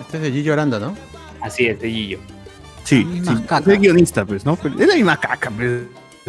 [0.00, 0.94] Este es de Gillo Aranda, ¿no?
[1.40, 2.18] Así es, de Gillo.
[2.82, 3.58] Sí, sí, caca.
[3.60, 4.56] es el guionista, pues, ¿no?
[4.56, 5.82] Pero es la misma caca, pues.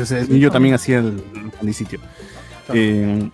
[0.07, 1.21] Sea, yo también hacía el,
[1.61, 1.99] el sitio.
[2.73, 3.29] Eh,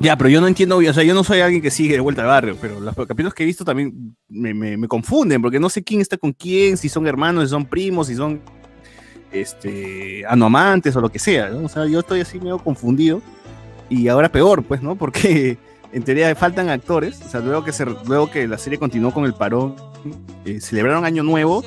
[0.00, 2.22] ya, pero yo no entiendo, o sea, yo no soy alguien que sigue de vuelta
[2.22, 6.00] al barrio, pero los capítulos que he visto también me, confunden, porque no sé quién
[6.00, 8.40] está con quién, si son hermanos, si son primos, si son
[9.32, 11.50] este anomantes o lo que sea.
[11.62, 13.20] O sea, yo estoy así medio confundido.
[13.90, 14.94] Y ahora peor, pues, ¿no?
[14.98, 15.58] Porque
[15.92, 19.24] en teoría faltan actores, o sea, luego que, se, luego que la serie continuó con
[19.24, 19.74] el parón,
[20.44, 21.64] eh, celebraron Año Nuevo,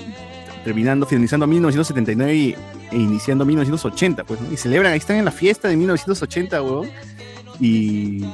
[0.64, 2.56] terminando, finalizando 1979 y,
[2.92, 4.52] iniciando 1980, pues, ¿no?
[4.52, 6.90] Y celebran, ahí están en la fiesta de 1980, weón.
[7.60, 8.26] Y,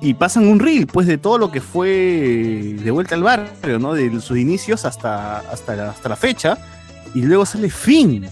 [0.00, 3.94] y pasan un reel, pues, de todo lo que fue de vuelta al barrio, ¿no?
[3.94, 6.58] De sus inicios hasta, hasta, la, hasta la fecha.
[7.14, 8.28] Y luego sale fin.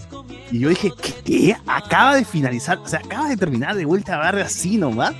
[0.51, 1.13] Y yo dije, ¿qué?
[1.23, 1.57] qué?
[1.67, 5.13] Acaba de finalizar, o sea, acaba de terminar de vuelta al barrio así nomás.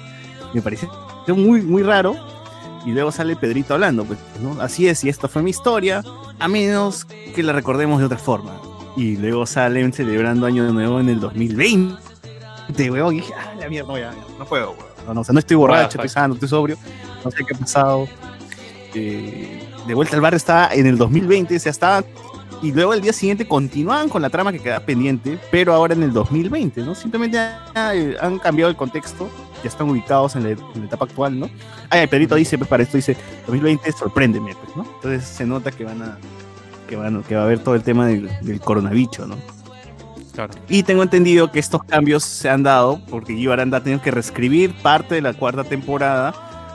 [0.53, 0.89] Me pareció
[1.35, 2.15] muy, muy raro.
[2.85, 4.61] Y luego sale Pedrito hablando, pues, ¿no?
[4.61, 6.01] Así es, y esta fue mi historia,
[6.39, 7.05] a menos
[7.35, 8.68] que la recordemos de otra forma.
[8.99, 13.15] Y luego salen celebrando Año Nuevo en el 2020, weón.
[13.15, 14.85] Y dije, ah, la mierda, no, ya, no puedo, weón.
[15.07, 16.77] No, no, o sea, no estoy borracho, estoy sano, estoy sobrio,
[17.23, 18.09] no sé qué ha pasado.
[18.93, 22.03] Eh, de vuelta al barrio estaba en el 2020, o sea, estaba.
[22.61, 26.03] Y luego el día siguiente continuaban con la trama que quedaba pendiente, pero ahora en
[26.03, 26.93] el 2020, ¿no?
[26.93, 29.29] Simplemente ah, eh, han cambiado el contexto,
[29.63, 31.49] ya están ubicados en la, en la etapa actual, ¿no?
[31.89, 33.15] Ay, Pedrito dice, pues para esto dice,
[33.47, 34.83] 2020, sorpréndeme, pues, ¿no?
[34.95, 36.17] Entonces se nota que van a,
[36.89, 39.35] que van, que va a haber todo el tema del, del coronavirus, ¿no?
[40.33, 40.53] Claro.
[40.69, 44.11] Y tengo entendido que estos cambios se han dado porque Gio Aranda ha tenido que
[44.11, 46.33] reescribir parte de la cuarta temporada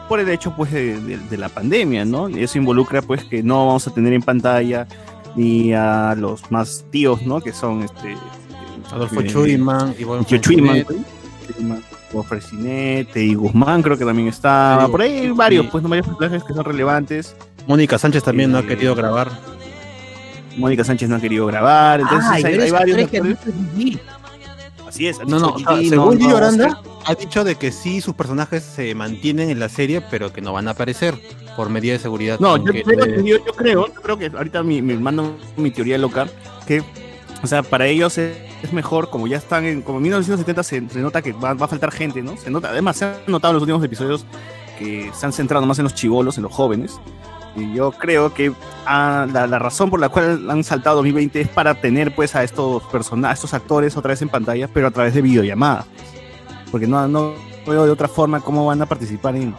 [0.08, 2.28] por el hecho, pues, de, de- de la pandemia, ¿no?
[2.28, 4.86] Y eso involucra, pues, que no vamos a tener en pantalla
[5.34, 7.40] ni a los más tíos, ¿no?
[7.40, 8.16] Que son, este...
[8.92, 10.24] Adolfo eh, Chuyman, Ivonne
[12.28, 14.86] Fresinete y Guzmán creo que también está.
[14.90, 15.68] Por ahí hay varios, sí.
[15.72, 15.88] pues, ¿no?
[15.88, 17.34] varios personajes que son relevantes.
[17.66, 19.30] Mónica Sánchez también no ha Eh, querido grabar.
[20.56, 23.38] Mónica Sánchez no ha querido grabar, entonces Ay, hay, hay varios que han.
[24.88, 28.00] Así es, han No, no, según no, Gillo no, Aranda, ha dicho de que sí
[28.00, 31.14] sus personajes se mantienen en la serie, pero que no van a aparecer
[31.56, 32.38] por medida de seguridad.
[32.40, 35.36] No, yo, que creo, de- yo- yo creo, yo creo que ahorita me, me mando
[35.56, 36.26] mi teoría loca,
[36.66, 36.82] que,
[37.42, 40.88] o sea, para ellos es es mejor, como ya están en, como en 1970 se,
[40.88, 42.34] se nota que va, va a faltar gente, ¿no?
[42.38, 44.24] Se nota, además se ha notado en los últimos episodios
[44.78, 46.98] que se han centrado más en los chivolos, en los jóvenes.
[47.56, 48.52] Y yo creo que
[48.86, 52.42] ah, la, la razón por la cual han saltado 2020 es para tener pues a
[52.42, 55.86] estos personajes, estos actores otra vez en pantalla, pero a través de videollamadas.
[56.70, 57.32] Porque no, no
[57.66, 59.54] veo de otra forma cómo van a participar en,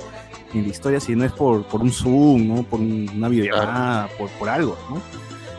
[0.53, 2.63] en la historia si no es por, por un Zoom, ¿no?
[2.63, 5.01] Por un- una videollamada, por, por algo, ¿no?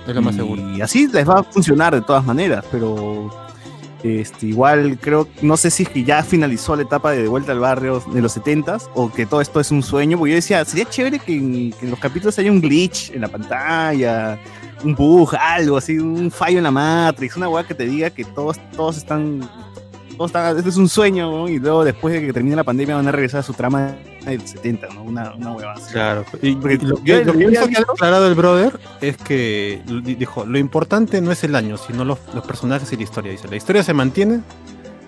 [0.06, 0.62] Es lo más y seguro.
[0.82, 3.30] así les va a funcionar de todas maneras, pero
[4.06, 7.60] este, igual creo, no sé si es que ya finalizó la etapa de, vuelta al
[7.60, 10.88] barrio de los 70s o que todo esto es un sueño, porque yo decía, sería
[10.88, 14.38] chévere que en, que en los capítulos haya un glitch en la pantalla,
[14.84, 18.24] un bug, algo así, un fallo en la Matrix, una weá que te diga que
[18.24, 19.40] todos, todos están,
[20.16, 21.48] todos están, este es un sueño, ¿no?
[21.48, 23.96] y luego después de que termine la pandemia van a regresar a su trama
[24.30, 25.02] del 70, ¿no?
[25.02, 25.92] Una, una hueva así.
[25.92, 26.24] Claro.
[26.42, 29.16] Y, Porque y lo, yo- que- lo yo que que ha declarado el brother es
[29.16, 33.02] que di- dijo, lo importante no es el año, sino los, los personajes y la
[33.02, 33.32] historia.
[33.32, 34.40] Dice, la historia se mantiene,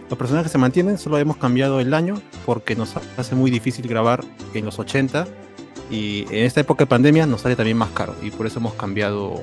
[0.08, 4.24] los personajes se mantienen, solo hemos cambiado el año porque nos hace muy difícil grabar
[4.54, 5.26] en los 80
[5.90, 8.74] y en esta época de pandemia nos sale también más caro y por eso hemos
[8.74, 9.42] cambiado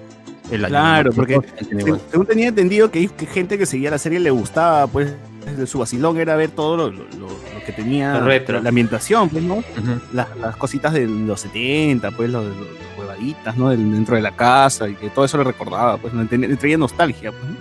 [0.52, 0.72] el año.
[0.74, 1.40] Claro, porque.
[2.12, 5.14] Según, tenía entendido que, que gente que seguía la serie le gustaba, pues
[5.68, 8.62] su vacilón era ver todo lo, lo- lo- lo que tenía retro.
[8.62, 9.64] la ambientación, pues, ¿no?
[10.14, 12.68] Las, las cositas de los 70, pues, los, los- los
[12.98, 13.70] huevaditas, ¿no?
[13.70, 16.24] Dentro de la casa y que todo eso le recordaba, pues, ¿no?
[16.30, 17.56] le, le traía nostalgia, pues, ¿no?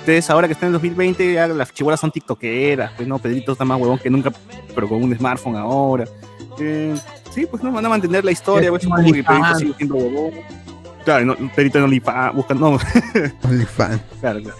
[0.00, 3.18] Entonces, ahora que está en el 2020, ya las chibolas son tiktokeras, pues, ¿no?
[3.18, 4.32] Pedrito está más huevón que nunca,
[4.74, 6.04] pero con un smartphone ahora.
[6.58, 6.94] Eh,
[7.30, 7.70] sí, pues, ¿no?
[7.70, 8.90] Van a mantener la historia, pues, que
[9.22, 10.30] Pedrito sigue siendo huevón.
[11.04, 12.78] Claro, no, Pedrito en OnlyFans, buscando, no,
[13.48, 14.00] OnlyFans.
[14.20, 14.56] Claro, claro.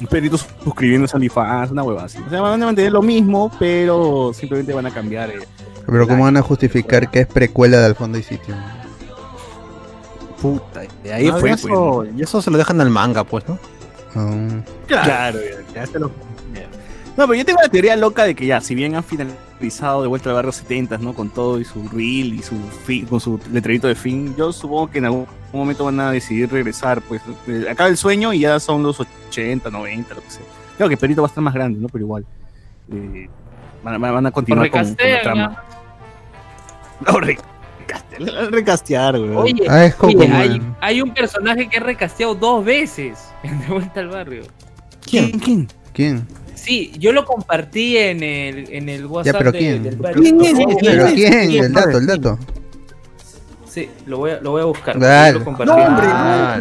[0.00, 2.18] Un perrito suscribiéndose a OnlyFans, una huevada así.
[2.26, 5.30] O sea, van a mantener lo mismo, pero simplemente van a cambiar.
[5.30, 5.38] eh.
[5.86, 8.54] Pero ¿cómo van a justificar que es precuela de Al fondo y sitio?
[10.40, 11.64] Puta, de ahí Ah, fue, y pues.
[11.64, 13.58] eso, y eso se lo dejan al manga, pues, ¿no?
[14.14, 14.48] Ah,
[14.86, 16.08] Claro, ya, ya se lo-
[16.52, 16.66] ya.
[17.16, 20.08] No, pero yo tengo la teoría loca de que ya, si bien han finalizado de
[20.08, 21.14] vuelta al barrio 70, ¿no?
[21.14, 24.90] Con todo y su reel y su fin, con su letrerito de fin, yo supongo
[24.90, 25.26] que en algún
[25.60, 27.20] momento van a decidir regresar, pues.
[27.48, 30.42] eh, Acaba el sueño y ya son los 80, 90, lo que sea.
[30.76, 31.88] Creo que Perito va a estar más grande, ¿no?
[31.88, 32.24] Pero igual.
[32.92, 33.28] eh,
[33.84, 35.62] van, a- van a continuar con, con la trama.
[37.06, 39.36] No, recastear, recastear, güey.
[39.36, 43.58] Oye, Ah, es como- oye, hay, hay un personaje que he recasteado dos veces en
[43.60, 44.42] De Vuelta al Barrio.
[45.08, 45.32] ¿Quién?
[45.40, 45.68] ¿Quién?
[45.92, 46.26] ¿Quién?
[46.54, 49.82] Sí, yo lo compartí en el, en el WhatsApp pero de- ¿quién?
[49.82, 50.22] del barrio.
[50.22, 50.56] ¿Quién ¿Quién?
[50.78, 51.14] quién?
[51.50, 51.64] ¿Quién?
[51.64, 52.38] El dato, el dato.
[53.72, 54.98] Sí, lo voy a, lo voy a buscar.
[54.98, 55.38] Dale.
[55.38, 55.44] Lo.
[55.44, 56.60] No, hombre, Ah,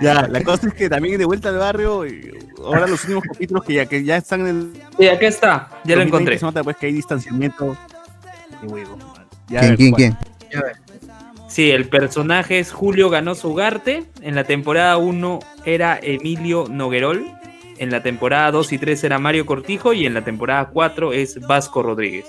[0.00, 2.32] Ya, la cosa es que también de vuelta al barrio, eh,
[2.64, 4.72] ahora los últimos capítulos que ya, que ya están en el.
[4.96, 6.38] Sí, acá está, ya lo 2020 encontré.
[6.38, 7.76] Se nota pues que hay distanciamiento.
[8.60, 8.96] Qué huevo.
[9.48, 10.16] Ya, ¿Quién, quién, ¿cuál?
[10.50, 10.62] quién?
[11.48, 14.04] Sí, el personaje es Julio Ganoso Ugarte.
[14.20, 17.26] En la temporada 1 era Emilio Noguerol.
[17.78, 19.92] En la temporada 2 y 3 era Mario Cortijo.
[19.92, 22.26] Y en la temporada 4 es Vasco Rodríguez.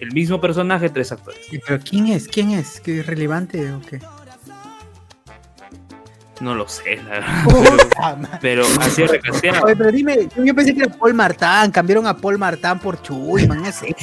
[0.00, 1.40] El mismo personaje, tres actores.
[1.52, 2.26] ¿Y ¿Pero quién es?
[2.28, 2.80] ¿Quién es?
[2.80, 4.00] ¿Qué es relevante o qué?
[6.40, 8.38] No lo sé, la verdad.
[8.40, 9.66] Pero así es recasteado.
[9.66, 13.46] Oye, pero dime, yo pensé que era Paul Martán, cambiaron a Paul Martán por Chuy,
[13.46, 13.94] man, no sé.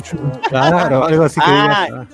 [0.48, 2.08] Claro, algo así que Ah, digas,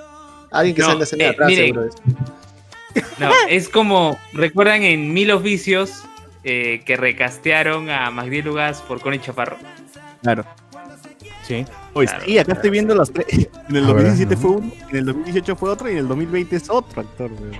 [0.51, 1.65] Alguien que No, de eh, atrás, miren.
[1.65, 3.19] seguro es.
[3.19, 6.03] No, es como, ¿recuerdan en Mil Oficios
[6.45, 9.57] eh, que recastearon a Magdiel Lugas por Connie Chaparro?
[10.21, 10.45] Claro.
[11.43, 11.65] Sí.
[11.93, 13.27] Oye, Claro, sí, acá estoy viendo los tres.
[13.69, 14.41] En el A ver, 2017 ¿no?
[14.41, 17.57] fue uno, en el 2018 fue otro y en el 2020 es otro actor, weón.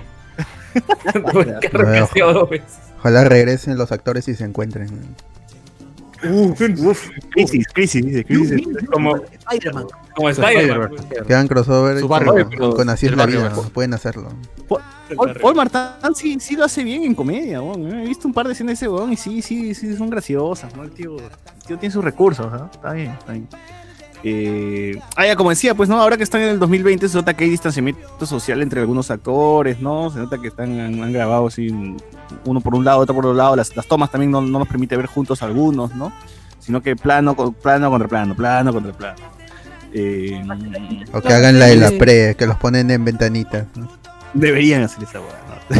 [2.98, 4.88] Ojalá regresen los actores y se encuentren.
[7.30, 8.62] Crisis, crisis, dice, crisis.
[8.90, 9.86] Como, Spider-Man.
[10.14, 10.90] como Spider-Man.
[11.26, 13.50] Que hagan crossover Su con, barrio, con- con Así es el la vida.
[13.50, 13.62] ¿no?
[13.70, 14.28] Pueden hacerlo.
[14.68, 18.00] Paul, Paul Martán sí, sí lo hace bien en comedia, weón.
[18.00, 20.74] He visto un par de escenas de ese weón y sí, sí, sí, son graciosas,
[20.74, 20.82] ¿no?
[20.84, 22.70] El tío, el tío tiene sus recursos, ¿no?
[22.72, 23.48] Está bien, está bien.
[24.26, 27.34] Eh, ah, ya, como decía, pues no, ahora que están en el 2020 se nota
[27.34, 30.10] que hay distanciamiento social entre algunos actores, ¿no?
[30.10, 31.68] Se nota que están, han, han grabado así,
[32.46, 33.54] uno por un lado, otro por otro lado.
[33.54, 36.10] Las, las tomas también no, no nos permite ver juntos algunos, ¿no?
[36.58, 39.18] Sino que plano, con- plano contra plano, plano contra plano.
[39.92, 40.42] Eh,
[41.12, 43.66] O que hagan la de la pre, que los ponen en ventanitas.
[43.76, 43.88] ¿no?
[44.32, 45.76] deberían hacer esa weá, ¿no?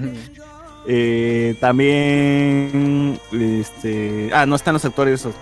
[0.86, 5.34] Eh, también, este, ah, no están los actores, los,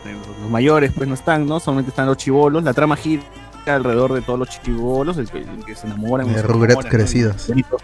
[0.42, 1.60] los mayores, pues no están, ¿no?
[1.60, 2.62] Solamente están los chivolos.
[2.64, 3.22] La trama gira
[3.66, 6.26] alrededor de todos los chivolos, el que, el que se enamoran.
[6.32, 6.90] De ¿no?
[6.90, 7.44] crecidos.
[7.46, 7.76] Pedrito,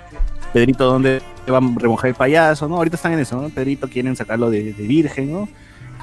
[0.53, 2.77] Pedrito, ¿dónde van a remojar el payaso, no?
[2.77, 3.49] Ahorita están en eso, ¿no?
[3.51, 5.49] Pedrito quieren sacarlo de, de virgen, ¿no?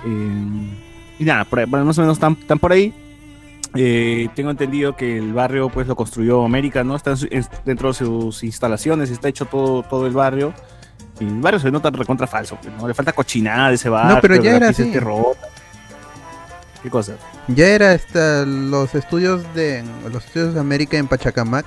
[0.05, 0.77] Eh,
[1.19, 2.93] y nada, por ahí, bueno, más o menos están, están por ahí.
[3.73, 6.95] Eh, tengo entendido que el barrio pues lo construyó América, ¿no?
[6.95, 10.53] Está en su- en- dentro de sus instalaciones, está hecho todo, todo el barrio.
[11.21, 12.87] Y el barrio se nota recontra falso, ¿no?
[12.87, 14.19] Le falta cochinada de ese barrio.
[14.21, 14.99] pero ya era así.
[14.99, 15.47] rota.
[16.81, 17.13] ¿Qué cosa?
[17.47, 21.65] Ya era esta, los estudios de los estudios de América en Pachacamac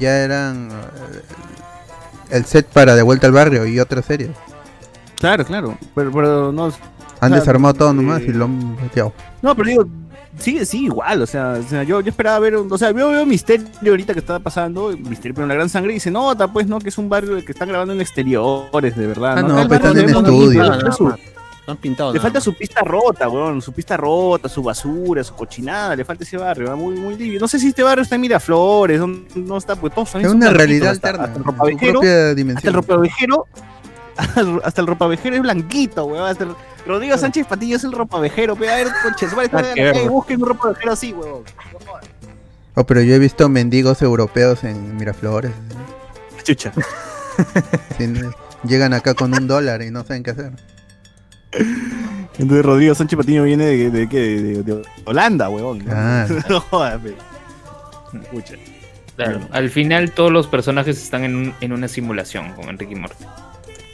[0.00, 1.22] ya eran eh,
[2.30, 4.30] el set para De Vuelta al Barrio y otras series.
[5.16, 5.78] Claro, claro.
[5.94, 6.72] Pero, pero no.
[7.20, 9.12] Han desarmado todo nomás eh, y lo han bateado.
[9.42, 9.86] No, pero digo,
[10.38, 13.10] sigue, sí, igual, o sea, o sea, yo, yo esperaba ver, un- o sea, yo
[13.10, 16.46] veo Misterio ahorita que está pasando, Misterio pero en la gran sangre y se nota,
[16.52, 16.78] pues, ¿no?
[16.78, 19.38] Que es un barrio que están grabando en exteriores, de verdad.
[19.38, 19.48] Ah, ¿no?
[19.48, 21.16] no, el pues barrio están en le- estudio.
[21.68, 22.10] han pintado.
[22.12, 22.44] Le nada falta más.
[22.44, 26.66] su pista rota, weón, su pista rota, su basura, su cochinada, le falta ese barrio,
[26.68, 26.76] ¿verdad?
[26.80, 27.40] muy, muy limpio.
[27.40, 30.30] No sé si este barrio está en Miraflores, no, no está, pues todos también Es
[30.32, 32.00] son una realidad hasta- alterna, Hasta el ropavejero,
[32.54, 33.46] hasta el ropavejero,
[34.64, 36.28] hasta el ropavejero es blanquito, weón.
[36.28, 36.54] Hasta el-
[36.86, 40.92] Rodrigo Sánchez Patillo es el ropavejero, pero a ver, conches, vale, Ah, busquen un ropavejero
[40.92, 41.42] así, weón.
[42.74, 45.52] Oh, pero yo he visto mendigos europeos en Miraflores.
[46.42, 46.72] Chucha.
[47.98, 48.10] Sí,
[48.64, 50.52] llegan acá con un dólar y no saben qué hacer.
[52.38, 54.18] Entonces Rodrigo Sánchez Patiño viene de, de, qué?
[54.20, 55.78] de, de Holanda, weón.
[55.84, 55.92] ¿no?
[55.94, 56.26] Ah.
[56.48, 57.00] no jodas.
[59.16, 62.96] Claro, al final todos los personajes están en, un- en una simulación con Enrique y
[62.96, 63.24] Morty.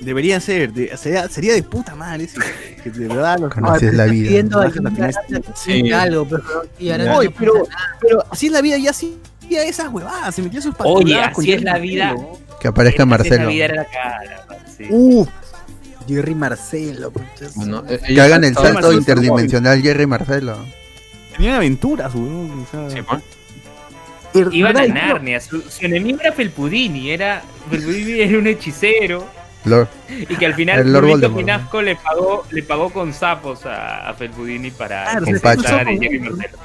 [0.04, 2.28] Debería ser, de- sería, sería de puta madre
[2.82, 4.28] que de verdad los Cuando así es la vida.
[4.28, 4.70] Pidiendo ¿no?
[5.54, 5.92] sí.
[5.92, 6.42] algo, pero
[6.78, 7.52] y Oye, no pero,
[8.00, 9.10] pero así es la vida, ya hacía
[9.50, 12.16] esas huevadas, se metía sus Oye, patuladas con así es la vida.
[12.60, 13.48] Que aparezca Marcelo.
[13.48, 14.46] vida era la cara,
[14.76, 14.86] sí.
[14.90, 15.28] Uf,
[16.08, 17.12] Jerry Marcelo.
[17.54, 20.58] Bueno, eh, Que hagan el salto Marcelo interdimensional Jerry Marcelo.
[21.36, 22.66] Tenían aventuras, weón.
[22.66, 23.22] O sea, Sí, pues.
[24.54, 24.86] Iban a.
[24.86, 29.26] Narnia, su, su enemigo era Felpudini, era, Felpudini era un hechicero
[29.64, 29.88] Lord.
[30.08, 31.34] y que al final El Lord.
[31.36, 36.58] Pinasco le pagó, le pagó con sapos a, a Felpudini para enfrentar a Jerry Marcelo.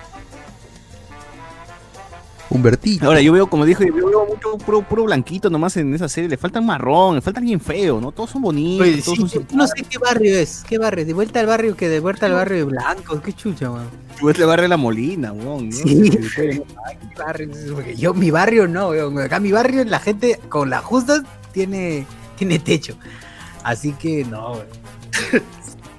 [2.49, 3.05] Humbertito.
[3.07, 6.29] Ahora, yo veo, como dije, yo veo mucho puro, puro blanquito nomás en esa serie.
[6.29, 8.13] Le faltan marrón, le falta alguien feo, ¿no?
[8.13, 10.63] Todos son bonitos, Oye, todos sí, son no sé qué barrio es.
[10.67, 11.05] ¿Qué barrio?
[11.05, 13.21] ¿De vuelta al barrio que de vuelta al barrio de blanco?
[13.21, 13.89] ¿Qué chucha, weón?
[14.21, 15.67] Pues le barre la molina, weón.
[15.69, 15.75] ¿no?
[15.75, 16.09] Sí.
[16.09, 17.49] Después- ¿Qué barrio
[17.97, 19.19] yo, mi barrio no, weón.
[19.19, 22.05] Acá mi barrio, la gente con las justas tiene,
[22.37, 22.95] tiene techo.
[23.63, 24.65] Así que no, weón.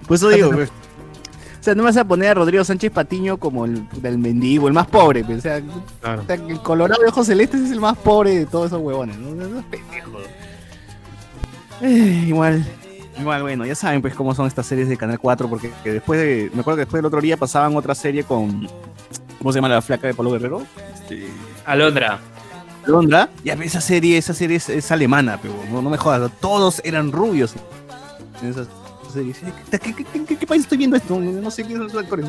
[0.06, 0.70] Pues eso digo, pues.
[0.70, 4.68] O sea, no me vas a poner a Rodrigo Sánchez Patiño como el del mendigo,
[4.68, 5.22] el más pobre.
[5.22, 5.60] O sea,
[6.00, 6.22] Claro.
[6.22, 9.18] o sea, el Colorado de ojos celestes es el más pobre de todos esos huevones,
[9.18, 9.62] ¿no?
[11.80, 12.64] Eh, igual,
[13.18, 16.18] igual, bueno, ya saben pues cómo son estas series de Canal 4, porque que después
[16.20, 18.66] de, me acuerdo que después del otro día pasaban otra serie con,
[19.38, 20.62] ¿cómo se llama la flaca de Pablo Guerrero?
[20.94, 21.28] Este,
[21.66, 22.18] Alondra,
[22.88, 23.28] Londra.
[23.44, 27.12] Ya, esa serie, esa serie es, es alemana, pero no, no me jodas, todos eran
[27.12, 27.54] rubios
[28.42, 28.66] en esa
[29.12, 29.34] serie.
[29.70, 31.18] ¿Qué, qué, qué- qué- país estoy viendo esto?
[31.18, 32.26] No, sé quiénes son los actores.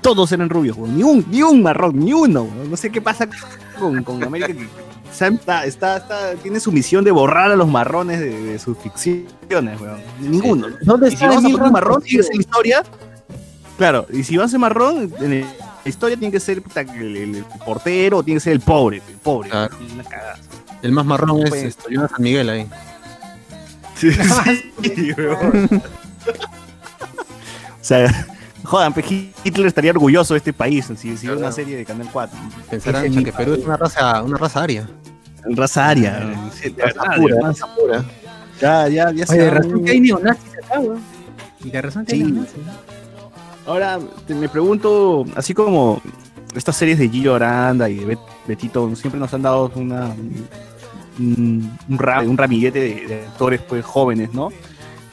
[0.00, 0.96] Todos eran rubios, weón.
[0.96, 2.42] ni un, ni un marrón, ni uno.
[2.42, 2.70] weón.
[2.70, 3.28] No sé qué pasa
[3.78, 4.54] con, con América.
[5.12, 8.76] Sam está, está, está- tiene su misión de borrar a los marrones de, de sus
[8.78, 10.00] ficciones, weón.
[10.20, 10.66] Ninguno.
[10.82, 12.82] ¿Dónde Y si vamos a poner un marrón, ser sí, la historia.
[13.76, 15.46] Claro, y si va a ser marrón, en el-
[15.88, 19.00] la historia tiene que ser puta, el, el- el portero, tiene que ser el pobre,
[19.08, 19.48] el pobre.
[19.48, 19.74] Claro.
[19.94, 20.36] Una cagada.
[20.82, 22.66] El más marrón es Pues- San Miguel ahí.
[23.96, 25.68] Sí, sí, weón.
[25.74, 25.80] o
[27.80, 28.26] sea,
[28.62, 29.06] jodan, pues,
[29.42, 32.38] Hitler estaría orgulloso de este país si si hubiera una serie de Canal 4.
[32.70, 34.88] Pensarán Ese que Perú es una raza, una raza aria.
[35.44, 36.30] Raza aria.
[36.52, 38.04] sí, de verdad, pura, raza pura.
[38.60, 41.00] Ya, ya, ya Oye, de razón que hay neonazis acá, weón.
[41.64, 42.54] Y de razón que hay neonazis.
[43.68, 46.00] Ahora, te- me pregunto, así como
[46.54, 50.06] estas series de Gillo Aranda y de Bet- Betito siempre nos han dado una,
[51.18, 54.48] un, un, ra- un ramillete de, de actores pues jóvenes, ¿no?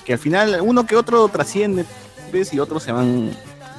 [0.06, 1.86] Que al final uno que otro trasciende,
[2.32, 2.54] ¿ves?
[2.54, 3.32] Y otros se van,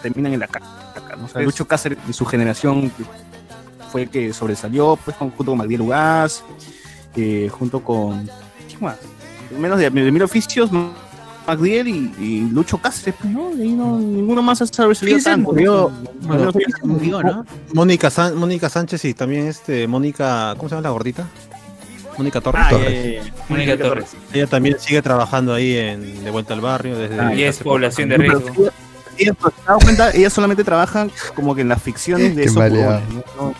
[0.03, 1.25] terminan en la caca, ¿no?
[1.25, 2.93] O sea, Lucho Cáceres de su generación
[3.91, 6.43] fue el que sobresalió, pues con- junto con Magdiel Ugaz,
[7.17, 8.27] eh, junto con,
[8.69, 8.97] ¿qué más?
[9.59, 10.71] Menos de, de mil oficios,
[11.47, 13.53] Magdiel y, y Lucho Cáceres, pues, ¿no?
[13.57, 15.53] Y ahí no, ninguno más ha sobresalido tanto.
[15.53, 15.91] murió.
[16.23, 16.51] Bueno,
[16.83, 17.47] murió, ¿no?
[17.73, 21.27] Mónica, San- Mónica Sánchez y también este Mónica, ¿cómo se llama la gordita?
[22.19, 22.63] Mónica Torres.
[22.65, 22.89] Ah, Torres.
[22.93, 24.07] eh, Mónica Torres.
[24.33, 28.09] Ella también sigue trabajando ahí en De Vuelta al Barrio desde Ah, y es población
[28.09, 28.41] de riesgo.
[28.59, 28.73] ella-
[29.19, 30.11] ella, ¿te has dado cuenta?
[30.13, 33.01] Ella solamente trabaja como que en las ficciones de Qué esos ¿no?
[33.39, 33.55] No-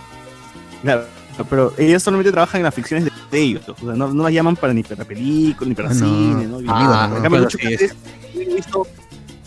[0.83, 1.05] Claro,
[1.45, 3.63] pero ella solamente trabaja en las ficciones de, de ellos.
[3.69, 5.99] O sea, no, no las llaman para ni para película, ni para Ah, no.
[6.07, 6.59] cine, ¿no?
[6.73, 7.95] Ah, en cambio, Lucho sí Cáceres,
[8.35, 8.87] visto-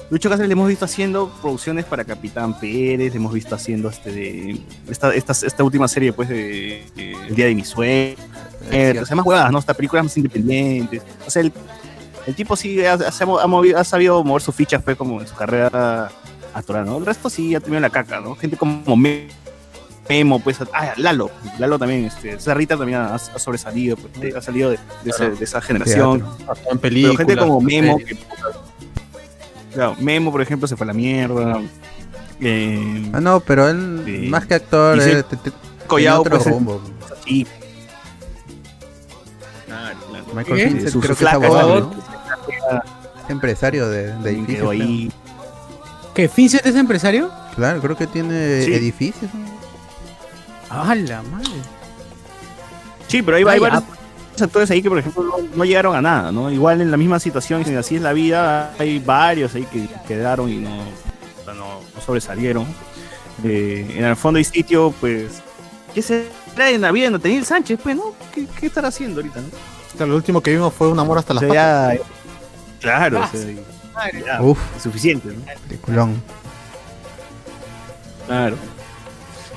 [0.09, 4.11] Lucho Cáceres le hemos visto haciendo producciones para Capitán Pérez, le hemos visto haciendo este
[4.11, 8.15] de esta, esta, esta última serie pues de, de El Día de mi sueño.
[8.71, 9.57] Eh, o sea, más huevadas, ¿no?
[9.59, 11.01] Hasta películas más independientes.
[11.25, 11.53] O sea, el,
[12.27, 14.95] el tipo sí ha, ha- ha mo- ha movido- ha sabido mover sus fichas, fue
[14.95, 16.09] como en su carrera
[16.53, 16.97] actoral, ¿no?
[16.97, 18.35] El resto sí ha tenido la caca, ¿no?
[18.35, 19.27] Gente como Me-
[20.09, 21.29] Memo, pues, ah, Lalo,
[21.59, 25.43] Lalo también, este, Cerrita también ha, ha sobresalido, pues, ha salido de, de ese- de
[25.43, 26.25] esa generación.
[26.39, 28.17] En Pero películas, gente como Memo, que,
[29.73, 31.61] claro, Memo, por ejemplo, se fue a la mierda.
[32.41, 34.27] Eh, Ah, no, pero él, Sí.
[34.29, 35.51] más que actor, eh, te- te-
[35.87, 36.81] Collado, otro pues, es- rumbo.
[37.25, 37.45] sí.
[39.65, 40.25] Claro, claro.
[40.33, 40.69] Michael.
[40.69, 41.93] Vincent Su- creo su que es flaca, abogado, ¿no?
[43.29, 44.69] empresario de, de edificios.
[44.71, 45.11] ahí.
[46.15, 46.29] ¿Qué?
[46.35, 47.29] ¿Vincent es empresario?
[47.55, 48.73] Claro, creo que tiene Sí.
[48.73, 49.31] edificios.
[49.33, 49.48] ¿no?
[50.69, 51.49] ¡Ah, la madre!
[53.07, 53.83] Sí, pero hay, hay varios
[54.41, 56.49] actores ahí que, por ejemplo, no, no llegaron a nada, ¿no?
[56.51, 60.49] Igual en la misma situación, y así es la vida, hay varios ahí que quedaron
[60.49, 60.69] y no,
[61.47, 62.65] o no, no sobresalieron.
[63.43, 65.41] Eh, en el fondo y sitio, pues,
[65.93, 67.79] ¿qué será en la vida de Nathaniel Sánchez?
[67.81, 68.13] Pues, ¿no?
[68.33, 69.47] ¿Qué, qué estará haciendo ahorita, no?
[69.97, 71.97] Claro, lo último que vimos fue un amor hasta O las sea, patas.
[71.97, 75.43] ya- claro, o Ah, sea, ya, Uf, es suficiente, ¿no?
[75.67, 76.21] peliculón.
[78.27, 78.55] Claro.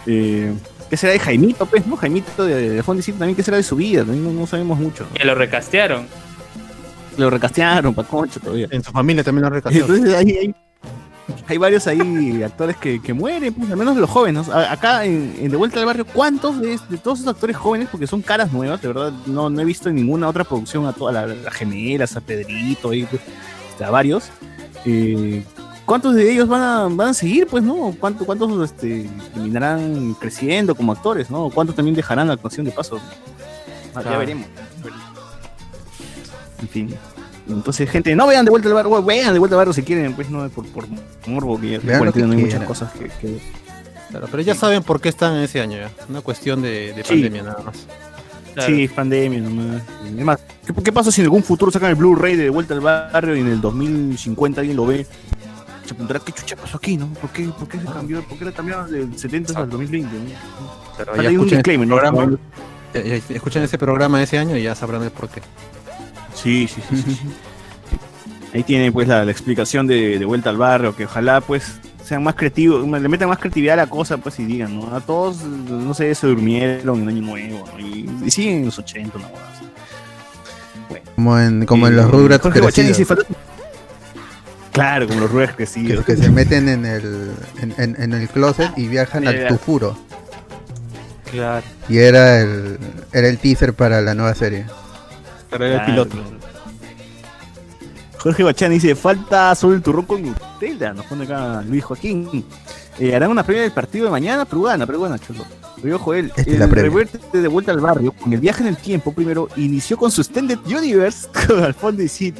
[0.07, 0.53] Eh,
[0.93, 1.97] ¿Qué será de Jaimito, pues, no?
[1.97, 4.05] Jaimito de, de Fondo y Sitio también, ¿qué será de su vida?
[4.05, 5.07] No, no sabemos mucho.
[5.15, 6.07] Que lo recastearon.
[7.17, 8.69] Lo recastearon, pa' concho todavía.
[8.71, 9.75] En su familia también lo recasó.
[9.75, 10.55] Entonces hay, hay,
[11.49, 14.51] hay varios ahí actores que, que mueren, pues, al menos de los jóvenes.
[14.51, 18.07] Acá en, en De Vuelta al Barrio, ¿cuántos de, de todos esos actores jóvenes, porque
[18.07, 21.15] son caras nuevas, de verdad, no, no he visto en ninguna otra producción a todas
[21.15, 23.23] las las gemelas, a Pedrito, ahí, pues,
[23.81, 24.25] a varios.
[24.85, 25.43] Eh,
[25.93, 27.95] ¿Cuántos de ellos van a, van a seguir, pues, no?
[28.01, 31.51] ¿Cuánto, ¿Cuántos este, terminarán creciendo como actores, no?
[31.51, 32.99] ¿Cuántos también dejarán la actuación de paso?
[33.95, 34.47] Ah, Ya veremos.
[36.63, 36.95] En fin.
[37.47, 40.15] Entonces, gente, no vean de vuelta al barrio, vean de vuelta al barrio si quieren,
[40.15, 40.87] pues no por, por
[41.27, 43.43] morbo, que no hay muchas cosas que, que-
[44.09, 45.91] Claro, pero ya saben por qué están en ese año ya.
[46.09, 47.11] Una cuestión de, de Sí.
[47.17, 47.87] pandemia nada más.
[48.55, 48.75] Claro.
[48.75, 49.83] Sí, es pandemia nomás.
[50.07, 52.73] Es más, ¿qué, qué pasa si en algún futuro sacan el Blu-ray de, de vuelta
[52.73, 55.07] al barrio y en el 2050 alguien lo ve?
[55.93, 57.09] Se preguntará qué chucha pasó aquí, ¿no?
[57.09, 58.23] ¿Por qué, por qué se cambió?
[58.23, 60.17] ¿Por qué le cambiaron del 70 al 2020?
[60.17, 60.25] ¿no?
[60.97, 61.97] Pero ya ahí un disclaimer, ¿no?
[61.97, 62.39] programa,
[62.95, 65.43] ya- ya escuchen ese programa ese año y ya sabrán el por qué.
[66.35, 66.97] Sí, sí, sí.
[66.97, 67.21] sí, sí.
[68.55, 71.73] Ahí tiene pues la, la explicación de, de vuelta al barrio, que ojalá pues
[72.05, 74.95] sean más creativos, le metan más creatividad a la cosa pues y digan, ¿no?
[74.95, 77.79] A todos, no sé, se durmieron en Año Nuevo, ¿no?
[77.81, 79.25] Y, y siguen en los 80, ¿no?
[81.15, 82.43] Como en, como en Y los Rugrats
[84.73, 86.05] Claro, como los Rugrats que, crecidos.
[86.05, 87.31] que se meten en el,
[87.61, 89.47] en, en- en el closet y viajan al.
[89.49, 89.97] Tufuro.
[91.31, 91.65] Claro.
[91.89, 92.79] Y era el,
[93.13, 94.67] era el teaser para la nueva serie.
[95.51, 96.17] Pero era el piloto.
[98.19, 102.45] Jorge Bachani dice, falta solo el turrón con Nutella, nos pone acá Luis Joaquín.
[102.99, 105.45] Eh, harán una previa del partido de mañana, pero gana, pero gana, chulo.
[105.83, 108.69] Pero ojo, él, Esta es el reverte de vuelta al barrio, con el viaje en
[108.69, 112.35] el tiempo primero, inició con su Extended Universe con al fondo y.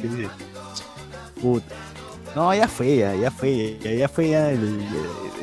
[1.41, 1.65] Puta.
[2.35, 4.79] No, ya fue, ya, ya fue, ya, ya fue ya el-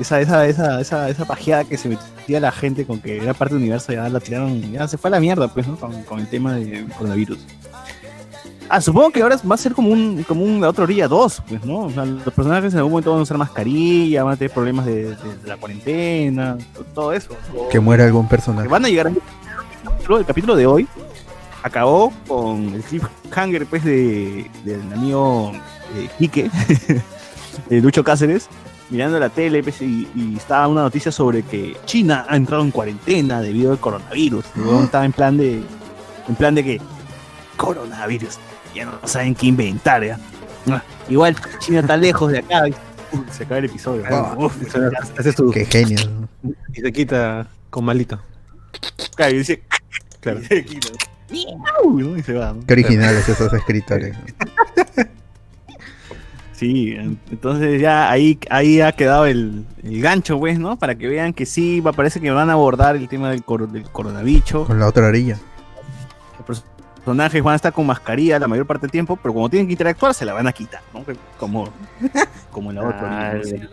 [0.00, 3.54] esa, esa, esa, esa, esa pajeada que se metía la gente con que era parte
[3.54, 5.76] del universo, ya la tiraron, ya se fue a la mierda, pues, ¿no?
[5.76, 7.38] Con, con el tema del coronavirus.
[8.68, 11.42] Ah, supongo que ahora va a ser como un, como un La otra orilla 2,
[11.48, 11.80] pues, ¿no?
[11.80, 14.86] O sea, los personajes en algún momento van a usar mascarilla, van a tener problemas
[14.86, 17.30] de, de- de la cuarentena, to- todo eso.
[17.56, 18.68] O Que muera algún personaje.
[18.68, 19.10] van a llegar a...
[19.10, 19.16] el
[19.84, 20.88] capítulo- El capítulo de hoy
[21.64, 25.52] acabó con el cliffhanger, pues, de, del amigo
[25.96, 26.50] eh, Quique,
[27.68, 28.48] de Lucho Cáceres,
[28.90, 32.70] mirando la tele, pues, y, y estaba una noticia sobre que China ha entrado en
[32.70, 34.44] cuarentena debido al coronavirus.
[34.56, 35.62] Y luego estaba en plan de...
[36.28, 36.80] En plan de que...
[37.56, 38.38] Coronavirus
[38.74, 40.18] ya no saben qué inventar, ¿ya?
[40.70, 42.62] Ah, Igual China está lejos de acá.
[43.32, 44.04] Se acaba el episodio.
[44.08, 44.46] Wow.
[44.46, 44.56] Uf,
[45.18, 45.50] es su.
[45.50, 45.98] Qué genio.
[46.72, 48.20] Y se quita con malito.
[49.16, 49.62] claro, y dice,
[50.20, 50.40] Claro.
[50.40, 50.88] y se quita.
[51.30, 52.52] Y se va.
[52.52, 52.64] ¿no?
[52.66, 54.16] Qué originales esos escritores.
[56.61, 60.77] Sí, en- entonces ya ahí, ahí ha quedado el, el gancho, pues, ¿no?
[60.78, 63.66] Para que vean que sí, va- parece que van a abordar el tema del, coro-
[63.66, 64.66] del coronavirus.
[64.66, 65.39] Con la otra orilla.
[66.47, 66.62] Los
[66.97, 69.73] personajes van a estar con mascarilla la mayor parte del tiempo, pero como tienen que
[69.73, 71.03] interactuar, se la van a quitar, ¿no?
[71.39, 71.70] Como,
[72.53, 73.35] como en la otra.
[73.37, 73.69] De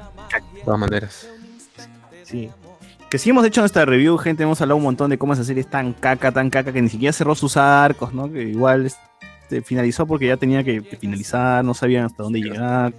[0.64, 1.28] todas maneras.
[2.24, 2.50] Sí.
[3.10, 5.60] Que sí hemos hecho nuestra review, gente, hemos hablado un montón de cómo esa serie
[5.62, 8.32] es tan caca, tan caca, que ni siquiera cerró sus arcos, ¿no?
[8.32, 8.90] Que igual
[9.48, 12.94] este, finalizó porque ya tenía que, finalizar, no sabían hasta dónde llegar.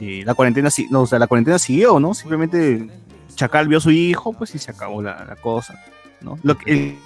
[0.00, 2.12] Eh, la cuarentena sí, no, o sea, la cuarentena siguió, ¿no?
[2.12, 2.88] Simplemente
[3.34, 5.82] Chacal vio a su hijo, pues y se acabó la, la cosa,
[6.20, 6.38] ¿no?
[6.42, 6.98] Lo que, el,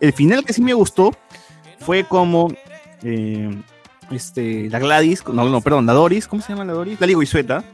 [0.00, 1.12] el final que sí me gustó
[1.78, 2.52] fue como
[3.02, 3.50] eh,
[4.10, 7.00] este, la Gladys, no, no, perdón, la Doris, ¿cómo se llama la Doris?
[7.00, 7.64] La Ligo Isueta,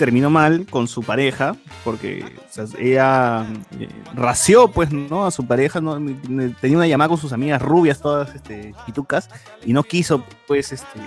[0.00, 3.46] terminó mal con su pareja, porque o sea, ella
[3.78, 5.26] eh, ració, pues, ¿no?
[5.26, 5.96] A su pareja, ¿no?
[6.58, 9.28] tenía una llamada con sus amigas rubias, todas este, pitucas,
[9.62, 11.00] y no quiso, pues, este,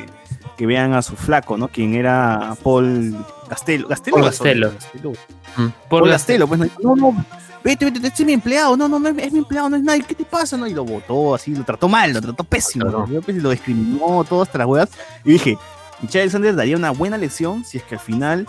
[0.58, 1.70] que vean a su flaco, ¿no?
[1.70, 3.18] Quien era Paul
[3.50, 3.88] Castelo.
[3.88, 4.18] ¿Castelo?
[4.18, 4.48] o Paul Gasol?
[4.48, 4.74] Costello.
[4.74, 5.12] Castelo.
[5.58, 6.10] Mm.
[6.10, 7.26] Gastelo, pues no, no, no,
[7.64, 10.04] vete, vete, este es mi empleado, no, no, no, es mi empleado, no es nadie,
[10.04, 10.56] ¿qué te pasa?
[10.56, 13.08] No, y lo botó así, lo trató mal, lo trató pésimo, Claro.
[13.08, 13.22] ¿no?
[13.22, 14.90] Pues, lo discriminó, todo hasta las huevas,
[15.26, 15.58] y dije,
[16.04, 18.46] Michelle Alexander daría una buena lección si es que al final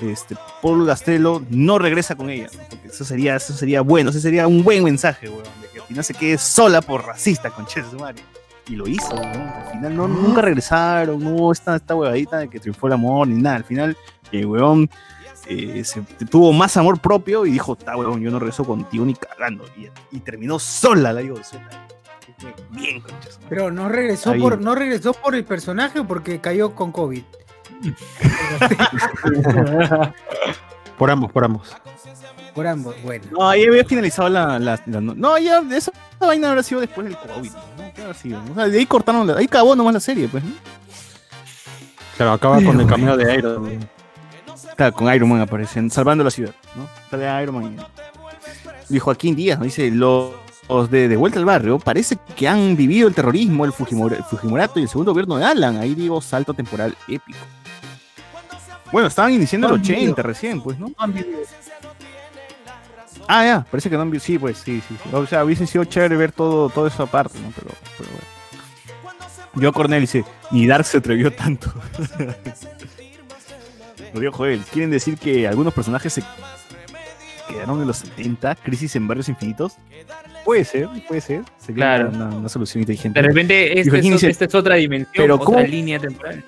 [0.00, 2.62] este, Paul Gastelo no regresa con ella, ¿no?
[2.70, 5.86] porque eso sería, eso sería bueno, ese sería un buen mensaje, weón, de que al
[5.86, 8.22] final se quede sola por racista con Che su madre.
[8.68, 9.26] Y lo hizo, weón.
[9.26, 13.42] al final no, nunca regresaron, no esta, esta huevadita de que triunfó el amor ni
[13.42, 13.96] nada, al final
[14.30, 14.88] el weón
[15.48, 19.14] eh, se, tuvo más amor propio y dijo, está huevón, yo no regreso contigo ni
[19.14, 19.64] cagando.
[19.76, 21.36] Y, y terminó sola, la digo.
[22.70, 23.46] Bien, concha su madre.
[23.48, 24.64] Pero no regresó por, bien.
[24.64, 27.22] no regresó por el personaje o porque cayó con COVID.
[30.98, 31.74] Por ambos, por ambos.
[32.54, 33.24] Por ambos, bueno.
[33.32, 36.80] No, ahí había finalizado la, la- la- no- No, ya esa, esa vaina habrá sido
[36.80, 37.50] después del COVID.
[37.50, 37.92] ¿no?
[37.94, 38.40] ¿Qué habrá sido?
[38.50, 40.44] O sea, de ahí cortaron, la- ahí acabó nomás la serie, pues.
[40.44, 40.50] ¿no?
[42.16, 43.88] Claro, acaba con el cameo de Iron Man.
[44.76, 46.86] Claro, con Iron Man aparecen, salvando la ciudad, ¿no?
[47.10, 47.76] Sale Iron Man.
[48.90, 49.64] Y Joaquín Díaz, ¿no?
[49.64, 50.32] Dice, los,
[50.80, 54.24] los de De Vuelta al Barrio parece que han vivido el terrorismo, el, Fujimor- el
[54.24, 55.76] Fujimorato y el segundo gobierno de Alan.
[55.78, 57.38] Ahí digo, salto temporal épico.
[58.90, 60.02] Bueno, estaban iniciando el No han vivido.
[60.12, 60.90] 80 recién, pues, ¿no?
[63.28, 64.26] Ah, ya, parece que no han visto.
[64.26, 65.10] Sí, pues, sí, sí, sí.
[65.14, 67.50] O sea, hubiese sido chévere ver todo, todo eso aparte, ¿no?
[67.54, 68.26] Pero, pero bueno.
[69.54, 71.72] Yo Cornel dice, ni Dark se atrevió tanto.
[74.14, 74.62] Lo dijo Joel.
[74.70, 76.22] ¿Quieren decir que algunos personajes se
[77.48, 78.56] quedaron en los 70?
[78.56, 79.74] ¿Crisis en barrios infinitos?
[80.44, 81.42] Puede ser, puede ser.
[81.58, 82.10] Sería Claro.
[82.10, 83.20] una, una solución inteligente.
[83.22, 85.60] De repente, esta Joaquín es, dice, esta es otra dimensión, pero otra ¿cómo?
[85.60, 86.44] línea temporal.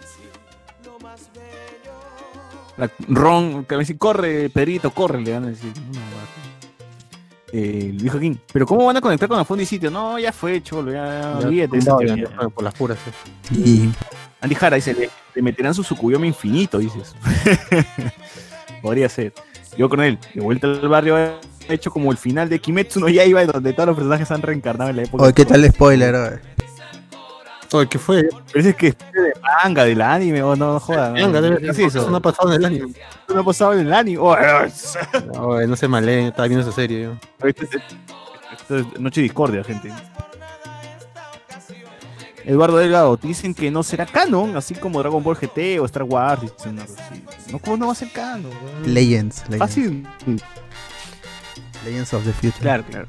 [2.76, 5.72] La- Ron, que me dice, corre, Pedrito, corre, le van a decir.
[5.92, 6.00] No,
[7.52, 9.88] eh, King, pero ¿cómo van a conectar con la Fondo y sitio?
[9.92, 12.98] No, ya fue, cholo, ya, Ya, olvídate no, ya, ya, por las puras.
[13.48, 13.54] sí.
[13.56, 13.90] Y
[14.40, 17.14] Andy Jara dice, le, le meterán su Sukuyomi infinito, dices.
[18.82, 19.32] Podría ser.
[19.78, 21.38] Yo con él, de vuelta al barrio,
[21.69, 24.97] hecho como el final de Kimetsu no Yaiba, donde todos los personajes han reencarnado en
[24.97, 25.24] la época.
[25.24, 26.15] Oye, ¿qué tal spoiler?
[26.15, 26.39] oye?
[27.73, 28.28] Oye, ¿qué fue?
[28.53, 29.32] Parece que es de
[29.65, 31.15] manga, del anime, o no, no jodan.
[31.15, 32.01] Venga, debe ¿Qué es ser eso?
[32.03, 32.11] eso.
[32.11, 32.86] no ha pasado en el año.
[33.28, 34.19] no ha pasado en el anime.
[34.20, 34.36] Oh,
[35.41, 37.12] Oye, no se maleen, estaba viendo esa serie yo.
[37.49, 37.70] Esto es,
[38.61, 39.91] esto es Noche de Discordia, gente.
[42.45, 46.43] Eduardo Delgado, dicen que no será canon, así como Dragon Ball GT o Star Wars.
[46.43, 46.78] dicen.
[47.51, 48.53] No, ¿cómo no va a ser canon?
[48.85, 50.07] Legends, Legends, Fácil.
[51.85, 52.61] Legends of the Future.
[52.61, 53.06] Claro, claro.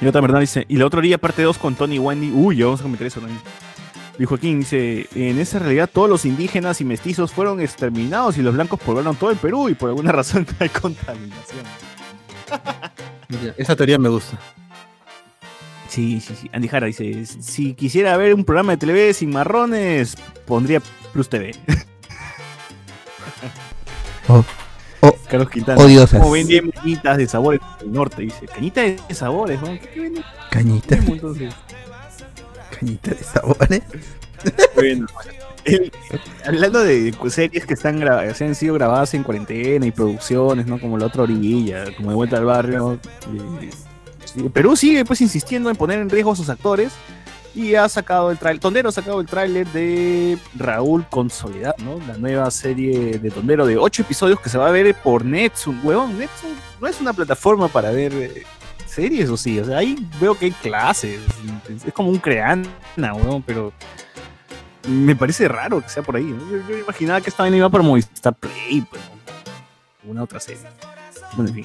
[0.00, 2.32] Y la otra verdad dice, y la otra orilla parte 2 con Tony y Wendy.
[2.32, 3.40] Uy, ya vamos a comentar eso también.
[4.18, 8.54] Y Joaquín dice, en esa realidad todos los indígenas y mestizos fueron exterminados y los
[8.54, 11.64] blancos poblaron todo el Perú y por alguna razón hay contaminación.
[13.56, 14.38] Esa teoría me gusta.
[15.88, 16.50] Sí, sí, sí.
[16.52, 20.16] Andy Jara dice, si quisiera ver un programa de TV sin marrones,
[20.46, 20.80] pondría
[21.12, 21.54] Plus TV.
[24.28, 24.44] Oh,
[25.28, 25.82] Carlos Quintana.
[25.82, 26.20] odiosas.
[26.20, 28.46] Como vendían cañitas de sabores del norte, dice.
[28.46, 29.68] Cañita de sabores, ¿no?
[29.92, 30.24] ¿Qué, venden?
[30.50, 31.54] Cañita, entonces?
[32.78, 33.82] cañita de sabores.
[34.74, 35.06] Bueno,
[35.64, 35.92] el-
[36.44, 38.02] hablando de series que están
[38.34, 40.80] se han sido grabadas en cuarentena y producciones, ¿no?
[40.80, 42.98] Como La Otra Orilla, como De Vuelta al Barrio.
[44.52, 46.92] Perú sigue pues insistiendo en poner en riesgo a sus actores
[47.54, 51.98] y ha sacado el tráiler, Tondero ha sacado el tráiler de Raúl con Soledad, ¿no?
[52.06, 55.80] La nueva serie de Tondero de ocho episodios que se va a ver por Netsun.
[55.82, 56.50] Huevón, Netsun
[56.80, 58.42] no es una plataforma para ver eh,
[58.86, 61.20] series o sí, o sea, ahí veo que hay clases,
[61.86, 62.64] es como un creana,
[62.96, 63.72] huevón, pero
[64.88, 66.24] me parece raro que sea por ahí.
[66.24, 66.50] ¿no?
[66.50, 70.10] Yo, yo imaginaba que esta vaina iba para Movistar Play, pues, ¿no?
[70.10, 70.62] una otra serie.
[71.34, 71.64] Bueno, en fin.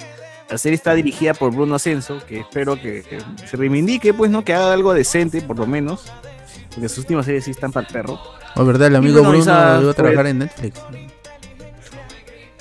[0.50, 4.46] La serie está dirigida por Bruno Ascenso, que espero que, que se reivindique, pues, ¿no?
[4.46, 6.06] Que haga algo decente, por lo menos.
[6.74, 8.20] Porque sus últimas series sí están para el perro.
[8.56, 10.80] Oh, verdad, el amigo bueno, Bruno iba a fue- trabajar en Netflix.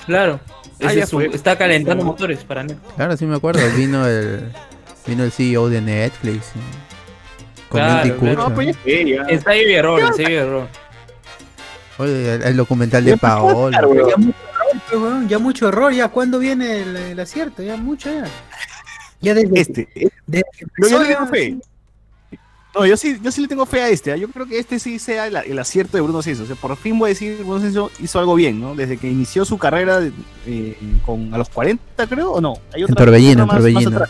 [0.06, 0.40] Claro.
[0.82, 2.74] Ah, es su- está calentando motores para mí.
[2.96, 3.60] Claro, sí me acuerdo.
[3.76, 4.52] Vino el
[5.06, 6.46] vino el CEO de Netflix.
[7.68, 8.48] Con Claro, claro.
[8.48, 9.22] No, pues ya.
[9.28, 10.68] Ensayo y error, ensayo y error.
[11.98, 13.70] Oye, el, el documental de Paolo.
[14.76, 18.10] Ya mucho error, pues, ya mucho error, ya cuándo viene el, el acierto, ya mucho
[18.12, 18.24] ya.
[19.20, 19.88] Ya desde, Este,
[20.26, 21.56] desde que yo, empezó yo le ya- tengo fe.
[22.74, 24.12] No, yo sí, yo sí le tengo fe a este.
[24.12, 24.16] ¿ah?
[24.16, 26.42] Yo creo que este sí sea el, el acierto de Bruno Ascenso.
[26.42, 28.74] O sea, por fin voy a decir Bruno Ascenso hizo algo bien, ¿no?
[28.74, 30.00] Desde que inició su carrera
[30.46, 30.76] eh,
[31.06, 32.58] con a los 40, creo, o no.
[32.74, 34.02] Hay En Torbellino, en Torbellino.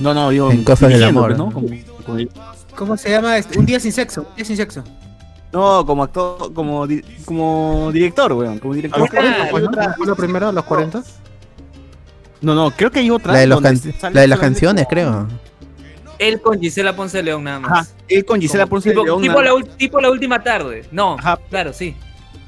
[0.00, 0.50] No, no, digo.
[0.50, 1.36] En Cosas del Amor,
[2.04, 2.28] pues,
[2.74, 3.36] ¿Cómo se llama?
[3.38, 3.58] este?
[3.58, 4.82] Un día sin sexo, un día sin sexo.
[5.52, 8.58] No, como actor, como, di- como director, weón.
[8.58, 9.00] Como director.
[9.00, 9.68] los Creo que 40, hay ¿no?
[9.68, 11.02] otra- ¿Fue la primera a los 40?
[12.40, 13.32] No, no, creo que hay otra.
[13.34, 15.28] La de, los la de las canciones, como- creo.
[16.18, 17.70] Él con Gisela Ponce León nada más.
[17.72, 19.22] Ajá, él con Gisela Como Ponce de tipo, León.
[19.22, 20.84] tipo la, ul- tipo la última tarde.
[20.92, 21.38] No, Ajá.
[21.48, 21.96] claro, sí.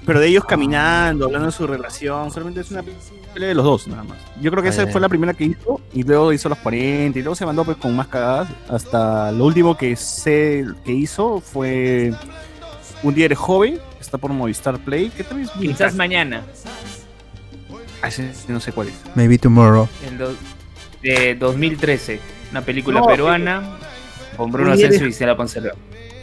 [0.04, 2.82] pero de ellos caminando, hablando de su relación, solamente es una
[3.32, 4.18] pelea de los dos, nada más.
[4.40, 4.92] Yo creo que esa Ah, ya.
[4.92, 7.76] fue la primera que hizo, y luego hizo los 40, y luego se mandó pues
[7.78, 12.12] con más cagadas, hasta lo último que sé que hizo fue
[13.02, 16.42] Un día eres joven, está por Movistar Play, que también es muy Quizás mañana.
[18.02, 18.94] Ah, ese- ese no sé cuál es.
[19.14, 19.88] Maybe tomorrow.
[20.06, 20.34] En do-
[21.02, 22.20] de 2013.
[22.50, 23.62] Una película No, peruana
[24.36, 25.74] con Bruno Asensio y Ciela Poncelero.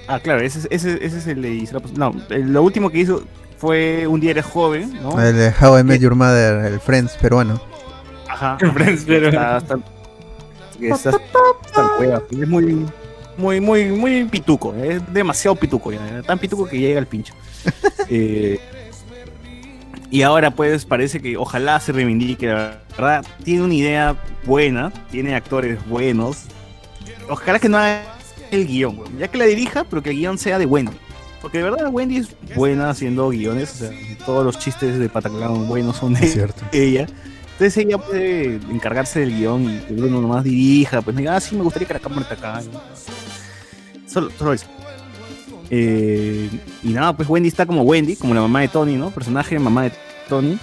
[0.08, 2.90] Ah, claro, ese, es- ese, ese es el de Isra Pos- No, el- lo último
[2.90, 3.24] que hizo
[3.58, 5.22] fue Un día eres joven, ¿no?
[5.22, 7.62] El de How I Met Your Mother, el Friends peruano.
[8.28, 8.58] Ajá.
[8.74, 9.80] Friends, pero- Está, está,
[10.82, 11.10] está-
[11.66, 12.86] está el hueva, es muy,
[13.40, 14.76] muy, muy, muy pituco.
[14.76, 16.22] Es demasiado pituco ya.
[16.22, 17.34] Tan pituco que llega al pincho.
[18.12, 18.60] Eh,
[20.10, 23.26] y ahora pues parece que ojalá se reivindique, la verdad.
[23.44, 26.46] Tiene una idea buena, tiene actores buenos.
[27.30, 28.02] Ojalá que no haga
[28.50, 30.98] el guion, ya que la dirija, pero que el guion sea de Wendy.
[31.42, 33.92] Porque de verdad Wendy es buena haciendo guiones, o sea,
[34.26, 36.64] todos los chistes de Pataclan buenos son de Es cierto.
[36.72, 37.06] ella.
[37.60, 41.58] Entonces ella puede encargarse del guion y que Bruno nomás dirija, pues diga, ah, sí,
[41.58, 42.62] me gustaría que la cámara esté acá.
[44.08, 44.66] Solo, solo eso.
[45.70, 46.50] Eh,
[46.84, 49.12] y nada, pues Wendy está como Wendy, como la mamá de Tony, ¿no?
[49.12, 49.92] Personaje de mamá de
[50.30, 50.58] Tony.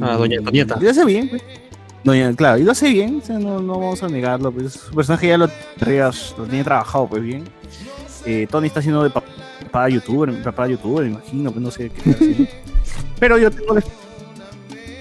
[0.00, 0.76] Ah, doña Antonieta.
[0.80, 1.42] Y lo hace bien, pues.
[2.04, 4.94] Doña, claro, y lo hace bien, o sea, no, no vamos a negarlo, pues su
[4.94, 7.42] personaje ya lo, lo tiene trabajado pues bien.
[8.24, 9.26] Eh, Tony está haciendo de papá,
[9.64, 12.46] papá youtuber, papá youtuber, me imagino, pues no sé qué está haciendo.
[13.18, 13.82] Pero yo tengo la,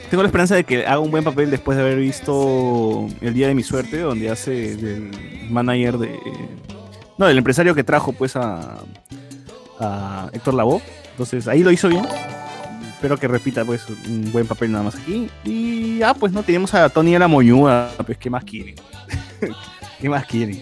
[0.09, 3.47] tengo la esperanza de que haga un buen papel después de haber visto El Día
[3.47, 5.11] de mi Suerte, donde hace del
[5.49, 6.19] manager de...
[7.17, 8.79] No, del empresario que trajo pues a,
[9.79, 10.81] a Héctor Lavoe.
[11.11, 12.05] Entonces ahí lo hizo bien.
[12.87, 15.29] Espero que repita pues un buen papel nada más aquí.
[15.43, 18.75] Y ah, pues no tenemos a Tony a la moñuda, pues qué más quieren.
[20.01, 20.61] ¿Qué más quieren?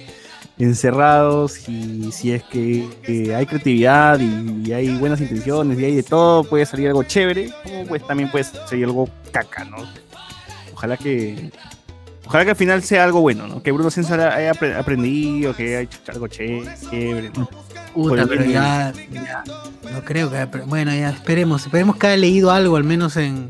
[0.59, 5.95] Encerrados y si es que, que hay creatividad y, y hay buenas intenciones y hay
[5.95, 9.77] de todo, puede salir algo chévere, como pues también puede salir algo caca, ¿no?
[10.73, 11.51] Ojalá que
[12.25, 13.61] ojalá que al final sea algo bueno, ¿no?
[13.61, 17.47] Que Bruno César haya apre- aprendido, que haya hecho algo chévere, ¿no?
[17.93, 19.43] Puta, pero ya, ya,
[19.91, 20.45] no creo que.
[20.51, 21.65] pero Bueno, ya esperemos.
[21.65, 23.49] Esperemos que haya leído algo, al menos en,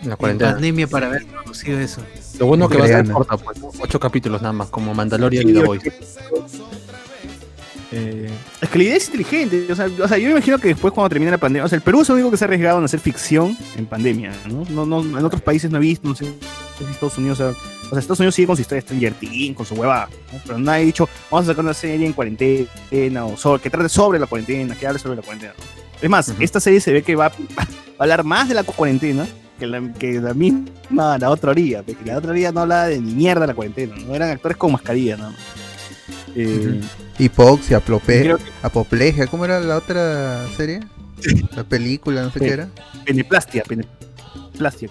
[0.00, 0.52] En la en cuarentena.
[0.52, 2.02] pandemia, para haber conocido eso.
[2.38, 3.58] Lo bueno que va a ser corta, pues.
[3.80, 5.92] Ocho capítulos nada más, como Mandalorian y The Voice.
[7.90, 8.28] Eh,
[8.60, 9.72] es que la idea es inteligente.
[9.72, 11.76] O sea, o sea, yo me imagino que después, cuando termine la pandemia, o sea,
[11.76, 14.32] el Perú es el único que se ha arriesgado en hacer ficción en pandemia.
[14.46, 14.64] ¿no?
[14.68, 16.26] No, no, en otros países no he visto, no sé,
[16.78, 17.40] si Estados Unidos.
[17.40, 19.74] O sea, o sea, Estados Unidos sigue con su historia de Stranger Things, con su
[19.74, 20.08] hueva.
[20.32, 20.40] ¿no?
[20.44, 23.88] Pero nadie ha dicho, vamos a sacar una serie en cuarentena o sobre, que trate
[23.88, 25.54] sobre la cuarentena, que hable sobre la cuarentena.
[26.00, 27.28] Es más, esta serie se ve que va,
[27.58, 27.62] va
[27.98, 29.26] a hablar más de la cuarentena
[29.58, 31.82] que la, que la misma, la otra orilla.
[31.82, 33.94] Porque la otra orilla no hablaba de ni mierda la cuarentena.
[34.06, 35.16] No eran actores con mascarilla.
[36.34, 36.80] Eh,
[37.18, 39.26] Hipoxia, aplope- creo que- apoplegia.
[39.26, 40.80] ¿Cómo era la otra serie?
[41.56, 42.68] La película, no sé qué era.
[43.04, 44.88] Peneplastia, peneplastia.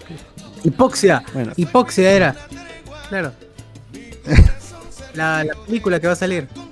[0.62, 1.22] Hipoxia.
[1.32, 2.36] Bueno, Hipoxia era.
[3.08, 3.32] Claro.
[5.14, 6.46] La, la película que va a salir.
[6.54, 6.62] no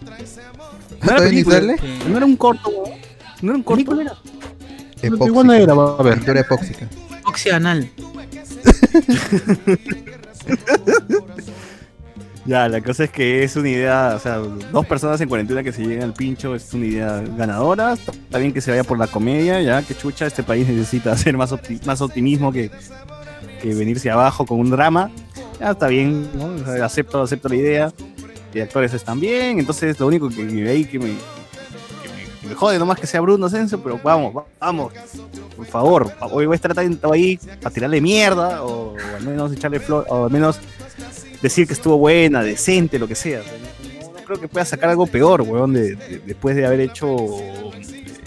[1.02, 1.74] era ¿Todavía ni película,
[2.09, 2.90] no era un corto, weón.
[3.43, 3.77] no era un corto.
[3.85, 4.16] ¿Película era?
[5.02, 5.27] Epóxica.
[5.27, 6.14] Igual no era, va a ver.
[6.16, 6.89] Pintura epóxica.
[7.27, 7.59] Hipoxia.
[12.44, 15.73] Ya, la cosa es que es una idea, o sea, dos personas en cuarentena que
[15.73, 17.94] se lleguen al pincho es una idea ganadora.
[17.94, 21.36] Está bien que se vaya por la comedia, ya que chucha, este país necesita hacer
[21.36, 21.53] más,
[21.85, 22.70] más optimismo que,
[23.61, 25.11] que venirse abajo con un drama.
[25.59, 26.28] Ya está bien,
[26.81, 27.93] acepto, acepto la idea.
[28.55, 31.15] Y actores están bien, entonces lo único que, que que me, que me,
[32.43, 34.93] que me jode nomás que sea Bruno Senso, pero vamos, va- vamos,
[35.57, 39.53] por favor, hoy voy a estar atento ahí para tirarle mierda o, o al menos
[39.53, 40.59] echarle flor, o al menos
[41.43, 43.41] decir que estuvo buena, decente, lo que sea.
[44.01, 47.07] No, no creo que pueda sacar algo peor, weón, de- de- después de haber hecho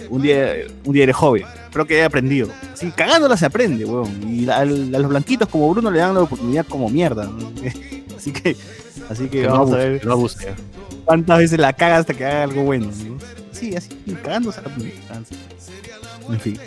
[0.10, 0.54] un día,
[0.86, 1.44] un día eres joven.
[1.72, 2.50] Creo que he aprendido.
[2.74, 4.28] Así, cagándola se aprende, weón.
[4.28, 7.26] Y a, a los blanquitos como Bruno le dan la oportunidad como mierda.
[7.26, 7.52] ¿no?
[8.18, 8.58] Así que,
[9.10, 10.28] así que Que no vamos a ver no
[11.06, 12.88] cuántas veces la caga hasta que haga algo bueno.
[12.88, 13.18] ¿no?
[13.54, 13.90] Sí, así,
[14.22, 14.70] cagándose la
[15.08, 15.36] cagándose.
[16.30, 16.60] En fin.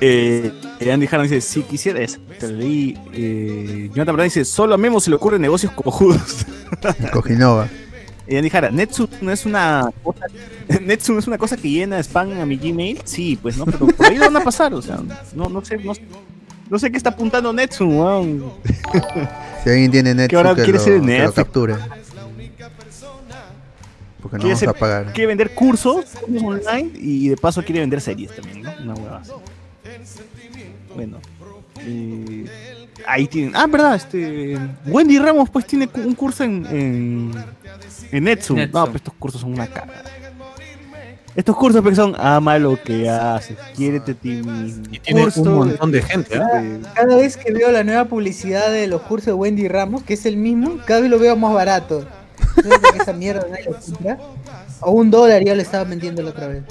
[0.00, 0.52] Eh,
[0.92, 2.18] Andy Harlan dice, si quisiera eso.
[2.38, 2.98] Te lo leí.
[3.12, 6.44] Eh, Jonathan Brown dice, solo a Memo se le ocurren negocios cojudos.
[7.12, 7.68] Cojinova.
[8.28, 10.26] Y Andy Jara, Netsu no es una cosa,
[10.82, 13.00] Netsu no es una cosa que llena spam a mi Gmail.
[13.04, 14.98] Sí, pues no, pero por ahí lo van a pasar, o sea,
[15.34, 15.92] no, no sé, no,
[16.68, 17.84] no sé qué está apuntando Netsu.
[19.62, 21.34] Si alguien tiene ahora que, quiere lo, ser que lo Netflix.
[21.34, 21.74] capture.
[24.22, 25.12] Porque no Quiere vamos ser- a pagar.
[25.12, 26.04] Quiere vender cursos,
[26.42, 28.72] online y de paso quiere vender series también, ¿no?
[28.82, 29.30] Una hueva así.
[30.94, 31.18] Bueno.
[31.80, 32.46] eh,
[33.06, 33.54] ahí tienen.
[33.54, 34.58] Ah, verdad, este.
[34.86, 36.66] Wendy Ramos pues tiene un curso en.
[36.66, 37.32] en,
[38.12, 38.54] en Netsu.
[38.54, 38.76] Netsu.
[38.78, 40.02] No, pues estos cursos son una cara.
[41.34, 44.84] Estos cursos pues, son ama lo que haces, quiérete a ti mismo.
[44.90, 46.34] Y tiene Curso un montón de gente.
[46.34, 46.40] ¿eh?
[46.40, 50.14] de- Cada vez que veo la nueva publicidad de los cursos de Wendy Ramos, que
[50.14, 52.06] es el mismo, cada vez lo veo más barato.
[52.54, 52.70] Qué
[53.02, 54.18] esa mierda nadie lo compra.
[54.80, 56.62] A un dólar ya lo estaba vendiendo la otra vez.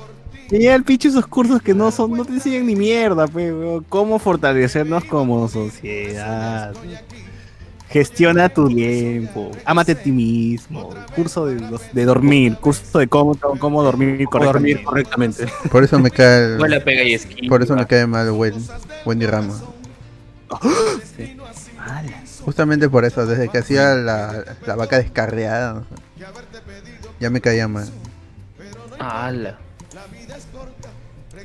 [0.51, 3.83] Y ya el pinche esos cursos que no son, no te enseñan ni mierda, weón.
[3.89, 6.73] cómo fortalecernos como sociedad.
[7.89, 11.61] Gestiona tu tiempo, ámate a ti mismo, curso de,
[11.93, 15.45] de dormir, curso de cómo, cómo dormir Cómo dormir correctamente.
[15.45, 15.69] correctamente.
[15.71, 16.57] Por eso me cae.
[17.13, 17.47] Esquina.
[17.47, 18.61] Por eso me cae mal Wen-
[19.05, 19.63] Wendy Ramos.
[22.43, 25.83] Justamente por eso, desde que hacía la, la vaca descarriada,
[27.19, 27.89] ya me caía mal.
[28.99, 29.59] Ala.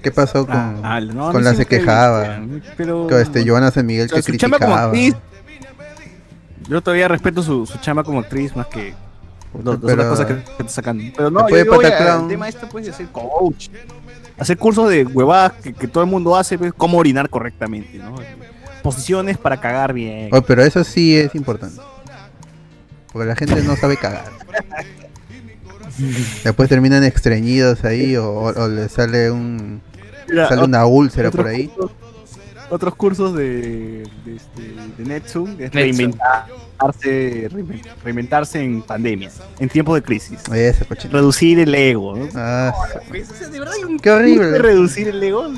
[0.03, 2.41] ¿Qué pasó con, Ah, no, con la se quejaba?
[2.77, 3.07] pero...
[3.09, 4.91] Con este Joana San Miguel O sea, que su chamba como criticaba.
[4.91, 5.15] actriz.
[6.69, 8.95] Yo todavía respeto su, su chamba como actriz más que
[9.65, 11.03] las otras cosas que, que está sacando.
[11.17, 13.69] Pero no, yo de voy a- el tema este pues de ser coach.
[14.39, 18.15] Hacer cursos de huevadas que, que todo el mundo hace, pues, cómo orinar correctamente, ¿no?
[18.83, 20.31] Posiciones para cagar bien.
[20.33, 21.79] Oh, pero eso sí es importante.
[23.13, 24.25] Porque la gente no sabe cagar.
[26.45, 29.83] Después terminan estreñidos ahí o, o- o le sale un
[30.31, 31.69] Mira, sale una úlcera por ahí.
[31.69, 31.91] cursos-
[32.73, 34.63] otros cursos de, de, este,
[34.97, 39.29] de Netsum es reinventarse, reinven- reinventarse en pandemia,
[39.59, 40.39] en tiempos de crisis.
[40.53, 40.85] Ese.
[41.11, 42.29] Reducir el ego, ¿no?
[42.37, 42.73] Ah,
[43.11, 44.47] de verdad hay un Qué horrible.
[44.53, 45.49] de reducir el ego.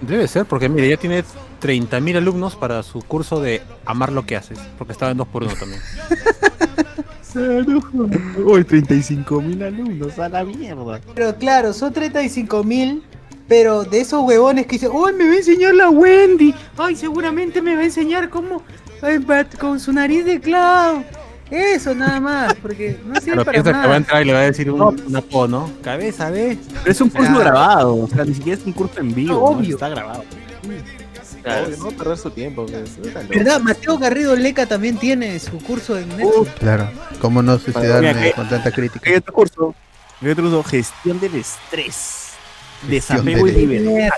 [0.00, 1.24] Debe ser, porque mire, ya tiene
[1.60, 5.80] 30.000 alumnos para su curso de amar lo que haces, porque estaba en 2x1 también.
[8.46, 11.00] Uy, 35 mil alumnos, a la mierda.
[11.14, 13.02] Pero claro, son 35 mil,
[13.48, 16.54] pero de esos huevones que dicen, ¡ay, me va a enseñar la Wendy!
[16.76, 18.62] ¡Ay, seguramente me va a enseñar cómo
[19.58, 21.04] con su nariz de clown!
[21.50, 24.32] Eso nada más, porque no sirve Pero para piensa que va a entrar y le
[24.32, 25.70] va a decir un, un ¿no?
[25.82, 26.58] Cabeza, ve.
[26.82, 27.40] Pero es un curso Claro.
[27.44, 29.40] grabado, o sea, ni siquiera es un curso en vivo, ¿no?
[29.44, 29.74] Obvio.
[29.74, 30.24] está grabado.
[31.42, 31.66] Claro.
[31.66, 32.64] Obvio, no perder su tiempo.
[32.66, 33.28] pues.
[33.28, 33.60] ¿Verdad?
[33.60, 36.50] Mateo Garrido Leca también tiene su curso en Netflix.
[36.58, 36.88] claro.
[37.20, 39.10] ¿Cómo no suicidarme con tanta crítica?
[39.10, 39.74] Hay otro curso,
[40.22, 42.23] hay otro curso, gestión del estrés,
[42.88, 44.10] desapego y libertad.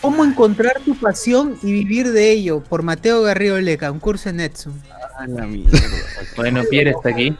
[0.00, 2.60] ¿Cómo encontrar tu pasión y vivir de ello?
[2.60, 4.80] Por Mateo Garrido Leca, un curso en Netsun.
[5.18, 5.78] A la mierda.
[6.36, 7.36] Bueno, Pierre está aquí.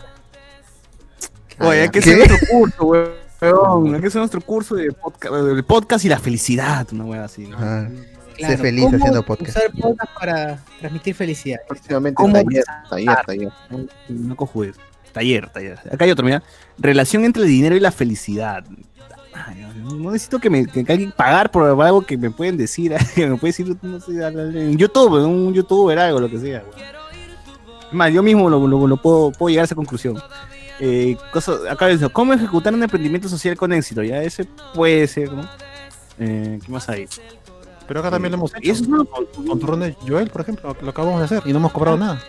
[1.59, 2.13] Oye, hay que ¿Qué?
[2.13, 3.21] hacer nuestro curso, weón.
[3.95, 7.47] Hay que hacer nuestro curso de podcast, de podcast y la felicidad, una wea así.
[7.47, 7.57] ¿no?
[7.59, 7.89] Ah,
[8.37, 9.57] Claro, sé feliz ¿cómo haciendo podcast.
[9.57, 11.61] Usar podcast para transmitir felicidad.
[11.69, 13.53] Próximamente ¿Cómo taller, taller, taller.
[14.09, 14.77] No cojudes.
[15.13, 15.79] Taller, taller.
[15.93, 16.43] Acá hay otro, mira.
[16.79, 18.65] Relación entre el dinero y la felicidad.
[19.33, 23.27] Ay, no necesito que me que alguien pagar por algo que me pueden decir, que
[23.27, 26.61] me puede decir, no sé, en YouTube, un youtuber, algo, lo que sea.
[26.63, 26.83] güey.
[27.93, 30.21] Más, yo mismo lo, lo- lo puedo, puedo llegar a esa conclusión.
[30.79, 31.17] Eh,
[31.69, 34.03] acá dice, ¿cómo ejecutar un emprendimiento social con éxito?
[34.03, 35.43] Ya ese puede ser, ¿no?
[36.19, 37.07] Eh, ¿Qué más hay?
[37.89, 38.73] Pero acá también lo hemos hecho.
[38.73, 41.73] eso Con, con turrón de Joel, por ejemplo, lo acabamos de hacer y no hemos
[41.73, 42.23] cobrado nada.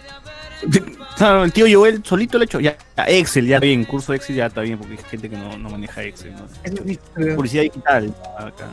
[1.43, 2.59] El tío Joel solito lo ha hecho.
[2.59, 3.85] Ya, ya, Excel, ya está bien.
[3.85, 6.33] Curso de Excel ya está bien porque hay gente que no, no maneja Excel.
[6.33, 7.35] ¿no?
[7.35, 8.13] Publicidad digital.
[8.37, 8.67] Acá.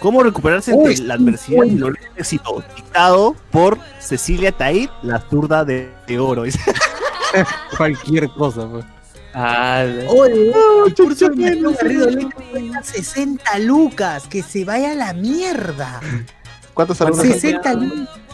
[0.00, 2.62] ¿Cómo recuperarse Uy, entre la adversidad y el éxito?
[2.76, 6.44] Dictado por Cecilia Taid, la zurda de, de oro.
[7.76, 8.84] Cualquier cosa, pues.
[9.32, 10.10] Ala.
[10.10, 10.52] Oye,
[10.96, 16.00] curso de Garrido Leca cuesta 60 lucas, que se vaya a la mierda.
[16.72, 17.26] ¿Cuántos alumnos?
[17.26, 18.25] 60 lucas.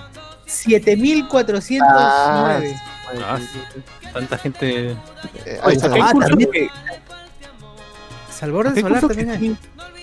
[0.53, 2.77] 7409.
[3.25, 3.39] Ah,
[4.13, 4.91] tanta gente.
[4.91, 4.97] Eh,
[5.65, 6.51] Oye, Ah, también.
[6.51, 6.69] que-
[8.31, 9.51] Salvador hay Solar cursos también que hay.
[9.51, 9.57] sí-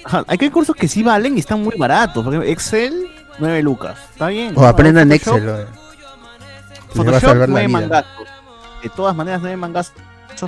[0.05, 2.23] Ajá, aquí hay cursos que sí valen y están muy baratos.
[2.23, 3.07] Por ejemplo, Excel,
[3.39, 3.97] 9 lucas.
[4.11, 4.53] Está bien.
[4.55, 5.49] O aprendan Photoshop, Excel.
[5.49, 5.67] a
[6.93, 7.79] Photoshop, salvar la 9 vida.
[7.79, 8.27] mangazos.
[8.83, 9.93] De todas maneras, 9 mangazos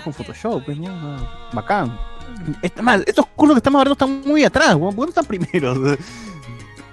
[0.04, 1.28] con Photoshop, pues, ¿no?
[1.52, 1.98] Bacán.
[2.62, 4.76] Estos cursos que estamos hablando están muy atrás.
[4.78, 5.78] ¿por qué no están primeros?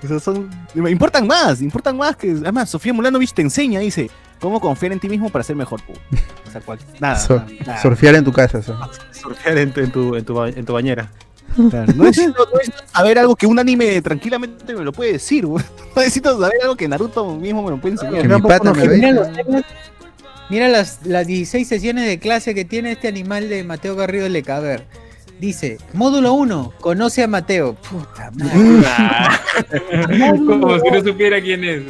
[0.02, 2.30] O sea, son, importan más, importan más que.
[2.30, 4.08] Además, Sofía Mulanovich te enseña, dice,
[4.40, 5.82] cómo confiar en ti mismo para ser mejor.
[5.82, 5.92] pu.
[5.92, 8.58] O sea, cual- nada, nada, surfear en tu casa.
[8.58, 8.78] eso.
[9.10, 11.10] Surfear en tu, en tu, en tu, ba- en tu bañera.
[11.70, 11.92] claro.
[11.96, 15.64] No necesito, no necesito saber algo que un anime tranquilamente me lo puede decir, weón.
[15.96, 18.22] No necesito saber algo que Naruto mismo me lo puede enseñar.
[18.22, 19.12] Que mi pata me lo Mira, dice.
[19.14, 19.64] los temas-
[20.48, 24.60] mira las, las 16 sesiones de clase que tiene este animal de Mateo Garrido Leca.
[25.40, 27.74] Dice, módulo 1, conoce a Mateo.
[27.74, 28.82] Puta madre.
[28.86, 29.40] Ah.
[30.46, 31.82] Como si no supiera quién es.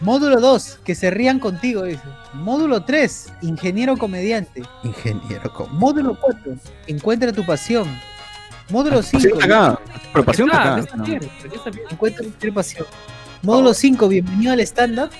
[0.00, 2.02] Módulo 2, que se rían contigo, dice.
[2.34, 4.62] Módulo 3, ingeniero comediante.
[4.84, 5.70] Ingeniero como.
[5.74, 6.54] Módulo 4,
[6.86, 7.88] encuentra tu pasión.
[8.70, 9.80] Módulo 5, Pasión acá.
[10.12, 10.80] Pero pasión Ah, acá.
[10.80, 11.04] está no.
[11.04, 11.20] bien,
[11.52, 11.82] está bien.
[11.90, 12.86] encuentra tu pasión.
[13.42, 15.10] Módulo 5, bienvenido al stand-up.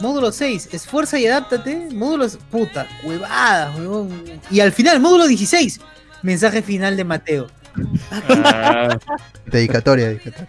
[0.00, 1.88] Módulo 6, esfuerza y adáptate.
[1.92, 4.22] Módulo, puta, huevadas, huevón.
[4.50, 5.80] Y al final, módulo 16,
[6.22, 7.46] mensaje final de Mateo.
[8.10, 8.98] Ah,
[9.46, 10.48] Dedicatoria, dedicatoria.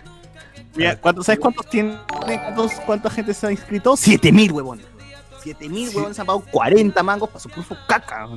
[0.76, 1.98] Mira, ¿cuántos, ¿sabes cuántos tiene?
[2.08, 3.96] ¿Cuántos, ¿Cuánta gente se ha inscrito?
[3.98, 4.82] 7000, huevón.
[5.44, 8.28] 7000, huevón, se han pagado 40 mangos para su curso caca.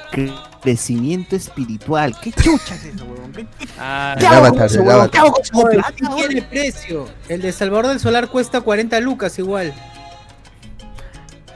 [0.61, 2.15] crecimiento espiritual.
[2.21, 3.31] ¿Qué chucha es eso, huevón?
[3.33, 5.09] ¿Qué, Ah, El qué hago con eso, huevón?
[5.09, 5.69] ¿Qué hago con eso?
[5.69, 7.09] Plata, tiene precio.
[7.27, 9.73] El de Salvador del Solar cuesta 40 lucas igual.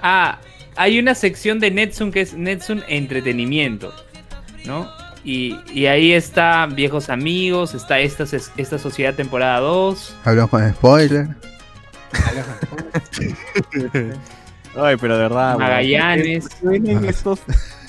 [0.02, 0.40] Ah,
[0.76, 3.94] hay una sección de Netsun que es Netsun Entretenimiento,
[4.66, 4.90] ¿no?
[5.24, 8.26] Y, y ahí está Viejos Amigos, está esta,
[8.58, 10.16] esta Sociedad temporada 2.
[10.26, 11.28] Hablamos con spoiler.
[14.76, 15.58] Ay, pero de verdad.
[15.58, 16.48] Magallanes.
[16.50, 17.40] ¿Por qué vienen estos?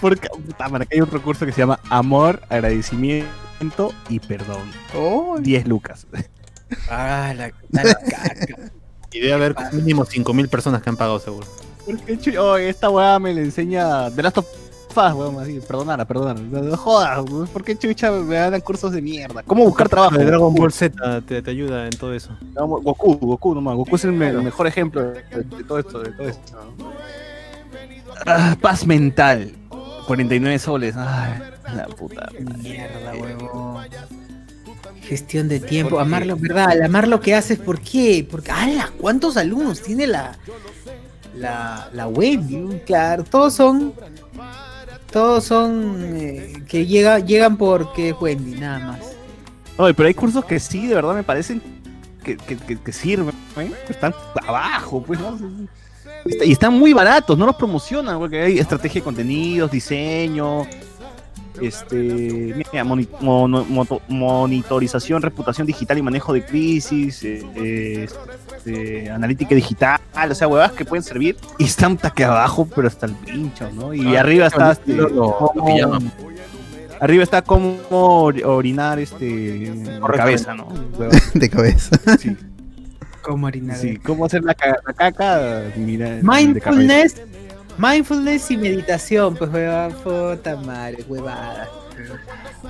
[0.00, 4.70] Porque, puta madre, que hay un recurso que se llama amor, agradecimiento y perdón.
[5.40, 6.06] 10 lucas.
[6.90, 8.70] Ah, la, la caca.
[9.12, 11.46] Y debe haber mínimo 5.000 personas que han pagado seguro.
[11.86, 14.46] Porque chu- oh, esta weá me le enseña The Last of
[14.96, 16.40] Us, weón, así, perdonara, perdonara.
[16.40, 19.42] No, jodas, weón, ¿por qué chucha me dan cursos de mierda?
[19.42, 20.16] ¿Cómo buscar trabajo?
[20.16, 22.30] De Dragon Ball Z te, te ayuda en todo eso.
[22.54, 23.76] no, Goku, Goku nomás.
[23.76, 26.52] Goku es el, me- el mejor ejemplo de, de todo esto, de todo esto.
[26.78, 26.92] ¿no?
[28.26, 29.52] Ah, paz mental.
[30.06, 30.94] 49 soles.
[30.96, 31.40] Ay,
[31.74, 32.28] la puta.
[32.62, 33.84] Mierda, huevón.
[35.02, 35.98] Gestión de tiempo.
[35.98, 36.72] Amarlo, ¿verdad?
[36.72, 38.26] El amar lo que haces, ¿por qué?
[38.30, 38.90] Porque, ¡ala!
[38.98, 40.36] ¿Cuántos alumnos tiene la,
[41.36, 42.82] la, la web?
[42.86, 43.92] Claro, todos son.
[45.14, 48.98] Todos son eh, que llega, llegan porque Wendy, nada más.
[49.76, 51.62] Oye, pero hay cursos que sí, de verdad me parecen
[52.24, 53.72] que, que, que, que sirven, ¿eh?
[53.88, 54.12] Están
[54.44, 55.38] abajo, pues, ¿no?
[56.44, 60.66] Y están muy baratos, no los promocionan, porque hay estrategia de contenidos, diseño,
[61.60, 68.08] este, mira, moni- mono- moto- monitorización, reputación digital y manejo de crisis, eh, eh,
[68.56, 70.00] este, analítica digital,
[70.30, 73.92] o sea, huevas que pueden servir y están taque abajo, pero hasta el pincho, ¿no?
[73.94, 76.12] Y Ah, arriba está, este, lo- lo cómo- que llaman.
[77.00, 80.68] arriba está cómo or- orinar, este, de cabeza, ¿no?
[81.34, 81.96] De cabeza.
[82.18, 82.36] Sí.
[83.22, 83.76] Como orinar.
[83.76, 86.18] Sí, cómo hacer la, ca- la caca, mira.
[86.22, 87.22] Mindfulness.
[87.78, 91.68] Mindfulness y meditación, pues huevada, puta madre, huevada.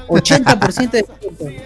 [0.09, 1.63] 80% de.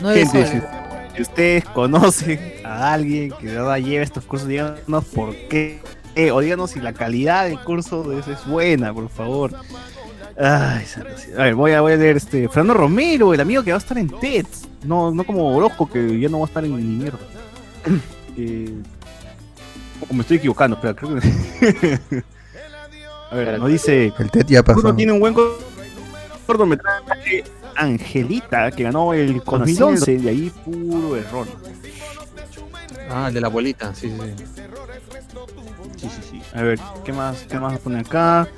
[0.00, 5.04] Nueve Gente, si, si ustedes conocen a alguien que de verdad lleva estos cursos, díganos
[5.14, 5.80] por qué,
[6.14, 9.52] eh, o díganos si la calidad del curso es, es buena, por favor.
[10.38, 10.86] Ay,
[11.36, 12.48] a ver, voy a, voy a leer este.
[12.48, 14.46] Fernando Romero, el amigo que va a estar en TED.
[14.84, 17.18] No, no como Orozco, que ya no va a estar en ni mierda.
[18.36, 18.72] Eh,
[20.08, 22.22] o me estoy equivocando, espera, creo que.
[23.30, 24.12] a ver, nos dice.
[24.18, 24.80] El TED ya pasó.
[24.80, 25.58] Uno tiene un buen cor-
[26.46, 27.44] cortometraje
[27.76, 31.46] Angelita que ganó el 2011 de ahí puro error.
[33.10, 34.16] Ah, el de la abuelita, sí, sí.
[34.36, 34.44] sí.
[35.96, 36.42] Sí, sí, sí.
[36.54, 37.44] A ver, ¿qué más?
[37.48, 38.48] ¿Qué más pone acá?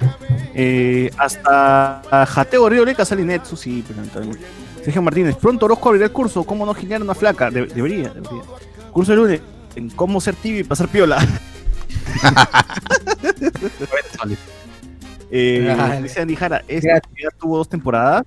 [0.54, 4.38] Eh, hasta Jateo Río Leca sale Netsu, sí, pero también.
[4.84, 7.50] Sergio Martínez, pronto Orozco abrirá el curso, ¿cómo no girar una flaca?
[7.50, 8.42] De- debería, debería.
[8.92, 9.40] Curso de lunes,
[9.74, 11.18] en cómo ser tibio y pasar piola.
[15.32, 18.24] eh, dice Andy Jara, esta ya tuvo dos temporadas.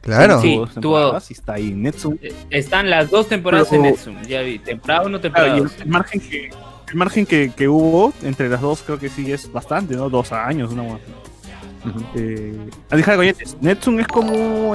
[0.00, 0.40] Claro.
[0.40, 2.18] Sí, tuvo dos tuvo- temporadas y está ahí Netsu.
[2.22, 4.22] Eh, Están las dos temporadas Pero- en Netsun.
[4.22, 5.80] Ya vi, temporada 1, temporada Claro, y 2.
[5.82, 6.50] el margen que
[6.88, 10.08] el margen que, que hubo entre las dos creo que sí es bastante, ¿no?
[10.08, 11.00] Dos años, una más.
[12.14, 12.56] Eh,
[12.90, 13.56] a dejar de coñetes.
[13.60, 14.74] Netsun es como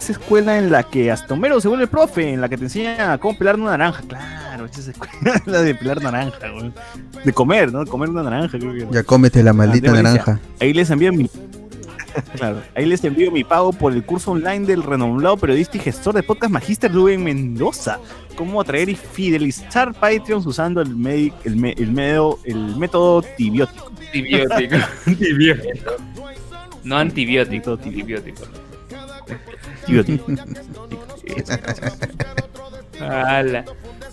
[0.00, 3.18] esa escuela en la que hasta Homero se vuelve profe, en la que te enseña
[3.18, 4.02] cómo pelar una naranja.
[4.08, 6.72] Claro, esa es escuela la de pelar naranja, güey.
[7.24, 7.84] De comer, ¿no?
[7.84, 8.86] De comer una naranja, creo que.
[8.94, 10.22] Ya cómete la maldita Ah, Valencia.
[10.24, 10.40] naranja.
[10.60, 11.28] Ahí les envío mi.
[12.34, 16.12] Claro, ahí les envío mi pago por el curso online del renombrado periodista y gestor
[16.12, 18.00] de podcast Magister Rubén Mendoza.
[18.34, 23.92] Cómo atraer y fidelizar Patreons usando el, medi- el, me- el, medio- el método tibiótico.
[24.06, 24.76] Antibiótico.
[25.06, 25.90] Antibiótico.
[26.82, 27.78] No antibiótico,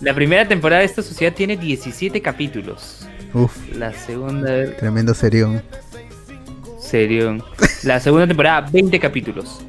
[0.02, 3.08] La primera temporada de esta sociedad tiene 17 capítulos.
[3.34, 5.62] Uf, La segunda, tremendo serión.
[6.80, 7.38] serio.
[7.84, 9.60] La segunda temporada, 20 capítulos.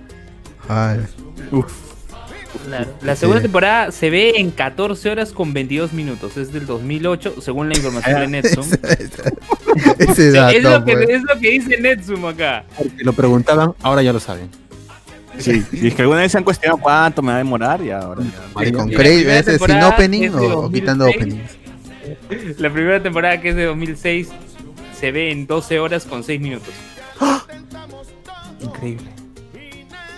[0.68, 1.00] Ay,
[2.70, 3.44] La, la segunda Sí.
[3.44, 6.36] temporada se ve en 14 horas con 22 minutos.
[6.36, 8.64] Es del 2008, según la información de Netsum.
[9.98, 11.08] ese Sí, dato, es, lo que, pues.
[11.10, 12.64] es lo que dice Netsum acá.
[12.76, 14.48] Porque lo preguntaban, ahora ya lo saben.
[15.38, 17.90] Sí, y es que alguna vez se han cuestionado cuánto me va a demorar y
[17.90, 18.66] ahora ya.
[18.66, 21.34] Y con sin opening o, o quitando 2006.
[21.34, 21.58] openings.
[22.58, 24.28] La primera temporada, que es de 2006,
[24.98, 26.74] se ve en 12 horas con 6 minutos.
[28.60, 29.10] Increíble.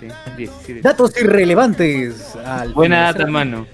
[0.00, 0.80] Sí, 17.
[0.80, 2.36] Datos irrelevantes.
[2.36, 3.66] Al Buena data, mano.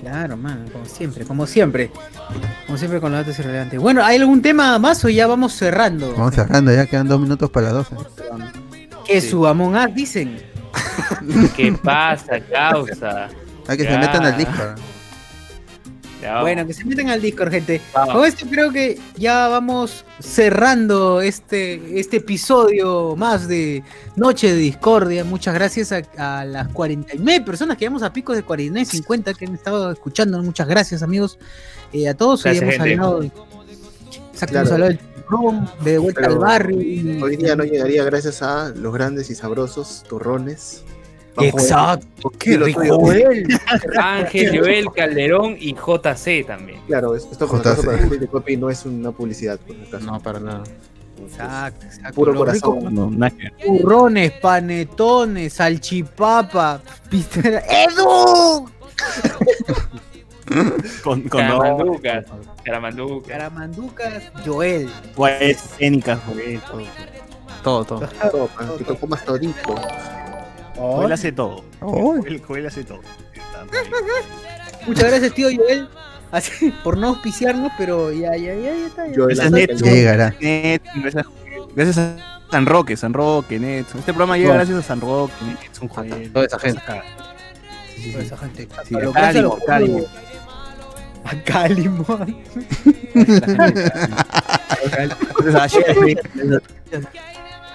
[0.00, 1.90] Claro, mano, como siempre, como siempre.
[2.66, 3.78] Como siempre con los datos irrelevantes.
[3.80, 6.14] Bueno, ¿hay algún tema más o ya vamos cerrando?
[6.16, 7.96] Vamos cerrando, ya quedan dos minutos para las 12.
[9.10, 9.30] Que Sí.
[9.30, 10.38] su Among Us dicen.
[11.56, 13.28] ¿Qué pasa, causa?
[13.66, 13.90] Hay que Ya.
[13.92, 14.78] se metan al Discord.
[16.22, 16.42] Ya vamos.
[16.42, 17.80] Bueno, que se metan al Discord, gente.
[17.94, 18.14] Vamos.
[18.14, 23.82] Con esto creo que ya vamos cerrando este, este episodio más de
[24.16, 25.24] Noche de Discordia.
[25.24, 29.46] Muchas gracias a, a las 49 personas que llegamos a picos de 49, 50 que
[29.46, 30.42] han estado escuchando.
[30.42, 31.38] Muchas gracias, amigos.
[31.92, 32.42] Eh, a todos.
[32.44, 32.92] Gracias, hemos gente.
[32.92, 34.58] hablado, exacto, Claro.
[34.68, 34.98] hemos hablado del
[35.30, 36.80] turrón, de vuelta Pero al barrio.
[36.80, 40.82] y- Hoy día no llegaría gracias a los grandes y sabrosos turrones.
[41.40, 42.82] Exacto, qué lo rico.
[42.88, 43.46] Joel.
[43.98, 46.80] Ángel, Joel, Calderón y JC también.
[46.86, 47.86] Claro, es- esto por JC.
[47.86, 50.04] para Free Copy no es una publicidad, por acaso.
[50.04, 50.64] No, para nada.
[51.24, 52.14] Exacto, exacto.
[52.14, 52.92] Puro corazón.
[52.94, 53.10] No.
[53.64, 57.62] Turrones, panetones, salchipapa, pistera.
[57.70, 58.68] ¡Edu!
[61.04, 62.24] Con, con Caramanducas.
[62.64, 63.28] Caramanducas.
[63.28, 64.90] Caramanducas, Joel.
[65.14, 67.84] Pues, escénicas, güey, todo.
[67.84, 68.48] Todo, todo.
[68.56, 69.74] Todo, te comas todito.
[70.76, 71.64] Joel hace todo.
[71.80, 73.00] Oh, Joel, Joel hace todo.
[74.86, 75.88] Muchas gracias, tío Joel.
[76.32, 79.06] Así, por no auspiciarnos, pero ya, ya, ya, ya está.
[79.06, 79.14] ya.
[79.30, 80.34] Esa el net- llegará.
[80.40, 81.26] Net, gracias,
[81.74, 83.98] gracias a San Roque, San Roque, Netson.
[84.00, 84.54] Este programa llega No.
[84.54, 85.32] gracias a San Roque,
[85.88, 86.32] Joel.
[86.32, 86.80] Toda esa gente.
[88.12, 88.68] Toda esa gente.
[88.86, 89.98] Sí, A lo a que hace Cálimo, los- Cálimo.
[91.24, 92.36] A Calimón.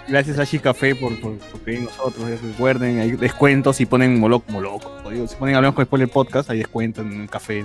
[0.07, 2.41] Gracias a Café por, por, por pedir nosotros.
[2.41, 5.09] Recuerden, hay descuentos si ponen Moloco, Moloco.
[5.09, 7.63] Digo, Si ponen Hablamos con Spoiler Podcast, hay descuento en el café.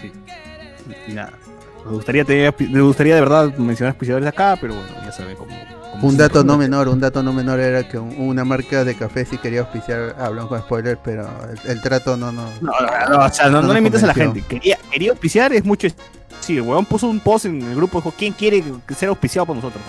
[0.00, 0.12] Sí.
[1.08, 1.32] Y, y nada.
[1.84, 5.52] Me gustaría, tener- me gustaría de verdad mencionar auspiciadores acá, pero bueno, ya saben cómo.
[6.00, 9.24] Un dato no menor, un dato no menor era que un- una marca de café
[9.26, 11.28] sí quería auspiciar, hablan con spoiler, pero
[11.64, 12.44] el, el trato no, no.
[12.60, 14.42] No, no, no, o sea, no, No no nos le mientas a la gente.
[14.42, 15.88] Quería, quería auspiciar, es mucho.
[16.40, 19.46] Sí, el weón puso un post en el grupo, dijo, ¿quién quiere que ser auspiciado
[19.46, 19.82] por nosotros?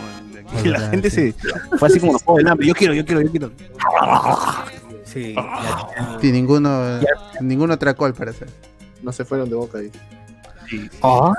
[0.63, 1.31] Y la Verdad, gente sí.
[1.31, 2.67] se fue así como los juegos del hambre.
[2.67, 3.51] Yo quiero, yo quiero, yo quiero.
[5.05, 5.35] Sí.
[6.21, 6.99] Sí, ninguno,
[7.41, 8.49] ninguno atracó al parecer.
[9.01, 9.89] No se fueron de boca ahí.
[10.69, 10.89] Sí.
[11.01, 11.33] Oh,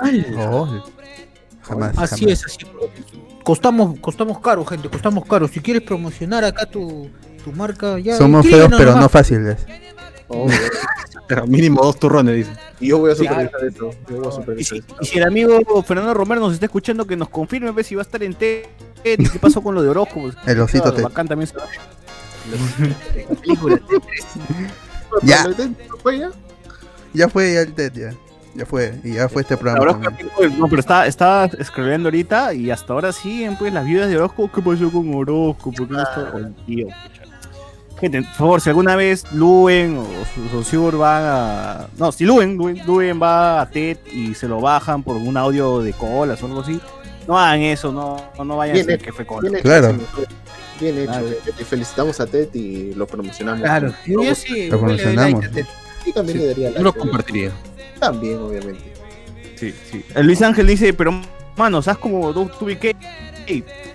[1.61, 1.97] jamás.
[1.97, 2.39] Así jamás.
[2.39, 2.57] es, así.
[3.45, 5.47] Costamos, costamos caro, gente, costamos caro.
[5.47, 7.09] Si quieres promocionar acá tu,
[7.43, 8.17] tu marca, ya.
[8.17, 9.57] Somos feos, pero no fáciles.
[10.27, 10.47] Oh,
[11.27, 12.51] Pero mínimo dos turrones, dice.
[12.79, 13.49] y yo voy a Claro.
[13.49, 13.91] supervisar eso.
[14.09, 14.85] Yo voy a Y si, eso.
[15.01, 18.01] y si el amigo Fernando Romero nos está escuchando, que nos confirme ve si va
[18.01, 18.65] a estar en TED.
[19.03, 20.35] ¿Qué pasó con lo de horóscopos?
[20.45, 21.55] El osito Claro, bacán también se-
[23.41, 23.79] Película.
[25.23, 25.43] Ya.
[25.47, 26.29] ¿No fue ya?
[27.13, 28.13] Ya fue ya el TED, ya.
[28.55, 29.99] Ya fue, y ya fue este programa.
[30.01, 30.29] también.
[30.57, 34.49] No, pero está, está scrolleando ahorita y hasta ahora siguen pues las viudas de horóscopo.
[34.53, 35.71] ¿Qué pasó con horóscopo?
[35.85, 36.87] ¿Qué no está- Ay, tío.
[37.99, 41.87] Gente, por favor, si alguna vez Luen o su Sociur van a.
[41.97, 45.81] No, si Luen, Luen, Luen va a TED y se lo bajan por un audio
[45.81, 46.79] de colas o algo así,
[47.27, 49.41] no hagan eso, no, no, vayan a Bien decir hecho, que fue cola.
[49.49, 49.87] Bien hecho, Claro.
[49.87, 50.07] señor.
[50.81, 51.11] Bien hecho.
[51.11, 51.27] Claro.
[51.59, 53.61] Y felicitamos a Ted y lo promocionamos.
[53.61, 54.67] Claro, yo, sí.
[54.69, 55.41] Lo promocionamos.
[55.43, 55.65] like a Ted.
[56.05, 56.99] Y también le daría Yo lo like.
[56.99, 57.51] compartiría.
[57.99, 58.93] También, obviamente.
[59.55, 60.03] Sí, sí.
[60.21, 61.13] Luis Ángel dice, pero
[61.55, 62.95] mano, ¿sabes como tú tuve que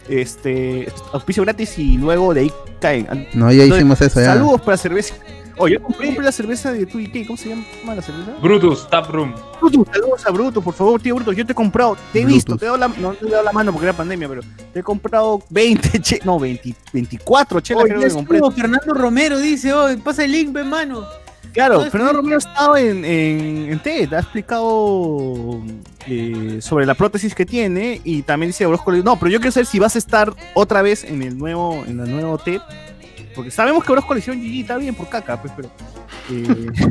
[0.08, 3.28] este, auspicio gratis y luego de ahí caen.
[3.34, 4.34] No, ya hicimos eso, ya.
[4.34, 5.14] Saludos para cerveza.
[5.56, 8.32] Oye, yo compré la cerveza de 2 ¿cómo se llama la cerveza?
[8.40, 9.34] Brutus, Tap Room.
[9.60, 12.34] Brutus, saludos a Brutus, por favor, tío Brutus, yo te he comprado, te he Brutus.
[12.34, 14.40] visto, te he dado la, no te he dado la mano porque era pandemia, pero
[14.72, 18.40] te he comprado 20, che, no, 20, 24 chelas creo que compré.
[18.54, 21.06] Fernando Romero dice, oh, pasa el link, ve, mano.
[21.52, 25.60] Claro, Fernando esto- Romero estaba en, en, en TED, ha explicado
[26.06, 29.66] eh, sobre la prótesis que tiene y también dice Orozco, no, pero yo quiero saber
[29.66, 32.60] si vas a estar otra vez en el nuevo, en el nuevo TED,
[33.34, 35.70] porque sabemos que Orozco le hicieron GG, está bien por caca, pues, pero...
[36.30, 36.66] eh,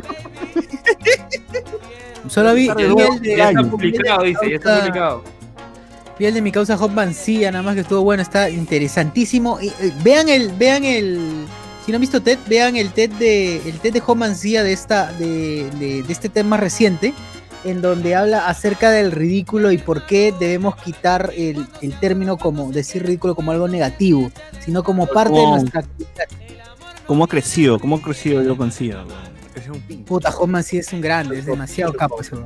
[2.28, 5.24] Solo vi, el de, Ya está publicado, dice, ya está publicado.
[6.18, 9.58] vi el de mi causa Hot Mancilla, nada más que estuvo bueno, está interesantísimo.
[9.60, 11.46] Y, eh, vean el, vean el,
[11.90, 14.72] si no han visto TED, vean el TED de, el TED de Hot Mancilla de
[14.72, 17.12] esta, de, de, de este tema reciente,
[17.64, 22.70] en donde habla acerca del ridículo y por qué debemos quitar el, el término como
[22.70, 24.30] decir ridículo como algo negativo,
[24.64, 26.28] sino como parte de nuestra actividad.
[27.08, 27.80] ¿Cómo ha crecido?
[27.80, 28.40] ¿Cómo ha crecido
[29.72, 30.04] un pin.
[30.04, 32.36] Puta, Hot Mancilla es un grande, es demasiado capo ese.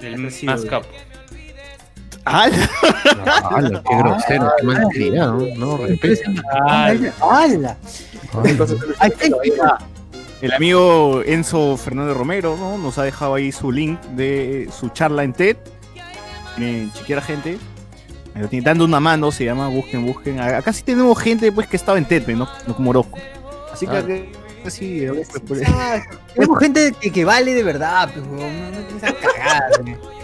[0.00, 0.88] El más capo.
[2.24, 2.48] ¡Ah!
[3.50, 4.52] ¡Hala, qué grosero!
[4.58, 5.46] ¡Qué mal criado!
[5.56, 6.30] No, respeto.
[6.66, 7.12] ¡Hala!
[7.20, 7.76] ¡Hala!
[10.42, 12.78] El amigo Enzo Fernández Romero ¿no?
[12.78, 15.56] nos ha dejado ahí su link de su charla en TED.
[16.56, 17.58] Miren, chequear gente.
[18.48, 20.40] Tiene, dando una mano, se llama, busquen, busquen.
[20.40, 22.48] Acá sí tenemos gente pues que estaba en TED, ¿no?
[22.66, 23.18] No como Orozco.
[23.72, 24.30] Así que
[24.62, 24.70] Ah.
[24.70, 25.62] sí, pues, pues,
[26.34, 28.72] Tenemos gente que, que vale de verdad, pues, weón.
[28.72, 28.80] No,
[29.90, 30.19] no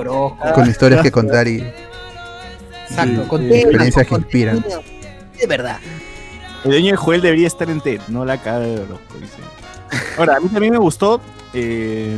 [0.00, 0.52] Y.
[0.54, 1.64] Con historias que contar y
[2.92, 4.64] Exacto, sí, con sí, temas, experiencias que inspiran.
[5.38, 5.78] De verdad.
[6.64, 9.38] El dueño de Joel debería estar en TED, no la cara de Orozco, dice.
[10.16, 11.20] Ahora, a mí también me gustó
[11.54, 12.16] eh,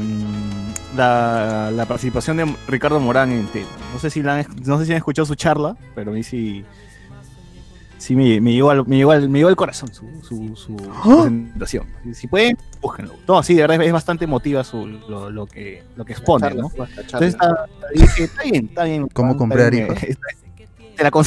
[0.97, 3.65] la, la participación de Ricardo Morán en TED.
[3.93, 6.23] No sé si la han, no sé si han escuchado su charla, pero a mí
[6.23, 6.65] sí,
[7.99, 10.77] sí me, me llegó al, me llegó al, me llegó al corazón su, su, su
[10.77, 11.87] presentación.
[12.05, 13.15] Si, si pueden, búsquenlo.
[13.27, 16.55] No, sí, de verdad es, es bastante emotiva su, lo, lo que, lo que expone,
[16.55, 16.71] ¿no?
[16.97, 19.09] Entonces está, dije, está bien, está bien.
[19.13, 20.03] ¿Cómo está comprar bien, hijos?
[20.03, 20.27] está-
[20.97, 21.25] te la con-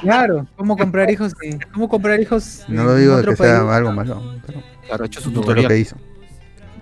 [0.00, 1.34] Claro, ¿cómo comprar hijos?
[1.72, 2.64] ¿Cómo comprar hijos?
[2.68, 5.40] no lo digo de que sea algo malo, pero Claro, ha hecho su fue lo
[5.42, 5.78] que tutorial.
[5.78, 5.96] hizo.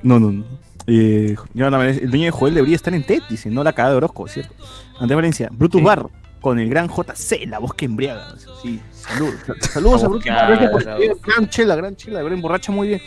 [0.03, 0.45] No, no, no.
[0.89, 4.27] Eh, el dueño de Joel debería estar en TED, dice, no la cagada de Orozco,
[4.29, 4.53] ¿cierto?
[4.99, 5.85] Andrés Valencia, Brutus Sí.
[5.85, 6.07] Bar,
[6.41, 8.35] con el gran JC, la voz que embriaga.
[8.63, 9.35] Sí, saludos.
[9.73, 11.13] Saludos a gracias por escribir.
[11.27, 13.01] gran chela, gran chela, de verdad emborracha muy bien.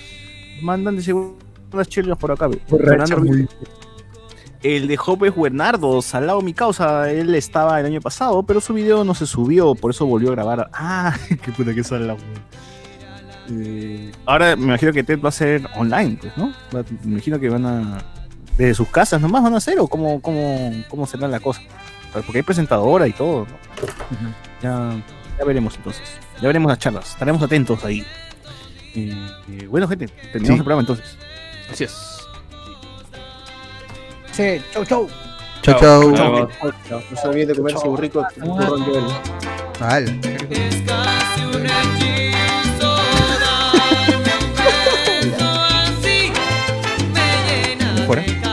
[0.61, 1.37] Mandan de seguro
[1.73, 2.47] unas chelas por acá.
[2.47, 3.49] Borracha Fernando muy Ruiz.
[4.63, 8.73] El de Jope es Bernardo, Salado mi causa, él estaba el año pasado, pero su
[8.73, 10.69] video no se subió, por eso volvió a grabar.
[10.73, 12.17] Ah, qué puta que salado.
[13.51, 16.51] Eh, ahora me imagino que TED va a ser online, pues, ¿no?
[16.75, 17.97] Va- Me imagino que van a.
[18.57, 21.61] Desde sus casas nomás van a hacer, o cómo, cómo, cómo será la cosa.
[22.13, 23.55] Porque hay presentadora y todo, ¿no?
[24.63, 25.03] Ya,
[25.37, 26.07] ya veremos entonces.
[26.41, 27.09] Ya veremos las charlas.
[27.09, 28.05] Estaremos atentos ahí.
[28.93, 29.13] Y,
[29.65, 31.17] bueno, gente, terminamos el programa entonces.
[31.69, 32.25] Así es.
[34.31, 35.09] Sí, chau, chau.
[35.61, 36.15] Chau, chau.
[36.15, 36.71] chau, chau.
[36.87, 38.25] chau no se olviden de comerse un rico
[39.79, 40.19] Vale.
[40.49, 42.95] Es casi un hechizo
[43.39, 46.31] darme un beso así.
[47.13, 48.44] Me llena de